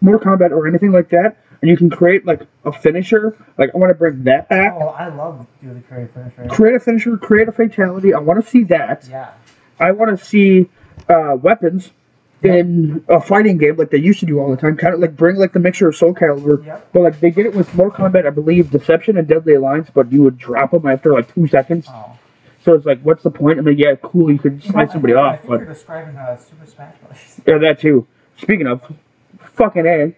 Mortal 0.02 0.34
Kombat 0.34 0.52
or 0.52 0.66
anything 0.68 0.92
like 0.94 1.10
that, 1.10 1.38
and 1.62 1.70
you 1.70 1.78
can 1.78 1.90
create 1.90 2.26
like 2.26 2.42
a 2.66 2.72
finisher. 2.72 3.36
Like 3.58 3.72
I 3.74 3.78
want 3.78 3.92
to 3.92 3.96
bring 3.96 4.24
that 4.24 4.50
back. 4.50 4.74
Oh, 4.76 4.90
I 4.90 5.08
love 5.10 5.46
do 5.62 5.74
the 5.74 5.82
creative 5.82 6.12
finisher. 6.12 6.48
Create 6.50 6.76
a 6.76 6.80
finisher, 6.80 7.18
create 7.18 7.48
a 7.48 7.52
fatality. 7.52 8.14
I 8.14 8.20
want 8.20 8.44
to 8.44 8.50
see 8.50 8.64
that. 8.66 9.08
Yeah. 9.10 9.32
I 9.80 9.92
want 9.92 10.18
to 10.18 10.24
see 10.26 10.70
uh, 11.08 11.36
weapons 11.42 11.92
in 12.42 13.04
a 13.10 13.20
fighting 13.20 13.58
game 13.58 13.76
like 13.76 13.90
they 13.90 13.98
used 13.98 14.20
to 14.22 14.26
do 14.26 14.40
all 14.40 14.50
the 14.50 14.58
time. 14.58 14.78
Kind 14.78 14.94
of 14.94 15.00
like 15.02 15.16
bring 15.18 15.36
like 15.36 15.52
the 15.54 15.60
mixture 15.60 15.88
of 15.90 15.96
Soul 15.96 16.14
Calibur, 16.14 16.66
Yep. 16.66 16.90
but 16.94 17.02
like 17.02 17.20
they 17.20 17.32
did 17.32 17.46
it 17.46 17.54
with 17.56 17.74
Mortal 17.76 18.06
Kombat, 18.10 18.26
I 18.26 18.30
believe, 18.30 18.72
Deception 18.72 19.18
and 19.18 19.28
Deadly 19.28 19.56
Alliance. 19.56 19.90
But 19.94 20.12
you 20.12 20.24
would 20.24 20.38
drop 20.38 20.72
them 20.72 20.86
after 20.88 21.12
like 21.14 21.34
two 21.34 21.48
seconds. 21.48 21.88
Oh. 21.90 22.18
So 22.64 22.74
it's 22.74 22.86
like, 22.86 23.02
what's 23.02 23.24
the 23.24 23.32
point? 23.32 23.58
I 23.58 23.62
mean, 23.62 23.78
yeah, 23.78 23.96
cool, 24.02 24.30
you 24.30 24.38
could 24.38 24.62
You 24.64 24.70
know, 24.70 24.74
slice 24.74 24.90
I 24.90 24.94
somebody 24.94 25.14
I 25.14 25.18
off, 25.22 25.38
think 25.40 25.50
but 25.50 25.60
you're 25.62 25.68
describing 25.74 26.18
uh, 26.18 26.38
Super 26.38 26.66
Smash 26.66 26.94
Bros. 27.06 27.42
yeah, 27.48 27.58
that 27.58 27.80
too. 27.80 28.06
Speaking 28.38 28.68
of, 28.68 28.82
fucking 29.40 29.86
a, 29.86 30.14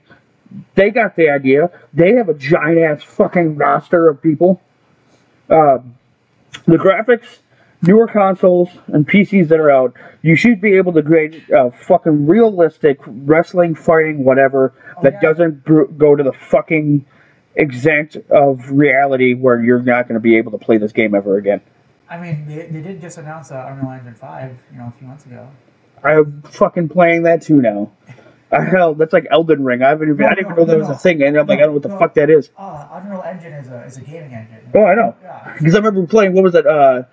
they 0.76 0.90
got 0.90 1.16
the 1.16 1.30
idea. 1.30 1.70
They 1.94 2.14
have 2.14 2.30
a 2.30 2.34
giant 2.34 2.80
ass 2.80 3.04
fucking 3.04 3.56
roster 3.58 4.10
of 4.10 4.22
people. 4.22 4.62
Um, 5.50 5.96
the 6.66 6.78
graphics, 6.78 7.40
newer 7.82 8.08
consoles 8.08 8.70
and 8.88 9.08
PCs 9.08 9.48
that 9.50 9.60
are 9.60 9.72
out, 9.72 9.94
you 10.22 10.36
should 10.36 10.62
be 10.62 10.74
able 10.76 10.94
to 10.94 11.02
create 11.04 11.44
a 11.50 11.72
fucking 11.72 12.28
realistic 12.28 13.00
wrestling, 13.06 13.76
fighting, 13.76 14.24
whatever 14.24 14.74
Oh, 14.98 15.04
that 15.04 15.14
yeah. 15.14 15.22
doesn't 15.22 15.66
go 15.98 16.16
to 16.16 16.24
the 16.24 16.34
fucking 16.34 17.06
exact 17.56 18.18
of 18.30 18.70
reality 18.72 19.34
where 19.34 19.62
you're 19.62 19.82
not 19.82 20.08
going 20.08 20.16
to 20.16 20.22
be 20.22 20.38
able 20.38 20.52
to 20.52 20.58
play 20.58 20.78
this 20.78 20.92
game 20.92 21.16
ever 21.16 21.38
again. 21.38 21.62
I 22.10 22.18
mean, 22.20 22.46
they, 22.46 22.68
they 22.68 22.82
did 22.82 23.02
just 23.02 23.18
announce 23.18 23.52
uh, 23.52 23.66
Unreal 23.70 23.92
Engine 23.94 24.16
5, 24.16 24.58
you 24.74 24.78
know, 24.78 24.92
a 24.96 25.00
few 25.00 25.08
months 25.08 25.26
ago. 25.26 25.48
I'm 26.04 26.42
fucking 26.44 26.90
playing 26.90 27.24
that 27.24 27.42
too 27.42 27.62
now. 27.62 27.92
Hell, 28.72 28.96
that's 28.96 29.14
like 29.14 29.28
Elden 29.32 29.64
Ring. 29.64 29.82
I 29.82 29.90
haven't 29.90 30.10
even, 30.10 30.18
No, 30.18 30.28
I 30.28 30.36
didn't 30.36 30.46
even 30.48 30.56
no, 30.58 30.62
know 30.64 30.66
that 30.66 30.78
no, 30.80 30.80
was 30.80 30.90
a 30.90 31.00
thing, 31.00 31.22
and 31.24 31.38
I'm 31.38 31.48
like, 31.48 31.60
I 31.60 31.62
don't 31.62 31.70
know 31.70 31.74
what 31.74 31.84
the 31.84 31.98
fuck 31.98 32.14
that 32.16 32.30
is. 32.30 32.50
Uh, 32.58 32.88
Unreal 32.92 33.22
Engine 33.22 33.54
is 33.54 33.70
a, 33.70 33.84
is 33.86 33.98
a 33.98 34.02
gaming 34.02 34.34
engine. 34.34 34.70
Oh, 34.76 34.84
I 34.84 34.96
know. 34.96 35.16
Yeah. 35.24 35.56
Because 35.58 35.74
I 35.76 35.78
remember 35.78 36.06
playing. 36.06 36.34
What 36.34 36.44
was 36.44 36.56
it? 36.56 36.68
Uh, 36.68 37.04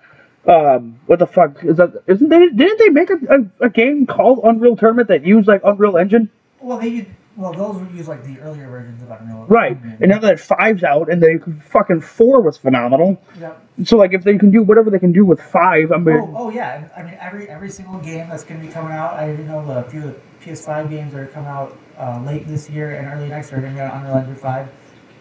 um, 0.47 0.99
what 1.05 1.19
the 1.19 1.27
fuck 1.27 1.63
is 1.63 1.77
that? 1.77 2.03
Isn't 2.07 2.29
they? 2.29 2.49
Didn't 2.49 2.77
they 2.79 2.89
make 2.89 3.09
a, 3.09 3.17
a, 3.29 3.65
a 3.67 3.69
game 3.69 4.05
called 4.05 4.41
Unreal 4.43 4.75
Tournament 4.75 5.07
that 5.09 5.25
used 5.25 5.47
like 5.47 5.61
Unreal 5.63 5.97
Engine? 5.97 6.29
Well, 6.59 6.77
they 6.77 7.07
well, 7.37 7.53
those 7.53 7.77
would 7.81 7.91
use 7.95 8.09
like 8.09 8.25
the 8.25 8.37
earlier 8.41 8.67
versions 8.69 9.01
of 9.01 9.09
Unreal. 9.11 9.45
Right. 9.47 9.71
Engine. 9.71 9.97
And 10.01 10.11
now 10.11 10.19
that 10.19 10.41
five's 10.41 10.83
out, 10.83 11.09
and 11.09 11.23
they 11.23 11.37
fucking 11.61 12.01
four 12.01 12.41
was 12.41 12.57
phenomenal. 12.57 13.21
Yep. 13.39 13.63
So 13.85 13.95
like, 13.95 14.11
if 14.13 14.23
they 14.25 14.37
can 14.37 14.51
do 14.51 14.61
whatever 14.61 14.89
they 14.89 14.99
can 14.99 15.13
do 15.13 15.23
with 15.25 15.41
five, 15.41 15.93
I 15.93 15.97
mean, 15.97 16.17
Oh, 16.17 16.33
oh 16.35 16.49
yeah. 16.49 16.89
I 16.97 17.03
mean, 17.03 17.17
every 17.19 17.47
every 17.47 17.69
single 17.69 17.99
game 17.99 18.27
that's 18.27 18.43
going 18.43 18.59
to 18.59 18.67
be 18.67 18.73
coming 18.73 18.91
out. 18.91 19.13
I 19.13 19.31
even 19.31 19.47
know 19.47 19.65
the 19.65 19.89
few 19.89 20.15
PS5 20.41 20.89
games 20.89 21.13
that 21.13 21.21
are 21.21 21.27
coming 21.27 21.49
out 21.49 21.77
uh, 21.97 22.21
late 22.25 22.47
this 22.47 22.69
year 22.69 22.95
and 22.95 23.07
early 23.07 23.29
next 23.29 23.51
year 23.51 23.59
are 23.59 23.61
going 23.61 23.75
to 23.75 23.79
be 23.79 23.85
on 23.85 24.01
Unreal 24.01 24.17
Engine 24.17 24.35
5. 24.35 24.69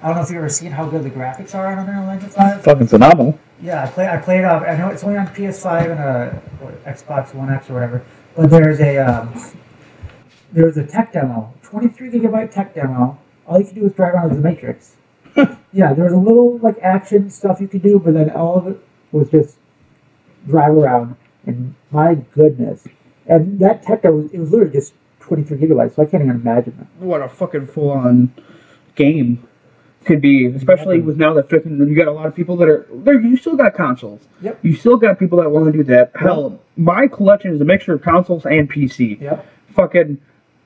I 0.00 0.07
don't 0.07 0.16
know 0.16 0.22
if 0.22 0.31
you've 0.31 0.38
ever 0.38 0.48
seen 0.48 0.70
how 0.70 0.87
good 0.87 1.02
the 1.02 1.11
graphics 1.11 1.54
are 1.54 1.66
on 1.66 1.78
Unreal 1.78 2.09
Engine 2.09 2.31
5. 2.31 2.62
fucking 2.62 2.87
phenomenal. 2.87 3.38
Yeah, 3.61 3.83
I 3.83 3.87
play. 3.88 4.09
I 4.09 4.16
played. 4.18 4.44
I 4.44 4.76
know 4.76 4.88
it's 4.88 5.02
only 5.02 5.18
on 5.18 5.26
PS5 5.28 5.90
and 5.90 6.00
uh, 6.00 6.31
what, 6.61 6.85
Xbox 6.85 7.35
One 7.35 7.50
X 7.50 7.68
or 7.68 7.74
whatever. 7.74 8.04
But 8.37 8.50
there's 8.50 8.78
a 8.78 8.98
um, 8.98 9.35
there's 10.52 10.76
a 10.76 10.87
tech 10.87 11.12
demo, 11.12 11.52
23 11.62 12.11
gigabyte 12.11 12.52
tech 12.52 12.74
demo. 12.74 13.18
All 13.46 13.59
you 13.59 13.64
can 13.64 13.74
do 13.74 13.87
is 13.87 13.92
drive 13.94 14.14
around 14.14 14.31
as 14.31 14.37
the 14.37 14.42
Matrix. 14.42 14.96
yeah, 15.72 15.92
there 15.92 16.04
was 16.04 16.12
a 16.12 16.18
little 16.18 16.59
like 16.59 16.78
action 16.81 17.31
stuff 17.31 17.61
you 17.61 17.66
could 17.66 17.83
do, 17.83 17.98
but 17.98 18.14
then 18.14 18.31
all 18.31 18.59
of 18.59 18.68
it 18.68 18.81
was 19.11 19.28
just 19.31 19.57
drive 20.46 20.74
around. 20.74 21.16
And 21.44 21.74
my 21.90 22.14
goodness, 22.14 22.87
and 23.26 23.59
that 23.59 23.83
tech 23.83 24.02
demo 24.02 24.18
was 24.18 24.33
it 24.33 24.38
was 24.38 24.52
literally 24.52 24.72
just 24.72 24.94
23 25.28 25.58
gigabytes, 25.58 25.94
so 25.94 26.02
I 26.02 26.06
can't 26.06 26.22
even 26.24 26.36
imagine 26.36 26.74
that. 26.78 26.86
What 27.04 27.22
a 27.22 27.28
fucking 27.28 27.66
full 27.68 27.90
on 27.90 28.32
game 28.94 29.46
could 30.04 30.20
be, 30.20 30.46
especially 30.46 31.00
with 31.00 31.16
now 31.18 31.34
that 31.34 31.48
flipping, 31.48 31.78
you 31.78 31.94
got 31.94 32.08
a 32.08 32.12
lot 32.12 32.26
of 32.26 32.34
people 32.34 32.56
that 32.56 32.68
are 32.68 32.86
there. 32.92 33.20
You 33.20 33.36
still 33.36 33.56
got 33.56 33.74
consoles. 33.74 34.20
Yep. 34.40 34.58
You 34.62 34.74
still 34.74 34.96
got 34.96 35.18
people 35.18 35.38
that 35.42 35.50
want 35.50 35.66
to 35.66 35.72
do 35.72 35.84
that. 35.84 36.12
Hell, 36.14 36.60
my 36.76 37.06
collection 37.06 37.52
is 37.54 37.60
a 37.60 37.64
mixture 37.64 37.94
of 37.94 38.02
consoles 38.02 38.46
and 38.46 38.70
PC. 38.70 39.20
Yep. 39.20 39.46
Fucking, 39.74 40.18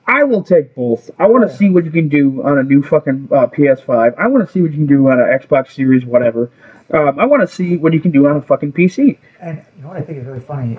I 0.07 0.23
will 0.23 0.43
take 0.43 0.73
both. 0.75 1.09
I 1.19 1.27
want 1.27 1.45
to 1.45 1.51
Yeah. 1.51 1.57
see 1.57 1.69
what 1.69 1.83
you 1.85 1.91
can 1.91 2.07
do 2.09 2.41
on 2.43 2.57
a 2.57 2.63
new 2.63 2.81
fucking 2.83 3.29
uh, 3.31 3.47
PS5. 3.47 4.13
I 4.17 4.27
want 4.27 4.45
to 4.47 4.51
see 4.51 4.61
what 4.61 4.71
you 4.71 4.77
can 4.77 4.85
do 4.87 5.09
on 5.09 5.19
an 5.19 5.25
Xbox 5.27 5.71
Series, 5.71 6.05
whatever. 6.05 6.49
Um, 6.91 7.19
I 7.19 7.25
want 7.25 7.41
to 7.41 7.47
see 7.47 7.75
what 7.77 7.91
you 7.93 7.99
can 7.99 8.11
do 8.11 8.27
on 8.27 8.37
a 8.37 8.41
fucking 8.41 8.73
PC. 8.73 9.17
And 9.41 9.63
you 9.75 9.81
know 9.81 9.89
what 9.89 9.97
I 9.97 10.01
think 10.01 10.19
is 10.19 10.25
really 10.25 10.39
funny? 10.41 10.77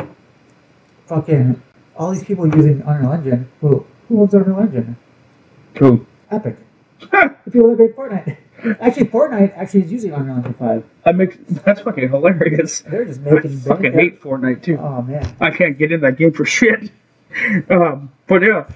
Fucking 1.06 1.60
all 1.96 2.10
these 2.12 2.24
people 2.24 2.46
using 2.54 2.82
Unreal 2.86 3.12
Engine. 3.12 3.48
Who 3.60 3.86
who 4.08 4.20
owns 4.22 4.34
Unreal 4.34 4.60
Engine? 4.60 4.96
Cool. 5.74 6.06
Epic. 6.30 6.56
The 7.00 7.50
people 7.50 7.70
that 7.70 7.78
made 7.78 7.94
Fortnite. 7.96 8.36
Actually, 8.80 9.06
Fortnite 9.06 9.56
actually 9.56 9.82
is 9.82 9.92
using 9.92 10.12
Unreal 10.12 10.36
Engine 10.36 10.54
5. 10.54 10.84
That 11.04 11.16
makes 11.16 11.36
that's 11.64 11.80
fucking 11.82 12.08
hilarious. 12.08 12.80
They're 12.80 13.04
just 13.04 13.20
making. 13.20 13.52
I 13.52 13.56
fucking 13.56 13.82
bank. 13.92 13.94
hate 13.94 14.20
Fortnite 14.22 14.62
too. 14.62 14.78
Oh 14.78 15.02
man. 15.02 15.36
I 15.40 15.50
can't 15.50 15.76
get 15.76 15.92
in 15.92 16.00
that 16.00 16.16
game 16.16 16.32
for 16.32 16.44
shit. 16.58 16.90
Um, 17.68 18.12
but 18.28 18.42
yeah, 18.42 18.66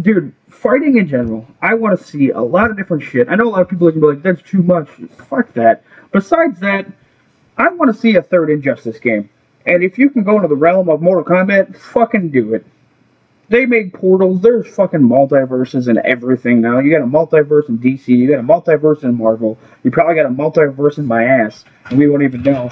dude, 0.00 0.32
fighting 0.48 0.96
in 0.96 1.08
general, 1.08 1.46
I 1.60 1.74
want 1.74 1.98
to 1.98 2.04
see 2.04 2.30
a 2.30 2.40
lot 2.40 2.70
of 2.70 2.76
different 2.76 3.02
shit. 3.02 3.28
I 3.28 3.34
know 3.34 3.48
a 3.48 3.50
lot 3.50 3.62
of 3.62 3.68
people 3.68 3.88
are 3.88 3.90
gonna 3.90 4.00
be 4.00 4.14
like, 4.14 4.22
"That's 4.22 4.48
too 4.48 4.62
much." 4.62 4.88
Fuck 5.28 5.52
that. 5.54 5.82
Besides 6.12 6.60
that, 6.60 6.86
I 7.58 7.68
want 7.68 7.92
to 7.92 8.00
see 8.00 8.14
a 8.16 8.22
third 8.22 8.48
Injustice 8.48 8.98
game. 9.00 9.28
And 9.66 9.82
if 9.82 9.98
you 9.98 10.10
can 10.10 10.22
go 10.22 10.36
into 10.36 10.48
the 10.48 10.54
realm 10.56 10.88
of 10.88 11.02
Mortal 11.02 11.24
Kombat, 11.24 11.76
fucking 11.76 12.30
do 12.30 12.54
it. 12.54 12.64
They 13.48 13.66
made 13.66 13.92
portals. 13.92 14.40
There's 14.40 14.66
fucking 14.74 15.00
multiverses 15.00 15.88
and 15.88 15.98
everything 15.98 16.60
now. 16.60 16.78
You 16.78 16.90
got 16.90 17.02
a 17.02 17.06
multiverse 17.06 17.68
in 17.68 17.78
DC. 17.78 18.08
You 18.08 18.28
got 18.28 18.40
a 18.40 18.42
multiverse 18.42 19.04
in 19.04 19.16
Marvel. 19.16 19.58
You 19.84 19.90
probably 19.90 20.16
got 20.16 20.26
a 20.26 20.30
multiverse 20.30 20.98
in 20.98 21.06
my 21.06 21.24
ass, 21.24 21.64
and 21.90 21.98
we 21.98 22.08
won't 22.08 22.22
even 22.22 22.42
know. 22.42 22.70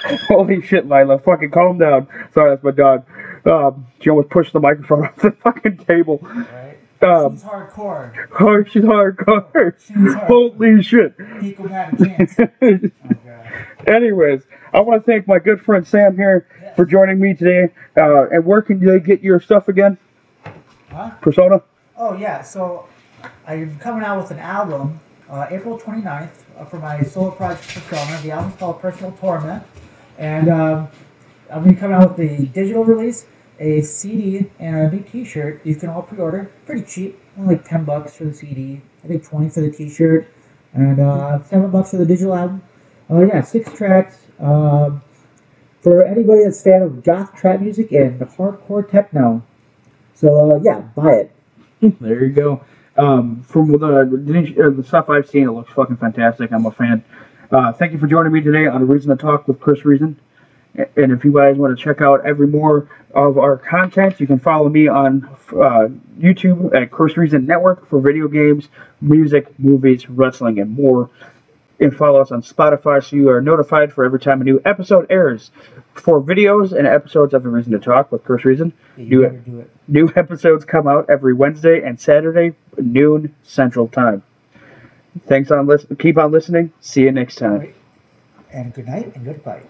Holy 0.28 0.62
shit, 0.62 0.88
Lila. 0.88 1.18
Fucking 1.18 1.50
calm 1.50 1.78
down. 1.78 2.08
Sorry, 2.32 2.50
that's 2.50 2.64
my 2.64 2.72
dog. 2.72 3.04
Um, 3.44 3.86
she 4.00 4.10
almost 4.10 4.30
pushed 4.30 4.52
the 4.52 4.60
microphone 4.60 5.04
off 5.06 5.16
the 5.16 5.30
fucking 5.30 5.78
table. 5.78 6.18
Right. 6.22 6.78
Um, 7.02 7.36
She's 7.36 7.44
hardcore. 7.44 8.28
oh, 8.40 8.64
she's 8.64 8.82
hardcore. 8.82 9.74
She's 9.80 9.96
hardcore. 9.96 10.26
Holy 10.26 10.82
shit. 10.82 11.16
Pico 11.40 11.66
had 11.68 11.98
a 11.98 12.04
chance. 12.04 12.34
God. 12.34 12.90
Anyways, 13.86 14.42
I 14.72 14.80
want 14.80 15.04
to 15.04 15.10
thank 15.10 15.26
my 15.26 15.38
good 15.38 15.60
friend 15.60 15.86
Sam 15.86 16.16
here 16.16 16.46
for 16.76 16.84
joining 16.84 17.18
me 17.18 17.34
today. 17.34 17.72
Uh, 17.96 18.28
and 18.28 18.44
where 18.44 18.62
can 18.62 18.84
they 18.84 19.00
get 19.00 19.22
your 19.22 19.40
stuff 19.40 19.68
again? 19.68 19.98
Huh? 20.90 21.10
Persona? 21.20 21.62
Oh 21.96 22.16
yeah. 22.16 22.42
So 22.42 22.88
I'm 23.46 23.78
coming 23.78 24.04
out 24.04 24.20
with 24.22 24.30
an 24.30 24.38
album 24.38 25.00
uh, 25.30 25.46
April 25.50 25.78
29th 25.78 26.30
uh, 26.58 26.64
for 26.64 26.78
my 26.78 27.02
solo 27.02 27.30
project 27.30 27.68
Persona. 27.74 28.20
The 28.22 28.32
album's 28.32 28.56
called 28.56 28.80
Personal 28.80 29.12
Torment, 29.12 29.62
and 30.18 30.48
um, 30.48 30.88
I'm 31.50 31.62
gonna 31.62 31.72
be 31.72 31.78
coming 31.78 31.96
out 31.96 32.16
with 32.16 32.28
the 32.28 32.46
digital 32.46 32.84
release, 32.84 33.26
a 33.58 33.82
CD, 33.82 34.50
and 34.58 34.76
a 34.76 34.90
new 34.90 35.02
T-shirt. 35.02 35.64
You 35.64 35.74
can 35.76 35.88
all 35.90 36.02
pre-order. 36.02 36.50
Pretty 36.66 36.82
cheap, 36.82 37.20
only 37.38 37.56
like 37.56 37.64
10 37.68 37.84
bucks 37.84 38.16
for 38.16 38.24
the 38.24 38.34
CD. 38.34 38.82
I 39.04 39.08
think 39.08 39.24
20 39.24 39.48
for 39.50 39.60
the 39.60 39.70
T-shirt, 39.70 40.26
and 40.74 41.00
uh, 41.00 41.42
seven 41.44 41.70
bucks 41.70 41.90
for 41.90 41.96
the 41.96 42.06
digital 42.06 42.34
album. 42.34 42.62
Oh 43.10 43.26
yeah, 43.26 43.40
six 43.40 43.72
tracks. 43.72 44.18
Um, 44.38 45.02
for 45.80 46.04
anybody 46.04 46.44
that's 46.44 46.60
a 46.60 46.62
fan 46.62 46.82
of 46.82 47.02
goth 47.02 47.34
trap 47.34 47.60
music 47.60 47.92
and 47.92 48.20
hardcore 48.20 48.88
techno. 48.88 49.42
So 50.14 50.56
uh, 50.56 50.60
yeah, 50.62 50.80
buy 50.80 51.12
it. 51.14 51.32
There 52.00 52.24
you 52.24 52.32
go. 52.32 52.62
Um, 52.96 53.42
from 53.42 53.72
the, 53.72 53.78
uh, 53.78 54.70
the 54.70 54.84
stuff 54.86 55.08
I've 55.08 55.28
seen, 55.28 55.48
it 55.48 55.52
looks 55.52 55.72
fucking 55.72 55.96
fantastic. 55.96 56.52
I'm 56.52 56.66
a 56.66 56.70
fan. 56.70 57.02
Uh, 57.50 57.72
thank 57.72 57.92
you 57.92 57.98
for 57.98 58.06
joining 58.06 58.30
me 58.32 58.42
today 58.42 58.66
on 58.66 58.86
Reason 58.86 59.08
to 59.10 59.16
Talk 59.16 59.48
with 59.48 59.58
Chris 59.58 59.84
Reason. 59.86 60.14
And 60.74 61.10
if 61.10 61.24
you 61.24 61.32
guys 61.32 61.56
want 61.56 61.76
to 61.76 61.82
check 61.82 62.02
out 62.02 62.24
every 62.26 62.46
more 62.46 62.88
of 63.14 63.38
our 63.38 63.56
content, 63.56 64.20
you 64.20 64.26
can 64.26 64.38
follow 64.38 64.68
me 64.68 64.88
on 64.88 65.24
uh, 65.52 65.88
YouTube 66.18 66.74
at 66.74 66.90
Chris 66.90 67.16
Reason 67.16 67.44
Network 67.46 67.88
for 67.88 67.98
video 67.98 68.28
games, 68.28 68.68
music, 69.00 69.58
movies, 69.58 70.08
wrestling, 70.10 70.58
and 70.60 70.70
more. 70.70 71.08
And 71.80 71.96
follow 71.96 72.20
us 72.20 72.30
on 72.30 72.42
Spotify 72.42 73.02
so 73.02 73.16
you 73.16 73.30
are 73.30 73.40
notified 73.40 73.92
for 73.92 74.04
every 74.04 74.20
time 74.20 74.42
a 74.42 74.44
new 74.44 74.60
episode 74.66 75.06
airs. 75.08 75.50
For 75.94 76.20
videos 76.20 76.72
and 76.72 76.86
episodes 76.86 77.32
of 77.32 77.44
A 77.44 77.48
Reason 77.48 77.72
to 77.72 77.78
Talk 77.78 78.12
with 78.12 78.22
Chris 78.22 78.44
Reason, 78.44 78.72
do 78.96 79.22
it. 79.22 79.70
New 79.88 80.12
episodes 80.16 80.64
come 80.64 80.86
out 80.86 81.08
every 81.08 81.32
Wednesday 81.32 81.82
and 81.82 81.98
Saturday, 81.98 82.54
noon 82.76 83.34
Central 83.42 83.88
Time. 83.88 84.22
Thanks 85.26 85.50
on 85.50 85.66
listen. 85.66 85.96
Keep 85.96 86.18
on 86.18 86.30
listening. 86.30 86.72
See 86.80 87.02
you 87.02 87.12
next 87.12 87.36
time. 87.36 87.74
And 88.52 88.74
good 88.74 88.86
night 88.86 89.14
and 89.14 89.24
good 89.24 89.42
fight. 89.42 89.66